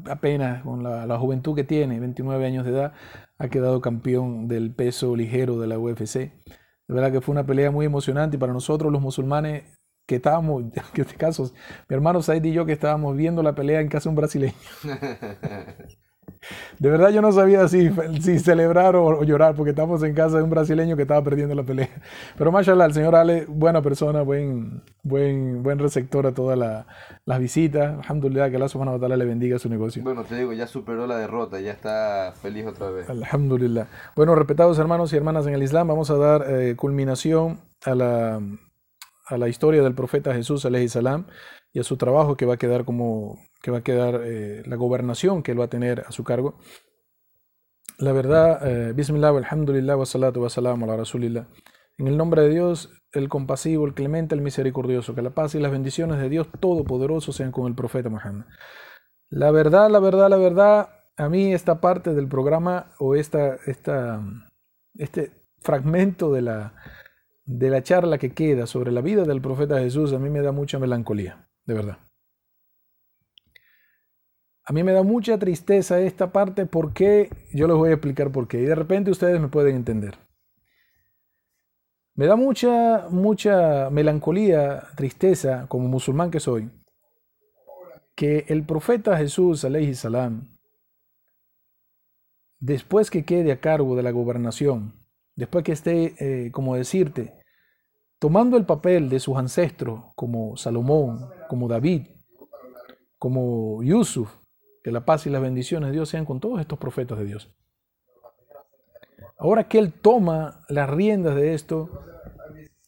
apenas 0.08 0.62
con 0.62 0.84
la, 0.84 1.18
juventud 1.18 1.56
que 1.56 1.64
tiene, 1.64 2.00
29 2.00 2.46
años 2.46 2.66
de 2.66 2.72
edad, 2.72 2.94
ha 3.40 3.48
quedado 3.48 3.82
campeón 3.82 4.48
del 4.48 4.76
peso 4.76 5.16
ligero 5.16 5.58
de 5.58 5.66
la 5.66 5.80
UFC. 5.80 6.14
De 6.18 6.34
verdad 6.88 7.12
que 7.12 7.22
fue 7.22 7.34
una 7.34 7.48
pelea 7.48 7.72
muy 7.72 7.88
emocionante 7.88 8.38
y 8.38 8.40
para 8.40 8.54
nosotros 8.54 8.92
los 8.92 9.02
musulmanes 9.02 9.64
que 10.06 10.18
estábamos, 10.18 10.62
en 10.76 11.02
este 11.02 11.16
caso, 11.16 11.52
mi 11.90 11.96
hermano 11.96 12.22
Said 12.22 12.44
y 12.44 12.54
yo 12.54 12.68
que 12.68 12.74
estábamos 12.74 13.18
viendo 13.18 13.42
la 13.42 13.56
pelea 13.56 13.82
en 13.82 13.88
casa 13.88 14.04
de 14.04 14.10
un 14.10 14.18
brasileño. 14.18 14.54
De 16.80 16.90
verdad 16.90 17.10
yo 17.12 17.22
no 17.22 17.32
sabía 17.32 17.68
si, 17.68 17.90
si 18.20 18.40
celebrar 18.40 18.96
o, 18.96 19.24
llorar 19.24 19.56
porque 19.56 19.72
estamos 19.72 20.04
en 20.04 20.14
casa 20.14 20.38
de 20.38 20.44
un 20.44 20.50
brasileño 20.50 20.96
que 20.96 21.04
estaba 21.04 21.24
perdiendo 21.24 21.56
la 21.56 21.64
pelea. 21.64 21.90
Pero 22.38 22.52
mashallah, 22.52 22.86
el 22.86 22.94
señor 22.94 23.16
Ale, 23.16 23.46
buena 23.48 23.82
persona, 23.82 24.22
buen, 24.22 24.82
buen, 25.04 25.64
buen 25.64 25.80
receptor 25.80 26.28
a 26.28 26.34
todas 26.34 26.58
las 27.26 27.40
visitas. 27.40 27.98
Alhamdulillah, 28.00 28.50
que 28.50 28.58
Allah 28.58 28.70
subhanahu 28.70 28.96
wa 28.96 29.00
ta'ala 29.00 29.18
le 29.18 29.26
bendiga 29.26 29.60
su 29.60 29.70
negocio. 29.70 30.04
Bueno, 30.04 30.24
te 30.24 30.36
digo, 30.36 30.54
ya 30.54 30.68
superó 30.68 31.08
la 31.08 31.18
derrota, 31.18 31.60
ya 31.60 31.72
está 31.72 32.34
feliz 32.42 32.66
otra 32.66 32.90
vez. 32.90 33.10
Alhamdulillah. 33.10 33.88
Bueno, 34.16 34.36
respetados 34.36 34.78
hermanos 34.80 35.14
y 35.14 35.18
hermanas 35.18 35.48
en 35.48 35.54
el 35.54 35.64
Islam, 35.64 35.88
vamos 35.88 36.10
a 36.10 36.18
dar 36.18 36.46
eh, 36.48 36.76
culminación 36.76 37.62
a 37.86 37.96
la, 37.96 38.42
a 39.26 39.38
la 39.38 39.48
historia 39.48 39.84
del 39.84 39.94
profeta 39.94 40.34
Jesús, 40.34 40.66
alayhi 40.66 40.90
salam, 40.90 41.26
y 41.74 41.80
a 41.80 41.84
su 41.84 41.98
trabajo 41.98 42.38
que 42.38 42.46
va 42.46 42.54
a 42.54 42.58
quedar 42.58 42.86
como 42.86 43.40
que 43.62 43.72
va 43.72 43.80
a 43.80 43.84
quedar 43.84 44.22
eh, 44.24 44.64
la 44.66 44.76
gobernación 44.76 45.44
que 45.44 45.52
él 45.52 45.60
va 45.60 45.66
a 45.66 45.70
tener 45.70 46.02
a 46.08 46.12
su 46.12 46.24
cargo. 46.24 46.56
La 47.98 48.12
verdad, 48.12 48.60
eh, 48.66 48.94
Bismillah, 48.94 49.30
alhamdulillah, 49.30 49.96
wa 49.96 50.06
salatu 50.06 50.42
wa 50.42 50.50
salam 50.50 50.84
ala 50.84 50.98
rasulillah. 50.98 51.48
En 51.98 52.08
el 52.08 52.18
nombre 52.18 52.44
de 52.44 52.50
Dios, 52.50 52.90
el 53.12 53.30
compasivo, 53.30 53.86
el 53.86 53.94
clemente, 53.94 54.36
el 54.36 54.42
misericordioso, 54.42 55.14
que 55.14 55.22
la 55.22 55.30
paz 55.30 55.56
y 55.56 55.60
las 55.60 55.72
bendiciones 55.72 56.18
de 56.20 56.30
Dios 56.30 56.48
Todopoderoso 56.60 57.32
sean 57.32 57.52
con 57.52 57.68
el 57.68 57.76
profeta 57.76 58.10
Muhammad. 58.10 58.46
La 59.30 59.52
verdad, 59.52 59.90
la 59.90 60.00
verdad, 60.00 60.30
la 60.30 60.38
verdad, 60.38 60.90
a 61.18 61.30
mí 61.30 61.54
esta 61.54 61.80
parte 61.80 62.14
del 62.14 62.28
programa 62.28 62.92
o 63.00 63.16
esta, 63.16 63.56
esta, 63.68 64.22
este 64.96 65.32
fragmento 65.62 66.32
de 66.32 66.42
la, 66.42 66.76
de 67.46 67.70
la 67.70 67.84
charla 67.84 68.18
que 68.18 68.34
queda 68.34 68.68
sobre 68.68 68.92
la 68.92 69.02
vida 69.02 69.24
del 69.24 69.42
profeta 69.42 69.80
Jesús, 69.80 70.14
a 70.14 70.20
mí 70.20 70.30
me 70.30 70.42
da 70.42 70.52
mucha 70.52 70.80
melancolía, 70.80 71.48
de 71.66 71.74
verdad. 71.74 71.98
A 74.66 74.72
mí 74.72 74.84
me 74.84 74.94
da 74.94 75.04
mucha 75.04 75.38
tristeza 75.38 76.00
esta 76.00 76.32
parte 76.32 76.66
porque 76.66 77.30
yo 77.54 77.68
les 77.68 77.76
voy 77.76 77.90
a 77.90 77.94
explicar 77.94 78.32
por 78.32 78.48
qué 78.48 78.62
y 78.62 78.66
de 78.66 78.76
repente 78.76 79.12
ustedes 79.12 79.42
me 79.42 79.50
pueden 79.50 79.76
entender. 79.76 80.18
Me 82.16 82.28
da 82.28 82.36
mucha, 82.36 83.08
mucha 83.10 83.90
melancolía, 83.90 84.84
tristeza 84.96 85.68
como 85.68 85.88
musulmán 85.88 86.32
que 86.32 86.40
soy, 86.40 86.70
que 88.16 88.46
el 88.48 88.66
profeta 88.66 89.18
Jesús, 89.18 89.66
alayhi 89.66 89.96
salam, 89.96 90.56
después 92.60 93.10
que 93.10 93.26
quede 93.26 93.52
a 93.52 93.60
cargo 93.60 93.96
de 93.96 94.04
la 94.04 94.12
gobernación, 94.12 94.94
después 95.36 95.66
que 95.66 95.72
esté, 95.74 96.16
eh, 96.20 96.52
como 96.52 96.76
decirte, 96.76 97.34
tomando 98.24 98.56
el 98.56 98.64
papel 98.64 99.10
de 99.10 99.20
sus 99.20 99.36
ancestros 99.36 100.06
como 100.16 100.56
Salomón, 100.56 101.30
como 101.50 101.68
David, 101.68 102.04
como 103.20 103.84
Yusuf, 103.84 104.34
que 104.82 104.94
la 104.94 105.04
paz 105.04 105.28
y 105.28 105.30
las 105.30 105.42
bendiciones 105.42 105.90
de 105.90 105.96
Dios 105.96 106.08
sean 106.08 106.24
con 106.24 106.40
todos 106.40 106.62
estos 106.62 106.80
profetas 106.80 107.20
de 107.20 107.26
Dios. 107.26 107.54
Ahora 109.38 109.68
que 109.68 109.78
Él 109.78 109.92
toma 109.92 110.64
las 110.70 110.90
riendas 110.90 111.36
de 111.36 111.54
esto, 111.54 111.90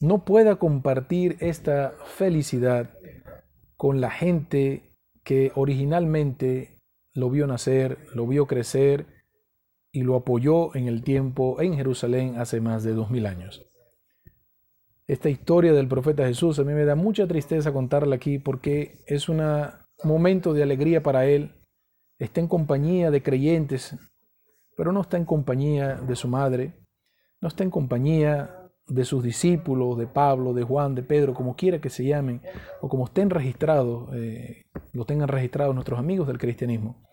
no 0.00 0.24
pueda 0.24 0.56
compartir 0.56 1.36
esta 1.40 1.92
felicidad 2.16 2.94
con 3.76 4.00
la 4.00 4.10
gente 4.10 4.96
que 5.22 5.52
originalmente 5.54 6.78
lo 7.12 7.28
vio 7.28 7.46
nacer, 7.46 7.98
lo 8.14 8.26
vio 8.26 8.46
crecer 8.46 9.04
y 9.92 10.00
lo 10.00 10.16
apoyó 10.16 10.74
en 10.74 10.88
el 10.88 11.02
tiempo 11.02 11.60
en 11.60 11.76
Jerusalén 11.76 12.38
hace 12.38 12.62
más 12.62 12.84
de 12.84 12.94
dos 12.94 13.10
mil 13.10 13.26
años. 13.26 13.66
Esta 15.08 15.28
historia 15.28 15.72
del 15.72 15.86
profeta 15.86 16.26
Jesús. 16.26 16.58
A 16.58 16.64
mí 16.64 16.72
me 16.72 16.84
da 16.84 16.96
mucha 16.96 17.28
tristeza 17.28 17.72
contarla 17.72 18.16
aquí 18.16 18.38
porque 18.38 18.98
es 19.06 19.28
un 19.28 19.40
momento 20.02 20.52
de 20.52 20.64
alegría 20.64 21.02
para 21.02 21.26
él, 21.26 21.54
está 22.18 22.40
en 22.40 22.48
compañía 22.48 23.10
de 23.10 23.22
creyentes, 23.22 23.96
pero 24.76 24.92
no 24.92 25.02
está 25.02 25.16
en 25.16 25.24
compañía 25.24 25.94
de 25.94 26.16
su 26.16 26.28
madre, 26.28 26.74
no 27.40 27.48
está 27.48 27.62
en 27.62 27.70
compañía 27.70 28.66
de 28.88 29.04
sus 29.04 29.22
discípulos, 29.22 29.96
de 29.98 30.06
Pablo, 30.06 30.52
de 30.52 30.62
Juan, 30.62 30.94
de 30.94 31.02
Pedro, 31.02 31.34
como 31.34 31.56
quiera 31.56 31.80
que 31.80 31.90
se 31.90 32.04
llamen, 32.04 32.40
o 32.80 32.88
como 32.88 33.04
estén 33.04 33.30
registrados, 33.30 34.12
eh, 34.14 34.62
lo 34.92 35.04
tengan 35.04 35.28
registrados 35.28 35.74
nuestros 35.74 35.98
amigos 35.98 36.26
del 36.26 36.38
cristianismo. 36.38 37.04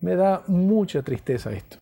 Me 0.00 0.14
da 0.14 0.44
mucha 0.46 1.02
tristeza 1.02 1.52
esto, 1.52 1.78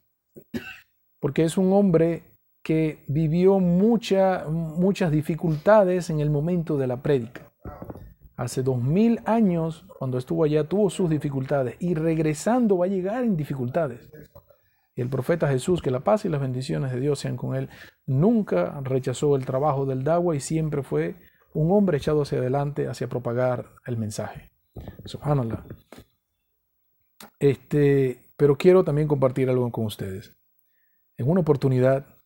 porque 1.20 1.44
es 1.44 1.58
un 1.58 1.72
hombre 1.72 2.27
que 2.62 3.04
vivió 3.08 3.58
mucha, 3.60 4.46
muchas 4.48 5.10
dificultades 5.10 6.10
en 6.10 6.20
el 6.20 6.30
momento 6.30 6.76
de 6.76 6.86
la 6.86 7.02
prédica. 7.02 7.50
Hace 8.36 8.62
dos 8.62 8.80
mil 8.80 9.20
años, 9.24 9.84
cuando 9.98 10.18
estuvo 10.18 10.44
allá, 10.44 10.64
tuvo 10.64 10.90
sus 10.90 11.10
dificultades 11.10 11.76
y 11.80 11.94
regresando 11.94 12.78
va 12.78 12.84
a 12.84 12.88
llegar 12.88 13.24
en 13.24 13.36
dificultades. 13.36 14.10
Y 14.94 15.00
el 15.00 15.08
profeta 15.08 15.48
Jesús, 15.48 15.80
que 15.80 15.90
la 15.90 16.00
paz 16.00 16.24
y 16.24 16.28
las 16.28 16.40
bendiciones 16.40 16.92
de 16.92 17.00
Dios 17.00 17.20
sean 17.20 17.36
con 17.36 17.54
él, 17.54 17.68
nunca 18.06 18.80
rechazó 18.82 19.36
el 19.36 19.46
trabajo 19.46 19.86
del 19.86 20.04
Dawa 20.04 20.36
y 20.36 20.40
siempre 20.40 20.82
fue 20.82 21.16
un 21.54 21.72
hombre 21.72 21.98
echado 21.98 22.22
hacia 22.22 22.38
adelante, 22.38 22.88
hacia 22.88 23.08
propagar 23.08 23.66
el 23.86 23.96
mensaje. 23.96 24.50
Subhanallah. 25.04 25.64
Este, 27.38 28.28
pero 28.36 28.56
quiero 28.56 28.84
también 28.84 29.08
compartir 29.08 29.48
algo 29.48 29.70
con 29.70 29.84
ustedes. 29.84 30.36
En 31.16 31.28
una 31.28 31.40
oportunidad, 31.40 32.17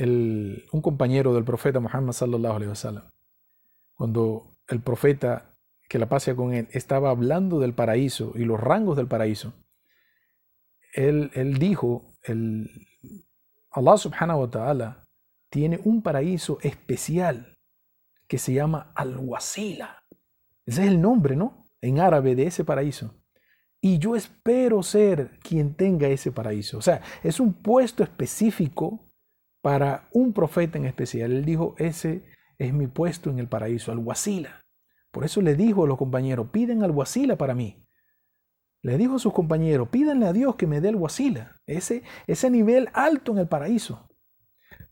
un 0.00 0.82
compañero 0.82 1.34
del 1.34 1.44
profeta 1.44 1.80
Muhammad 1.80 2.12
sallallahu 2.12 3.02
cuando 3.94 4.56
el 4.68 4.80
profeta 4.80 5.54
que 5.88 5.98
la 5.98 6.08
pase 6.08 6.36
con 6.36 6.52
él 6.52 6.68
estaba 6.72 7.10
hablando 7.10 7.58
del 7.60 7.74
paraíso 7.74 8.32
y 8.34 8.44
los 8.44 8.60
rangos 8.60 8.96
del 8.96 9.08
paraíso, 9.08 9.54
él, 10.92 11.30
él 11.34 11.58
dijo, 11.58 12.14
el, 12.22 12.68
Allah 13.70 13.96
subhanahu 13.96 14.40
wa 14.40 14.50
ta'ala 14.50 15.08
tiene 15.48 15.80
un 15.84 16.02
paraíso 16.02 16.58
especial 16.60 17.56
que 18.26 18.38
se 18.38 18.52
llama 18.52 18.92
Al-Wasila. 18.94 20.04
Ese 20.66 20.82
es 20.82 20.88
el 20.88 21.00
nombre, 21.00 21.36
¿no? 21.36 21.70
En 21.80 22.00
árabe 22.00 22.34
de 22.34 22.46
ese 22.46 22.64
paraíso. 22.64 23.14
Y 23.80 23.98
yo 23.98 24.16
espero 24.16 24.82
ser 24.82 25.38
quien 25.40 25.74
tenga 25.74 26.08
ese 26.08 26.32
paraíso. 26.32 26.78
O 26.78 26.82
sea, 26.82 27.00
es 27.22 27.40
un 27.40 27.54
puesto 27.54 28.02
específico 28.02 29.07
para 29.68 30.08
un 30.12 30.32
profeta 30.32 30.78
en 30.78 30.86
especial. 30.86 31.30
Él 31.30 31.44
dijo, 31.44 31.74
ese 31.76 32.24
es 32.56 32.72
mi 32.72 32.86
puesto 32.86 33.28
en 33.28 33.38
el 33.38 33.48
paraíso, 33.48 33.92
al 33.92 33.98
Wasila. 33.98 34.64
Por 35.10 35.26
eso 35.26 35.42
le 35.42 35.56
dijo 35.56 35.84
a 35.84 35.86
los 35.86 35.98
compañeros, 35.98 36.48
piden 36.50 36.82
al 36.82 36.90
Wasila 36.90 37.36
para 37.36 37.54
mí. 37.54 37.84
Le 38.80 38.96
dijo 38.96 39.16
a 39.16 39.18
sus 39.18 39.34
compañeros, 39.34 39.90
pídanle 39.90 40.24
a 40.24 40.32
Dios 40.32 40.56
que 40.56 40.66
me 40.66 40.80
dé 40.80 40.88
el 40.88 40.96
Wasila, 40.96 41.60
ese, 41.66 42.02
ese 42.26 42.48
nivel 42.48 42.88
alto 42.94 43.32
en 43.32 43.40
el 43.40 43.46
paraíso. 43.46 44.08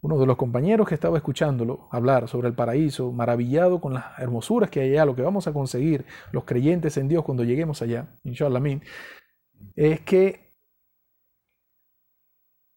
Uno 0.03 0.19
de 0.19 0.27
los 0.27 0.37
compañeros 0.37 0.87
que 0.87 0.95
estaba 0.95 1.17
escuchándolo 1.17 1.89
hablar 1.91 2.29
sobre 2.29 2.49
el 2.49 2.55
paraíso, 2.55 3.13
maravillado 3.13 3.81
con 3.81 3.95
las 3.95 4.19
hermosuras 4.19 4.69
que 4.69 4.81
hay 4.81 4.91
allá, 4.91 5.07
lo 5.07 5.17
que 5.17 5.23
vamos 5.23 5.47
a 5.47 5.55
conseguir 5.55 6.05
los 6.33 6.45
creyentes 6.45 6.99
en 6.99 7.09
Dios 7.09 7.25
cuando 7.25 7.45
lleguemos 7.45 7.81
allá, 7.81 8.15
inshallah, 8.25 8.61
es 9.75 10.01
que 10.01 10.46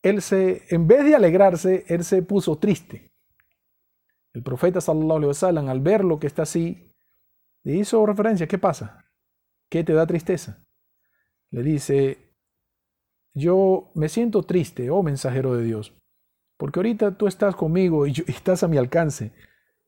él 0.01 0.21
se, 0.21 0.63
en 0.69 0.87
vez 0.87 1.03
de 1.03 1.15
alegrarse, 1.15 1.85
él 1.87 2.03
se 2.03 2.21
puso 2.21 2.57
triste. 2.57 3.11
El 4.33 4.43
profeta 4.43 4.79
sallallahu 4.79 5.31
al 5.69 5.81
ver 5.81 6.03
lo 6.03 6.19
que 6.19 6.27
está 6.27 6.43
así, 6.43 6.93
le 7.63 7.75
hizo 7.75 8.05
referencia, 8.05 8.47
¿qué 8.47 8.57
pasa? 8.57 9.05
¿Qué 9.69 9.83
te 9.83 9.93
da 9.93 10.07
tristeza? 10.07 10.65
Le 11.51 11.63
dice, 11.63 12.17
yo 13.33 13.91
me 13.95 14.09
siento 14.09 14.43
triste, 14.43 14.89
oh 14.89 15.03
mensajero 15.03 15.55
de 15.55 15.63
Dios, 15.63 15.93
porque 16.57 16.79
ahorita 16.79 17.17
tú 17.17 17.27
estás 17.27 17.55
conmigo 17.55 18.07
y, 18.07 18.11
estás 18.27 18.63
a 18.63 18.67
mi 18.67 18.77
alcance. 18.77 19.33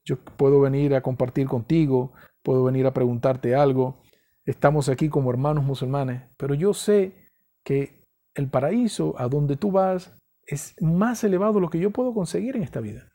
Yo 0.04 0.18
puedo 0.18 0.62
venir 0.62 0.96
a 0.96 1.02
compartir 1.02 1.48
contigo, 1.48 2.14
puedo 2.42 2.64
venir 2.64 2.88
a 2.88 2.94
preguntarte 2.94 3.56
algo. 3.56 4.02
Estamos 4.46 4.90
aquí 4.90 5.10
como 5.10 5.30
hermanos 5.30 5.64
musulmanes, 5.64 6.24
pero 6.38 6.56
yo 6.56 6.74
sé 6.74 7.30
que 7.64 8.01
el 8.36 8.50
paraíso 8.50 9.16
a 9.18 9.28
donde 9.28 9.58
tú 9.58 9.72
vas 9.72 10.14
es 10.46 10.76
más 10.82 11.24
elevado 11.24 11.60
lo 11.60 11.70
que 11.70 11.80
yo 11.80 11.92
puedo 11.92 12.14
conseguir 12.14 12.56
en 12.56 12.64
esta 12.64 12.80
vida. 12.80 13.10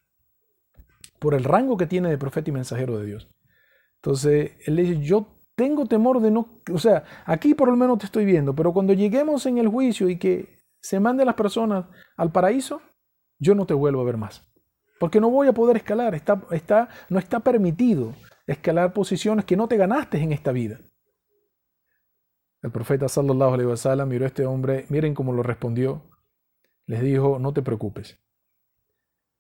Por 1.19 1.35
el 1.35 1.45
rango 1.45 1.77
que 1.77 1.87
tiene 1.87 2.09
de 2.09 2.19
profeta 2.19 2.51
y 2.51 2.53
mensajero 2.53 2.99
de 2.99 3.07
Dios. 3.07 3.29
Entonces, 3.97 4.53
él 4.67 4.77
dice, 4.77 5.01
yo 5.01 5.27
tengo 5.55 5.87
temor 5.87 6.21
de 6.21 6.31
no, 6.31 6.61
o 6.73 6.79
sea, 6.79 7.05
aquí 7.25 7.55
por 7.55 7.69
lo 7.69 7.77
menos 7.77 7.99
te 7.99 8.07
estoy 8.07 8.25
viendo, 8.25 8.55
pero 8.55 8.73
cuando 8.73 8.93
lleguemos 8.93 9.47
en 9.47 9.59
el 9.59 9.69
juicio 9.69 10.09
y 10.09 10.19
que 10.19 10.65
se 10.81 11.01
manden 11.01 11.27
las 11.27 11.35
personas 11.35 11.87
al 12.17 12.31
paraíso, 12.31 12.81
yo 13.39 13.55
no 13.55 13.67
te 13.67 13.75
vuelvo 13.75 14.03
a 14.03 14.05
ver 14.05 14.19
más. 14.19 14.47
Porque 15.01 15.21
no 15.21 15.31
voy 15.31 15.49
a 15.49 15.53
poder 15.53 15.77
escalar, 15.77 16.15
está, 16.15 16.43
está, 16.51 16.89
no 17.09 17.19
está 17.19 17.41
permitido 17.41 18.15
escalar 18.47 18.93
posiciones 18.93 19.45
que 19.45 19.57
no 19.57 19.69
te 19.69 19.77
ganaste 19.77 20.19
en 20.19 20.33
esta 20.33 20.53
vida. 20.53 20.79
El 22.67 22.73
profeta 22.73 23.09
sallallahu 23.09 23.55
alaihi 23.55 23.69
wasallam 23.69 24.09
miró 24.09 24.25
a 24.25 24.27
este 24.27 24.45
hombre, 24.45 24.87
miren 24.89 25.15
cómo 25.15 25.33
lo 25.33 25.45
respondió. 25.45 26.03
Les 26.87 27.01
dijo, 27.01 27.39
no 27.39 27.53
te 27.53 27.63
preocupes. 27.63 28.19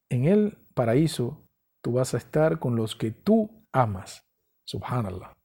En 0.08 0.26
el 0.26 0.56
paraíso 0.74 1.42
tú 1.82 1.94
vas 1.94 2.14
a 2.14 2.18
estar 2.18 2.60
con 2.60 2.76
los 2.76 2.94
que 2.94 3.10
tú 3.10 3.50
amas. 3.72 4.24
Subhanallah. 4.62 5.36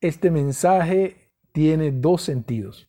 Este 0.00 0.30
mensaje 0.30 1.32
tiene 1.50 1.90
dos 1.90 2.22
sentidos. 2.22 2.88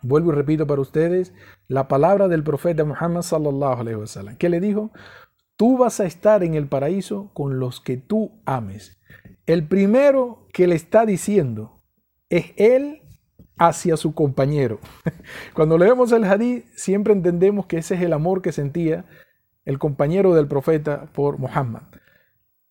Vuelvo 0.00 0.30
y 0.30 0.36
repito 0.36 0.68
para 0.68 0.82
ustedes 0.82 1.34
la 1.66 1.88
palabra 1.88 2.28
del 2.28 2.44
profeta 2.44 2.84
Muhammad 2.84 3.22
sallallahu 3.22 3.80
alaihi 3.80 3.98
wasallam. 3.98 4.36
¿Qué 4.36 4.48
le 4.48 4.60
dijo? 4.60 4.92
Tú 5.56 5.78
vas 5.78 5.98
a 5.98 6.04
estar 6.04 6.44
en 6.44 6.54
el 6.54 6.68
paraíso 6.68 7.32
con 7.34 7.58
los 7.58 7.80
que 7.80 7.96
tú 7.96 8.40
ames. 8.44 9.00
El 9.46 9.66
primero 9.66 10.46
que 10.52 10.68
le 10.68 10.76
está 10.76 11.06
diciendo 11.06 11.74
es 12.28 12.52
él 12.56 13.02
hacia 13.56 13.96
su 13.96 14.14
compañero. 14.14 14.80
Cuando 15.54 15.78
leemos 15.78 16.12
el 16.12 16.24
hadith, 16.24 16.64
siempre 16.74 17.12
entendemos 17.12 17.66
que 17.66 17.78
ese 17.78 17.94
es 17.94 18.02
el 18.02 18.12
amor 18.12 18.42
que 18.42 18.52
sentía 18.52 19.04
el 19.64 19.78
compañero 19.78 20.34
del 20.34 20.46
profeta 20.46 21.06
por 21.12 21.38
Muhammad. 21.38 21.82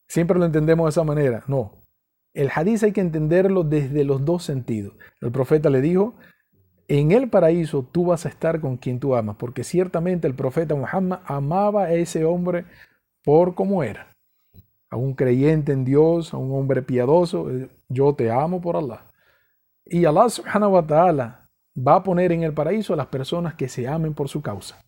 Siempre 0.08 0.38
lo 0.38 0.46
entendemos 0.46 0.86
de 0.86 0.90
esa 0.90 1.04
manera. 1.04 1.44
No. 1.48 1.84
El 2.34 2.50
hadith 2.54 2.84
hay 2.84 2.92
que 2.92 3.02
entenderlo 3.02 3.64
desde 3.64 4.04
los 4.04 4.26
dos 4.26 4.44
sentidos. 4.44 4.94
El 5.22 5.32
profeta 5.32 5.70
le 5.70 5.82
dijo, 5.82 6.16
en 6.88 7.12
el 7.12 7.30
paraíso 7.30 7.88
tú 7.92 8.06
vas 8.06 8.26
a 8.26 8.30
estar 8.30 8.60
con 8.60 8.78
quien 8.78 9.00
tú 9.00 9.16
amas, 9.16 9.38
porque 9.38 9.64
ciertamente 9.64 10.28
el 10.28 10.36
profeta 10.36 10.76
Muhammad 10.76 11.20
amaba 11.26 11.86
a 11.86 11.94
ese 11.94 12.26
hombre 12.26 12.66
por 13.24 13.56
como 13.56 13.84
era. 13.84 14.08
A 14.90 14.98
un 14.98 15.14
creyente 15.14 15.72
en 15.72 15.86
Dios, 15.86 16.34
a 16.34 16.38
un 16.38 16.54
hombre 16.54 16.82
piadoso, 16.82 17.50
eh, 17.50 17.70
yo 17.90 18.14
te 18.14 18.30
amo 18.30 18.62
por 18.62 18.76
Allah. 18.76 19.06
Y 19.86 20.06
Allah 20.06 20.30
subhanahu 20.30 20.74
wa 20.74 20.88
ta'ala 20.88 21.50
va 21.76 21.96
a 21.96 22.04
poner 22.04 22.32
en 22.32 22.44
el 22.44 22.54
paraíso 22.54 22.94
a 22.94 22.98
las 22.98 23.08
personas 23.08 23.56
que 23.56 23.68
se 23.68 23.88
amen 23.88 24.14
por 24.14 24.30
su 24.30 24.42
causa. 24.42 24.84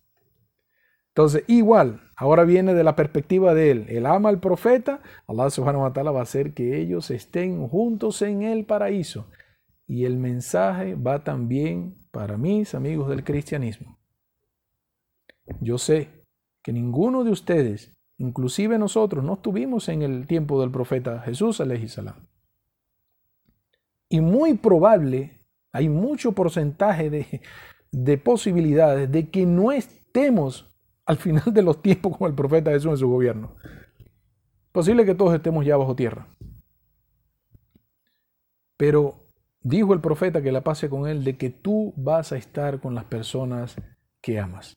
Entonces, 1.08 1.44
igual, 1.46 2.02
ahora 2.14 2.44
viene 2.44 2.74
de 2.74 2.84
la 2.84 2.94
perspectiva 2.94 3.54
de 3.54 3.70
él. 3.70 3.86
Él 3.88 4.04
ama 4.04 4.28
al 4.28 4.38
profeta, 4.38 5.00
Allah 5.26 5.48
subhanahu 5.48 5.84
wa 5.84 5.92
ta'ala 5.92 6.10
va 6.10 6.20
a 6.20 6.24
hacer 6.24 6.52
que 6.52 6.78
ellos 6.78 7.10
estén 7.10 7.66
juntos 7.68 8.20
en 8.22 8.42
el 8.42 8.66
paraíso. 8.66 9.26
Y 9.86 10.04
el 10.04 10.18
mensaje 10.18 10.94
va 10.94 11.24
también 11.24 11.96
para 12.10 12.36
mis 12.36 12.74
amigos 12.74 13.08
del 13.08 13.24
cristianismo. 13.24 13.98
Yo 15.60 15.78
sé 15.78 16.10
que 16.62 16.72
ninguno 16.72 17.24
de 17.24 17.30
ustedes, 17.30 17.96
inclusive 18.18 18.78
nosotros, 18.78 19.24
no 19.24 19.34
estuvimos 19.34 19.88
en 19.88 20.02
el 20.02 20.26
tiempo 20.26 20.60
del 20.60 20.70
profeta 20.70 21.20
Jesús, 21.20 21.62
salam. 21.86 22.26
Y 24.08 24.20
muy 24.20 24.54
probable, 24.54 25.40
hay 25.72 25.88
mucho 25.88 26.32
porcentaje 26.32 27.10
de, 27.10 27.40
de 27.90 28.18
posibilidades 28.18 29.10
de 29.10 29.30
que 29.30 29.46
no 29.46 29.72
estemos 29.72 30.72
al 31.04 31.16
final 31.16 31.52
de 31.52 31.62
los 31.62 31.82
tiempos 31.82 32.16
como 32.16 32.28
el 32.28 32.34
profeta 32.34 32.70
Jesús 32.70 32.92
en 32.92 32.98
su 32.98 33.08
gobierno. 33.08 33.56
Posible 34.72 35.04
que 35.04 35.14
todos 35.14 35.34
estemos 35.34 35.64
ya 35.64 35.76
bajo 35.76 35.96
tierra. 35.96 36.28
Pero 38.76 39.26
Dijo 39.68 39.94
el 39.94 40.00
profeta 40.00 40.40
que 40.42 40.52
la 40.52 40.62
pase 40.62 40.88
con 40.88 41.08
él 41.08 41.24
de 41.24 41.36
que 41.36 41.50
tú 41.50 41.92
vas 41.96 42.30
a 42.30 42.36
estar 42.36 42.78
con 42.80 42.94
las 42.94 43.04
personas 43.06 43.74
que 44.22 44.38
amas. 44.38 44.76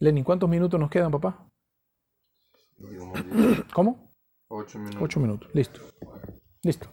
Lenin, 0.00 0.24
¿cuántos 0.24 0.50
minutos 0.50 0.80
nos 0.80 0.90
quedan, 0.90 1.12
papá? 1.12 1.46
¿Cómo? 3.72 4.10
Ocho 4.48 4.76
minutos. 4.80 5.00
Ocho 5.00 5.20
minutos. 5.20 5.50
Listo. 5.54 5.80
Listo. 6.64 6.88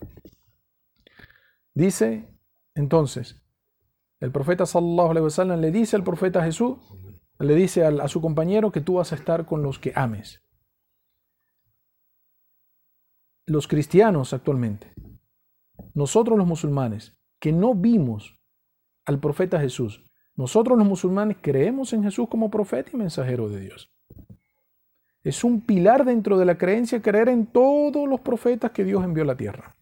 Dice 1.78 2.28
entonces, 2.74 3.40
el 4.20 4.32
profeta 4.32 4.66
sallallahu 4.66 5.12
alaihi 5.12 5.26
wasallam 5.26 5.62
le 5.62 5.70
dice 5.70 5.96
al 5.96 6.04
profeta 6.04 6.44
Jesús, 6.44 6.80
le 7.38 7.54
dice 7.54 7.86
a, 7.86 7.90
a 7.90 8.08
su 8.08 8.20
compañero 8.20 8.72
que 8.72 8.82
tú 8.82 8.96
vas 8.96 9.12
a 9.12 9.16
estar 9.16 9.46
con 9.46 9.62
los 9.62 9.78
que 9.78 9.94
ames. 9.96 10.44
Los 13.46 13.68
cristianos 13.68 14.34
actualmente 14.34 14.96
nosotros 15.94 16.36
los 16.36 16.48
musulmanes, 16.48 17.16
que 17.40 17.52
no 17.52 17.76
vimos 17.76 18.40
al 19.06 19.20
profeta 19.20 19.60
Jesús, 19.60 20.04
nosotros 20.36 20.78
los 20.80 20.88
musulmanes 20.88 21.38
creemos 21.40 21.94
en 21.94 22.02
Jesús 22.02 22.28
como 22.28 22.50
profeta 22.50 22.90
y 22.92 22.98
mensajero 22.98 23.50
de 23.50 23.60
Dios. 23.60 23.94
Es 25.24 25.44
un 25.44 25.62
pilar 25.62 26.06
dentro 26.06 26.40
de 26.40 26.46
la 26.46 26.58
creencia 26.58 27.04
creer 27.04 27.30
en 27.30 27.46
todos 27.46 28.10
los 28.10 28.22
profetas 28.22 28.72
que 28.72 28.84
Dios 28.84 29.04
envió 29.04 29.24
a 29.24 29.28
la 29.28 29.38
tierra. 29.38 29.77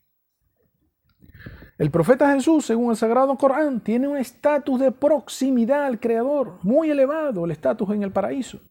El 1.77 1.91
profeta 1.91 2.31
Jesús, 2.33 2.65
según 2.65 2.91
el 2.91 2.97
Sagrado 2.97 3.37
Corán, 3.37 3.81
tiene 3.81 4.07
un 4.07 4.15
estatus 4.15 4.79
de 4.79 4.91
proximidad 4.91 5.83
al 5.83 5.99
Creador, 5.99 6.57
muy 6.63 6.89
elevado, 6.89 7.43
el 7.43 7.51
estatus 7.51 7.89
en 7.89 8.03
el 8.03 8.11
paraíso. 8.11 8.61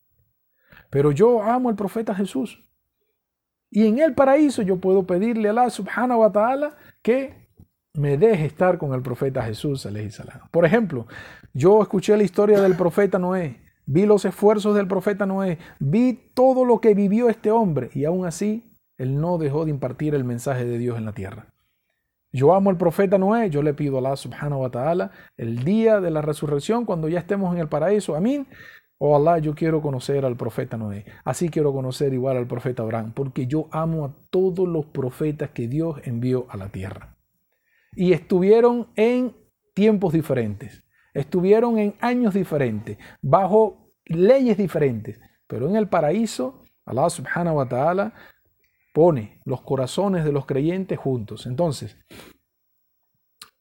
Pero 0.88 1.12
yo 1.12 1.42
amo 1.42 1.68
al 1.68 1.76
profeta 1.76 2.14
Jesús. 2.14 2.62
Y 3.70 3.86
en 3.86 3.98
el 3.98 4.14
paraíso 4.14 4.62
yo 4.62 4.76
puedo 4.76 5.06
pedirle 5.06 5.48
a 5.48 5.50
Allah 5.50 5.68
subhanahu 5.68 6.20
wa 6.20 6.32
ta'ala 6.32 6.76
que 7.02 7.50
me 7.92 8.16
deje 8.16 8.46
estar 8.46 8.78
con 8.78 8.94
el 8.94 9.02
profeta 9.02 9.42
Jesús. 9.42 9.86
Por 10.50 10.64
ejemplo, 10.64 11.06
yo 11.52 11.82
escuché 11.82 12.16
la 12.16 12.22
historia 12.22 12.60
del 12.60 12.76
profeta 12.76 13.18
Noé, 13.18 13.60
vi 13.84 14.06
los 14.06 14.24
esfuerzos 14.24 14.74
del 14.74 14.88
profeta 14.88 15.26
Noé, 15.26 15.58
vi 15.78 16.30
todo 16.34 16.64
lo 16.64 16.80
que 16.80 16.94
vivió 16.94 17.28
este 17.28 17.50
hombre 17.50 17.90
y 17.92 18.04
aún 18.04 18.24
así 18.26 18.78
él 18.96 19.20
no 19.20 19.38
dejó 19.38 19.64
de 19.64 19.70
impartir 19.70 20.14
el 20.14 20.24
mensaje 20.24 20.64
de 20.64 20.78
Dios 20.78 20.96
en 20.96 21.04
la 21.04 21.12
tierra. 21.12 21.53
Yo 22.34 22.52
amo 22.52 22.68
al 22.68 22.76
profeta 22.76 23.16
Noé, 23.16 23.48
yo 23.48 23.62
le 23.62 23.74
pido 23.74 23.94
a 23.94 23.98
Allah 24.00 24.16
subhanahu 24.16 24.62
wa 24.62 24.68
ta'ala 24.68 25.12
el 25.36 25.62
día 25.62 26.00
de 26.00 26.10
la 26.10 26.20
resurrección, 26.20 26.84
cuando 26.84 27.08
ya 27.08 27.20
estemos 27.20 27.54
en 27.54 27.60
el 27.60 27.68
paraíso, 27.68 28.16
amén. 28.16 28.48
Oh 28.98 29.14
Allah, 29.14 29.38
yo 29.38 29.54
quiero 29.54 29.80
conocer 29.80 30.24
al 30.24 30.36
profeta 30.36 30.76
Noé. 30.76 31.04
Así 31.24 31.48
quiero 31.48 31.72
conocer 31.72 32.12
igual 32.12 32.36
al 32.36 32.48
profeta 32.48 32.82
Abraham, 32.82 33.12
porque 33.14 33.46
yo 33.46 33.68
amo 33.70 34.04
a 34.04 34.16
todos 34.30 34.68
los 34.68 34.86
profetas 34.86 35.50
que 35.50 35.68
Dios 35.68 36.00
envió 36.02 36.46
a 36.50 36.56
la 36.56 36.70
tierra. 36.70 37.16
Y 37.94 38.12
estuvieron 38.12 38.88
en 38.96 39.36
tiempos 39.72 40.12
diferentes, 40.12 40.84
estuvieron 41.12 41.78
en 41.78 41.94
años 42.00 42.34
diferentes, 42.34 42.98
bajo 43.22 43.92
leyes 44.06 44.56
diferentes, 44.56 45.20
pero 45.46 45.68
en 45.68 45.76
el 45.76 45.86
paraíso, 45.86 46.64
Allah 46.84 47.08
subhanahu 47.10 47.58
wa 47.58 47.68
ta'ala 47.68 48.12
pone 48.94 49.40
los 49.44 49.60
corazones 49.60 50.24
de 50.24 50.32
los 50.32 50.46
creyentes 50.46 50.98
juntos. 50.98 51.46
Entonces, 51.46 51.98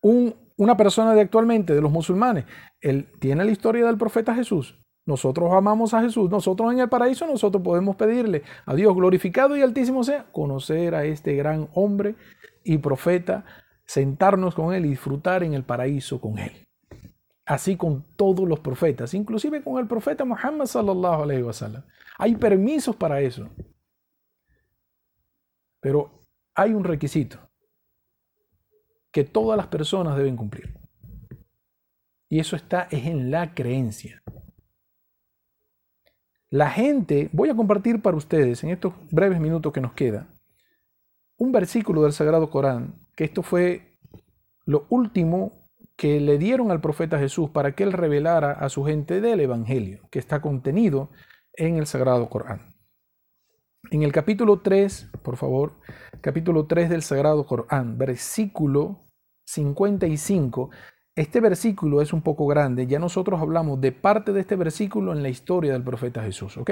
una 0.01 0.77
persona 0.77 1.15
de 1.15 1.21
actualmente, 1.21 1.73
de 1.73 1.81
los 1.81 1.91
musulmanes, 1.91 2.45
él 2.79 3.07
tiene 3.19 3.43
la 3.43 3.51
historia 3.51 3.85
del 3.85 3.97
profeta 3.97 4.35
Jesús. 4.35 4.79
Nosotros 5.05 5.51
amamos 5.51 5.93
a 5.93 6.01
Jesús, 6.01 6.29
nosotros 6.29 6.71
en 6.71 6.79
el 6.79 6.87
paraíso, 6.87 7.25
nosotros 7.25 7.63
podemos 7.63 7.95
pedirle 7.95 8.43
a 8.65 8.75
Dios 8.75 8.95
glorificado 8.95 9.57
y 9.57 9.61
altísimo 9.61 10.03
sea, 10.03 10.31
conocer 10.31 10.95
a 10.95 11.03
este 11.03 11.35
gran 11.35 11.67
hombre 11.73 12.15
y 12.63 12.77
profeta, 12.77 13.43
sentarnos 13.85 14.53
con 14.53 14.73
él 14.73 14.85
y 14.85 14.89
disfrutar 14.89 15.43
en 15.43 15.55
el 15.55 15.63
paraíso 15.63 16.21
con 16.21 16.37
él. 16.37 16.51
Así 17.45 17.75
con 17.75 18.05
todos 18.15 18.47
los 18.47 18.59
profetas, 18.59 19.13
inclusive 19.13 19.63
con 19.63 19.79
el 19.79 19.87
profeta 19.87 20.23
Muhammad 20.23 20.67
sallallahu 20.67 21.23
alaihi 21.23 21.41
wasallam. 21.41 21.83
Hay 22.17 22.35
permisos 22.35 22.95
para 22.95 23.19
eso. 23.19 23.49
Pero 25.83 26.23
hay 26.55 26.73
un 26.73 26.85
requisito 26.85 27.37
que 29.11 29.25
todas 29.25 29.57
las 29.57 29.67
personas 29.67 30.17
deben 30.17 30.37
cumplir. 30.37 30.73
Y 32.29 32.39
eso 32.39 32.55
está 32.55 32.87
es 32.89 33.05
en 33.05 33.29
la 33.29 33.53
creencia. 33.53 34.23
La 36.49 36.69
gente, 36.69 37.29
voy 37.33 37.49
a 37.49 37.55
compartir 37.55 38.01
para 38.01 38.15
ustedes 38.15 38.63
en 38.63 38.69
estos 38.69 38.93
breves 39.11 39.39
minutos 39.39 39.73
que 39.73 39.81
nos 39.81 39.93
queda, 39.93 40.27
un 41.37 41.51
versículo 41.51 42.03
del 42.03 42.13
Sagrado 42.13 42.49
Corán, 42.49 42.95
que 43.15 43.25
esto 43.25 43.43
fue 43.43 43.97
lo 44.65 44.85
último 44.89 45.67
que 45.97 46.21
le 46.21 46.37
dieron 46.37 46.71
al 46.71 46.79
profeta 46.79 47.19
Jesús 47.19 47.49
para 47.49 47.75
que 47.75 47.83
él 47.83 47.91
revelara 47.91 48.51
a 48.51 48.69
su 48.69 48.85
gente 48.85 49.19
del 49.19 49.41
Evangelio, 49.41 50.07
que 50.09 50.19
está 50.19 50.41
contenido 50.41 51.09
en 51.55 51.77
el 51.77 51.87
Sagrado 51.87 52.29
Corán. 52.29 52.72
En 53.91 54.01
el 54.01 54.11
capítulo 54.11 54.61
3, 54.61 55.11
por 55.21 55.37
favor, 55.37 55.73
capítulo 56.21 56.65
3 56.65 56.89
del 56.89 57.01
Sagrado 57.01 57.45
Corán, 57.45 57.97
versículo 57.97 59.01
55, 59.45 60.69
este 61.15 61.41
versículo 61.41 62.01
es 62.01 62.13
un 62.13 62.21
poco 62.21 62.47
grande, 62.47 62.87
ya 62.87 62.97
nosotros 62.97 63.41
hablamos 63.41 63.81
de 63.81 63.91
parte 63.91 64.31
de 64.31 64.39
este 64.39 64.55
versículo 64.55 65.11
en 65.11 65.21
la 65.21 65.29
historia 65.29 65.73
del 65.73 65.83
profeta 65.83 66.23
Jesús, 66.23 66.57
¿ok? 66.57 66.71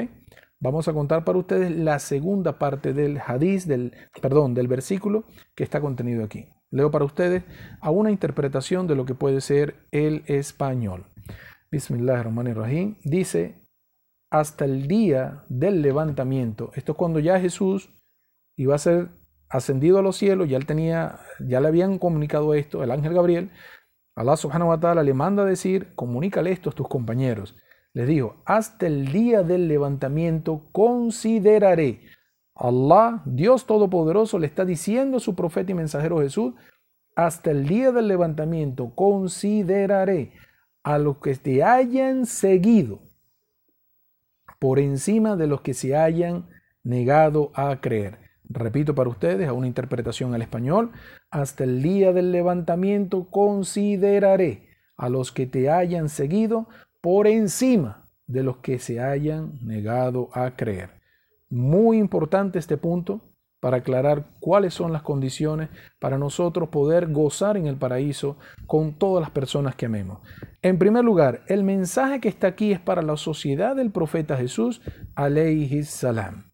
Vamos 0.60 0.88
a 0.88 0.94
contar 0.94 1.26
para 1.26 1.38
ustedes 1.38 1.70
la 1.72 2.00
segunda 2.00 2.58
parte 2.58 2.94
del 2.94 3.20
hadiz, 3.20 3.68
del, 3.68 3.94
perdón, 4.22 4.54
del 4.54 4.68
versículo 4.68 5.26
que 5.54 5.64
está 5.64 5.82
contenido 5.82 6.24
aquí. 6.24 6.48
Leo 6.70 6.92
para 6.92 7.06
ustedes 7.06 7.44
a 7.82 7.92
una 7.92 8.12
interpretación 8.12 8.88
de 8.88 8.96
lo 8.96 9.06
que 9.06 9.16
puede 9.16 9.42
ser 9.42 9.76
el 9.92 10.24
español. 10.28 11.06
Bismillahirrahmanirrahim. 11.72 12.96
Dice 13.04 13.61
hasta 14.32 14.64
el 14.66 14.88
día 14.88 15.44
del 15.50 15.82
levantamiento. 15.82 16.72
Esto 16.74 16.94
es 16.94 16.98
cuando 16.98 17.20
ya 17.20 17.40
Jesús 17.40 17.90
iba 18.56 18.74
a 18.74 18.80
ser 18.80 19.10
ascendido 19.50 20.00
a 20.00 20.02
los 20.02 20.16
cielos, 20.16 20.50
ya 20.50 20.58
él 20.58 20.66
tenía, 20.66 21.20
ya 21.40 21.60
le 21.60 21.68
habían 21.68 22.00
comunicado 22.00 22.54
esto, 22.54 22.84
el 22.84 22.92
ángel 22.92 23.14
Gabriel, 23.14 23.52
Allah 24.16 24.38
subhanahu 24.38 24.70
wa 24.70 24.80
ta'ala 24.80 25.04
le 25.04 25.14
manda 25.14 25.44
a 25.44 25.46
decir, 25.46 25.94
comunícale 25.96 26.52
esto 26.52 26.70
a 26.70 26.74
tus 26.74 26.88
compañeros. 26.88 27.56
Les 27.94 28.08
dijo, 28.08 28.42
hasta 28.46 28.88
el 28.88 29.12
día 29.12 29.44
del 29.44 29.68
levantamiento 29.68 30.70
consideraré. 30.72 32.02
Allah, 32.56 33.22
Dios 33.26 33.66
Todopoderoso, 33.66 34.40
le 34.40 34.48
está 34.48 34.64
diciendo 34.64 35.18
a 35.18 35.22
su 35.22 35.36
profeta 35.36 35.72
y 35.72 35.76
mensajero 35.76 36.20
Jesús, 36.20 36.54
hasta 37.18 37.52
el 37.52 37.68
día 37.68 37.92
del 37.92 38.08
levantamiento 38.08 38.96
consideraré 38.96 40.32
a 40.84 40.98
los 40.98 41.18
que 41.18 41.36
te 41.36 41.64
hayan 41.64 42.26
seguido 42.26 43.11
por 44.62 44.78
encima 44.78 45.36
de 45.36 45.48
los 45.48 45.62
que 45.62 45.74
se 45.74 45.98
hayan 45.98 46.46
negado 46.84 47.52
a 47.56 47.82
creer. 47.82 48.20
Repito 48.48 48.94
para 48.94 49.10
ustedes, 49.10 49.50
a 49.50 49.54
una 49.54 49.66
interpretación 49.66 50.36
al 50.36 50.44
español, 50.44 50.92
hasta 51.32 51.64
el 51.64 51.82
día 51.82 52.14
del 52.14 52.32
levantamiento 52.32 53.28
consideraré 53.32 54.68
a 54.98 55.10
los 55.10 55.32
que 55.32 55.48
te 55.48 55.72
hayan 55.72 56.10
seguido 56.10 56.68
por 57.02 57.26
encima 57.26 58.08
de 58.28 58.44
los 58.44 58.58
que 58.58 58.78
se 58.78 59.00
hayan 59.00 59.58
negado 59.64 60.30
a 60.32 60.56
creer. 60.56 60.92
Muy 61.50 61.98
importante 61.98 62.60
este 62.60 62.78
punto 62.78 63.31
para 63.62 63.78
aclarar 63.78 64.26
cuáles 64.42 64.74
son 64.74 64.92
las 64.92 65.04
condiciones 65.04 65.70
para 66.00 66.18
nosotros 66.18 66.70
poder 66.70 67.10
gozar 67.12 67.56
en 67.56 67.68
el 67.68 67.78
paraíso 67.78 68.38
con 68.68 68.98
todas 68.98 69.22
las 69.22 69.30
personas 69.30 69.76
que 69.76 69.86
amemos. 69.86 70.20
En 70.64 70.80
primer 70.80 71.06
lugar, 71.06 71.44
el 71.48 71.64
mensaje 71.64 72.20
que 72.20 72.28
está 72.28 72.48
aquí 72.48 72.74
es 72.74 72.80
para 72.80 73.04
la 73.04 73.16
sociedad 73.16 73.76
del 73.76 73.92
profeta 73.92 74.36
Jesús, 74.36 74.82
alayhi 75.16 75.84
salam. 75.84 76.52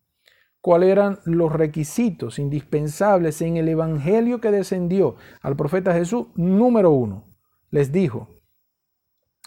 ¿Cuáles 0.59 0.89
eran 0.89 1.19
los 1.23 1.53
requisitos 1.53 2.39
indispensables 2.39 3.41
en 3.41 3.55
el 3.55 3.69
evangelio 3.69 4.41
que 4.41 4.51
descendió 4.51 5.15
al 5.41 5.55
profeta 5.55 5.93
Jesús? 5.93 6.27
Número 6.35 6.91
uno, 6.91 7.23
les 7.71 7.93
dijo 7.93 8.27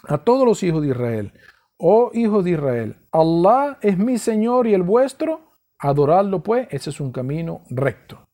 a 0.07 0.17
todos 0.17 0.47
los 0.47 0.63
hijos 0.63 0.81
de 0.81 0.89
Israel, 0.89 1.33
oh 1.77 2.09
hijos 2.15 2.43
de 2.43 2.51
Israel, 2.51 2.97
Allah 3.11 3.77
es 3.83 3.99
mi 3.99 4.17
Señor 4.17 4.65
y 4.65 4.73
el 4.73 4.81
vuestro, 4.81 5.50
Adorarlo, 5.81 6.43
pues, 6.43 6.67
ese 6.69 6.91
es 6.91 6.99
un 6.99 7.11
camino 7.11 7.61
recto. 7.69 8.29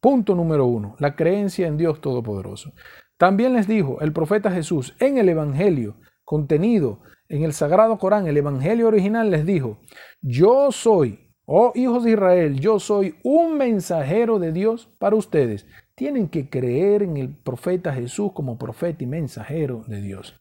Punto 0.00 0.34
número 0.34 0.66
uno, 0.66 0.96
la 0.98 1.14
creencia 1.14 1.66
en 1.66 1.76
Dios 1.76 2.00
Todopoderoso. 2.00 2.72
También 3.18 3.52
les 3.52 3.68
dijo 3.68 4.00
el 4.00 4.12
profeta 4.12 4.50
Jesús 4.50 4.94
en 4.98 5.18
el 5.18 5.28
Evangelio 5.28 5.96
contenido 6.24 7.00
en 7.28 7.42
el 7.42 7.52
Sagrado 7.52 7.98
Corán, 7.98 8.26
el 8.26 8.36
Evangelio 8.36 8.88
original 8.88 9.30
les 9.30 9.44
dijo, 9.44 9.78
yo 10.20 10.70
soy, 10.70 11.34
oh 11.44 11.72
hijos 11.74 12.04
de 12.04 12.12
Israel, 12.12 12.60
yo 12.60 12.78
soy 12.78 13.16
un 13.24 13.58
mensajero 13.58 14.38
de 14.38 14.52
Dios 14.52 14.88
para 14.98 15.16
ustedes. 15.16 15.66
Tienen 15.94 16.28
que 16.28 16.48
creer 16.48 17.02
en 17.02 17.16
el 17.16 17.36
profeta 17.36 17.92
Jesús 17.92 18.32
como 18.32 18.58
profeta 18.58 19.02
y 19.02 19.06
mensajero 19.06 19.84
de 19.86 20.00
Dios. 20.00 20.40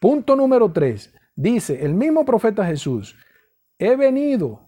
Punto 0.00 0.34
número 0.34 0.72
tres, 0.72 1.14
dice 1.36 1.84
el 1.84 1.94
mismo 1.94 2.24
profeta 2.24 2.64
Jesús, 2.64 3.16
he 3.78 3.96
venido 3.96 4.61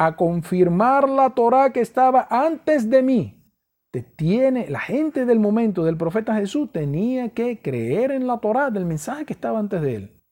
a 0.00 0.16
confirmar 0.16 1.10
la 1.10 1.28
Torah 1.28 1.74
que 1.74 1.80
estaba 1.80 2.26
antes 2.30 2.88
de 2.88 3.02
mí. 3.02 3.44
Te 3.92 4.00
tiene, 4.00 4.70
la 4.70 4.80
gente 4.80 5.26
del 5.26 5.38
momento 5.38 5.84
del 5.84 5.98
profeta 5.98 6.34
Jesús 6.34 6.72
tenía 6.72 7.34
que 7.34 7.60
creer 7.60 8.10
en 8.10 8.26
la 8.26 8.38
Torah, 8.38 8.70
del 8.70 8.86
mensaje 8.86 9.26
que 9.26 9.34
estaba 9.34 9.58
antes 9.58 9.82
de 9.82 9.96
él. 9.96 10.22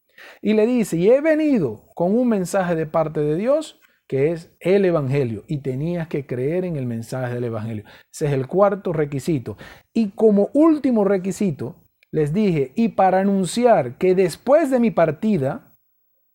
Y 0.40 0.54
le 0.54 0.66
dice, 0.66 0.96
y 0.96 1.10
he 1.10 1.20
venido 1.20 1.84
con 1.94 2.18
un 2.18 2.30
mensaje 2.30 2.76
de 2.76 2.86
parte 2.86 3.20
de 3.20 3.36
Dios, 3.36 3.78
que 4.06 4.32
es 4.32 4.56
el 4.60 4.86
Evangelio, 4.86 5.44
y 5.48 5.58
tenías 5.58 6.08
que 6.08 6.24
creer 6.24 6.64
en 6.64 6.76
el 6.76 6.86
mensaje 6.86 7.34
del 7.34 7.44
Evangelio. 7.44 7.84
Ese 8.10 8.24
es 8.24 8.32
el 8.32 8.46
cuarto 8.46 8.94
requisito. 8.94 9.58
Y 9.92 10.12
como 10.12 10.48
último 10.54 11.04
requisito, 11.04 11.84
les 12.10 12.32
dije, 12.32 12.72
y 12.74 12.88
para 12.88 13.20
anunciar 13.20 13.98
que 13.98 14.14
después 14.14 14.70
de 14.70 14.80
mi 14.80 14.90
partida 14.90 15.74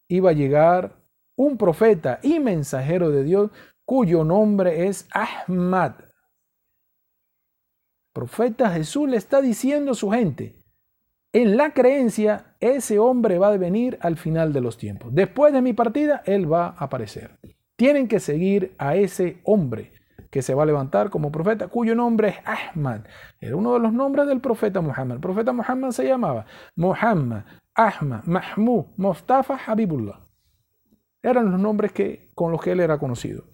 iba 0.07 0.29
a 0.29 0.33
llegar 0.33 1.02
un 1.35 1.57
profeta 1.57 2.19
y 2.21 2.39
mensajero 2.39 3.09
de 3.09 3.23
Dios 3.23 3.51
cuyo 3.85 4.23
nombre 4.23 4.87
es 4.87 5.07
Ahmad. 5.13 5.93
Profeta 8.13 8.69
Jesús 8.69 9.09
le 9.09 9.17
está 9.17 9.41
diciendo 9.41 9.91
a 9.91 9.95
su 9.95 10.11
gente, 10.11 10.63
en 11.35 11.57
la 11.57 11.71
creencia, 11.71 12.55
ese 12.59 12.99
hombre 12.99 13.39
va 13.39 13.47
a 13.47 13.57
venir 13.57 13.97
al 14.01 14.17
final 14.17 14.53
de 14.53 14.61
los 14.61 14.77
tiempos. 14.77 15.13
Después 15.15 15.51
de 15.51 15.63
mi 15.63 15.73
partida, 15.73 16.21
él 16.25 16.51
va 16.51 16.67
a 16.67 16.83
aparecer. 16.83 17.39
Tienen 17.75 18.07
que 18.07 18.19
seguir 18.19 18.75
a 18.77 18.95
ese 18.95 19.41
hombre 19.43 19.91
que 20.29 20.43
se 20.43 20.53
va 20.53 20.61
a 20.61 20.67
levantar 20.67 21.09
como 21.09 21.31
profeta, 21.31 21.69
cuyo 21.69 21.95
nombre 21.95 22.29
es 22.29 22.35
Ahmad. 22.45 23.01
Era 23.39 23.55
uno 23.55 23.73
de 23.73 23.79
los 23.79 23.93
nombres 23.93 24.27
del 24.27 24.41
profeta 24.41 24.81
Muhammad. 24.81 25.15
El 25.15 25.21
profeta 25.21 25.53
Muhammad 25.53 25.89
se 25.89 26.05
llamaba 26.05 26.45
Muhammad, 26.75 27.43
Ahmad, 27.73 28.23
Mahmud, 28.25 28.85
Mustafa, 28.97 29.59
Habibullah. 29.65 30.19
Eran 31.23 31.49
los 31.49 31.59
nombres 31.59 31.93
que, 31.93 32.29
con 32.35 32.51
los 32.51 32.61
que 32.61 32.73
él 32.73 32.81
era 32.81 32.99
conocido. 32.99 33.45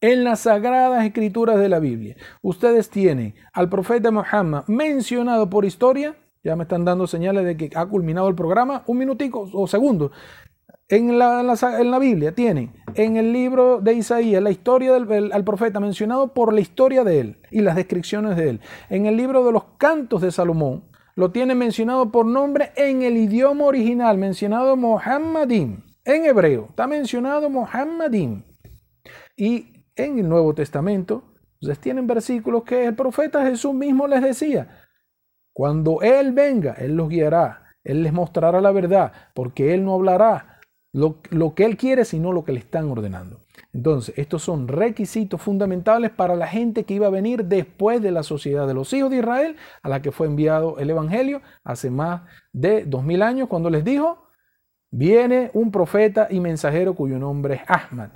En 0.00 0.24
las 0.24 0.40
sagradas 0.40 1.04
escrituras 1.04 1.58
de 1.58 1.68
la 1.68 1.80
Biblia, 1.80 2.16
ustedes 2.40 2.88
tienen 2.88 3.34
al 3.52 3.68
profeta 3.68 4.10
Muhammad 4.10 4.64
mencionado 4.66 5.50
por 5.50 5.64
historia, 5.64 6.16
ya 6.44 6.56
me 6.56 6.62
están 6.62 6.84
dando 6.84 7.06
señales 7.06 7.44
de 7.44 7.56
que 7.56 7.70
ha 7.74 7.84
culminado 7.84 8.28
el 8.28 8.34
programa, 8.34 8.84
un 8.86 8.98
minutico 8.98 9.50
o 9.52 9.66
segundo. 9.66 10.12
En 10.90 11.18
la, 11.18 11.98
Biblia 12.00 12.34
tienen 12.34 12.72
en 12.94 13.18
el 13.18 13.32
libro 13.32 13.80
de 13.80 13.92
Isaías 13.92 14.42
la 14.42 14.50
historia 14.50 14.92
del 14.92 15.32
al 15.32 15.44
profeta 15.44 15.80
mencionado 15.80 16.32
por 16.32 16.54
la 16.54 16.60
historia 16.60 17.04
de 17.04 17.20
él 17.20 17.36
y 17.50 17.60
las 17.60 17.76
descripciones 17.76 18.36
de 18.36 18.50
él. 18.50 18.60
En 18.88 19.04
el 19.04 19.16
libro 19.16 19.44
de 19.44 19.52
los 19.52 19.64
cantos 19.76 20.22
de 20.22 20.32
Salomón 20.32 20.84
lo 21.14 21.30
tiene 21.30 21.54
mencionado 21.54 22.10
por 22.10 22.24
nombre 22.24 22.70
en 22.76 23.02
el 23.02 23.16
idioma 23.16 23.64
original, 23.64 24.16
mencionado 24.16 24.76
Mohammedim, 24.76 25.82
en 26.08 26.24
hebreo, 26.24 26.66
está 26.70 26.86
mencionado 26.86 27.50
Mohammedim. 27.50 28.42
Y 29.36 29.84
en 29.94 30.18
el 30.18 30.28
Nuevo 30.28 30.54
Testamento, 30.54 31.34
ustedes 31.60 31.78
tienen 31.80 32.06
versículos 32.06 32.64
que 32.64 32.86
el 32.86 32.94
profeta 32.94 33.44
Jesús 33.44 33.74
mismo 33.74 34.08
les 34.08 34.22
decía, 34.22 34.86
cuando 35.52 36.00
Él 36.00 36.32
venga, 36.32 36.72
Él 36.72 36.96
los 36.96 37.10
guiará, 37.10 37.64
Él 37.84 38.02
les 38.02 38.12
mostrará 38.12 38.60
la 38.62 38.72
verdad, 38.72 39.12
porque 39.34 39.74
Él 39.74 39.84
no 39.84 39.94
hablará 39.94 40.60
lo, 40.94 41.18
lo 41.28 41.54
que 41.54 41.66
Él 41.66 41.76
quiere, 41.76 42.06
sino 42.06 42.32
lo 42.32 42.42
que 42.42 42.52
le 42.52 42.60
están 42.60 42.90
ordenando. 42.90 43.40
Entonces, 43.74 44.14
estos 44.16 44.42
son 44.42 44.66
requisitos 44.66 45.42
fundamentales 45.42 46.10
para 46.10 46.36
la 46.36 46.46
gente 46.46 46.84
que 46.84 46.94
iba 46.94 47.08
a 47.08 47.10
venir 47.10 47.44
después 47.44 48.00
de 48.00 48.12
la 48.12 48.22
sociedad 48.22 48.66
de 48.66 48.72
los 48.72 48.94
hijos 48.94 49.10
de 49.10 49.18
Israel, 49.18 49.56
a 49.82 49.90
la 49.90 50.00
que 50.00 50.10
fue 50.10 50.26
enviado 50.26 50.78
el 50.78 50.88
Evangelio 50.88 51.42
hace 51.64 51.90
más 51.90 52.22
de 52.54 52.86
dos 52.86 53.04
mil 53.04 53.20
años, 53.20 53.48
cuando 53.48 53.68
les 53.68 53.84
dijo, 53.84 54.27
viene 54.90 55.50
un 55.54 55.70
profeta 55.70 56.28
y 56.30 56.40
mensajero 56.40 56.94
cuyo 56.94 57.18
nombre 57.18 57.56
es 57.56 57.60
Ahmad. 57.66 58.10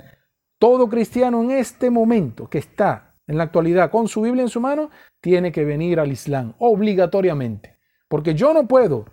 Todo 0.57 0.89
cristiano 0.89 1.41
en 1.41 1.51
este 1.51 1.89
momento 1.89 2.49
que 2.49 2.57
está 2.57 3.13
en 3.27 3.37
la 3.37 3.43
actualidad 3.43 3.91
con 3.91 4.07
su 4.07 4.21
Biblia 4.21 4.43
en 4.43 4.49
su 4.49 4.59
mano, 4.59 4.89
tiene 5.21 5.51
que 5.51 5.65
venir 5.65 5.99
al 5.99 6.11
Islam 6.11 6.53
obligatoriamente. 6.59 7.77
Porque 8.07 8.35
yo 8.35 8.53
no 8.53 8.67
puedo 8.67 9.05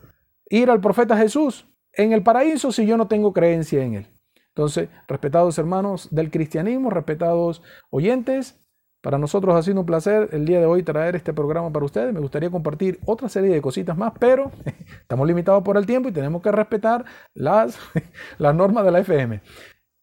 ir 0.48 0.70
al 0.70 0.80
profeta 0.80 1.16
Jesús 1.16 1.66
en 1.92 2.12
el 2.12 2.22
paraíso 2.22 2.72
si 2.72 2.86
yo 2.86 2.96
no 2.96 3.08
tengo 3.08 3.32
creencia 3.32 3.82
en 3.82 3.94
él. 3.94 4.06
Entonces, 4.48 4.88
respetados 5.06 5.58
hermanos 5.58 6.08
del 6.10 6.30
cristianismo, 6.30 6.90
respetados 6.90 7.62
oyentes, 7.90 8.59
para 9.00 9.16
nosotros 9.16 9.56
ha 9.56 9.62
sido 9.62 9.80
un 9.80 9.86
placer 9.86 10.28
el 10.32 10.44
día 10.44 10.60
de 10.60 10.66
hoy 10.66 10.82
traer 10.82 11.16
este 11.16 11.32
programa 11.32 11.72
para 11.72 11.86
ustedes. 11.86 12.12
Me 12.12 12.20
gustaría 12.20 12.50
compartir 12.50 13.00
otra 13.06 13.28
serie 13.28 13.50
de 13.50 13.62
cositas 13.62 13.96
más, 13.96 14.12
pero 14.18 14.50
estamos 15.00 15.26
limitados 15.26 15.62
por 15.62 15.76
el 15.76 15.86
tiempo 15.86 16.10
y 16.10 16.12
tenemos 16.12 16.42
que 16.42 16.52
respetar 16.52 17.04
las, 17.34 17.78
las 18.38 18.54
normas 18.54 18.84
de 18.84 18.90
la 18.90 19.00
FM. 19.00 19.40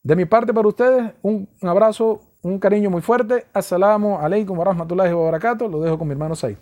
De 0.04 0.16
mi 0.16 0.26
parte 0.26 0.54
para 0.54 0.68
ustedes, 0.68 1.14
un, 1.22 1.48
abrazo, 1.62 2.22
un 2.42 2.60
cariño 2.60 2.90
muy 2.90 3.02
fuerte. 3.02 3.46
Assalamu 3.54 4.18
alaikum 4.18 4.58
wa 4.58 4.66
rahmatullahi 4.66 5.14
wa 5.14 5.26
barakatuh. 5.26 5.70
Lo 5.70 5.82
dejo 5.82 6.00
con 6.00 6.08
mi 6.08 6.14
hermano 6.14 6.36
Said. 6.36 6.58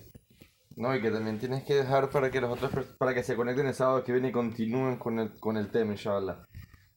No, 0.75 0.93
y 0.93 1.01
que 1.01 1.09
también 1.09 1.39
tienes 1.39 1.63
que 1.63 1.75
dejar 1.75 2.09
para 2.09 2.31
que 2.31 2.41
los 2.41 2.51
otros 2.51 2.86
para 2.97 3.13
que 3.13 3.23
se 3.23 3.38
conecten 3.38 3.67
el 3.67 3.73
sábado 3.73 4.03
que 4.03 4.11
viene 4.11 4.29
y 4.29 4.31
continúen 4.33 4.97
con 4.97 5.19
el, 5.19 5.39
con 5.39 5.55
el 5.55 5.71
tema, 5.71 5.93
inshallah. 5.93 6.43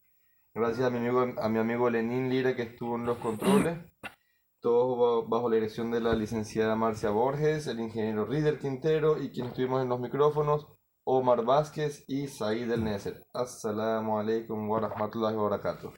Gracias 0.53 0.85
a 0.85 0.91
mi 0.91 0.99
amigo, 0.99 1.33
a 1.41 1.49
mi 1.49 1.57
amigo 1.57 1.89
Lenín 1.89 2.29
Lira 2.29 2.55
que 2.55 2.61
estuvo 2.61 2.95
en 2.95 3.05
los 3.05 3.17
controles. 3.17 3.79
Todo 4.59 5.27
bajo 5.27 5.49
la 5.49 5.55
dirección 5.55 5.89
de 5.91 5.99
la 5.99 6.13
licenciada 6.13 6.75
Marcia 6.75 7.09
Borges, 7.09 7.65
el 7.67 7.79
ingeniero 7.79 8.25
Rider 8.25 8.59
Quintero 8.59 9.19
y 9.21 9.31
quienes 9.31 9.51
estuvimos 9.51 9.81
en 9.81 9.89
los 9.89 9.99
micrófonos, 9.99 10.67
Omar 11.07 11.45
Vázquez 11.45 12.03
y 12.07 12.27
Said 12.27 12.71
El 12.71 12.83
Neser. 12.83 13.23
Assalamu 13.31 14.17
alaikum 14.17 14.67
wa 14.67 14.79
rahmatullahi 14.79 15.35
wa 15.35 15.43
barakatuh. 15.43 15.93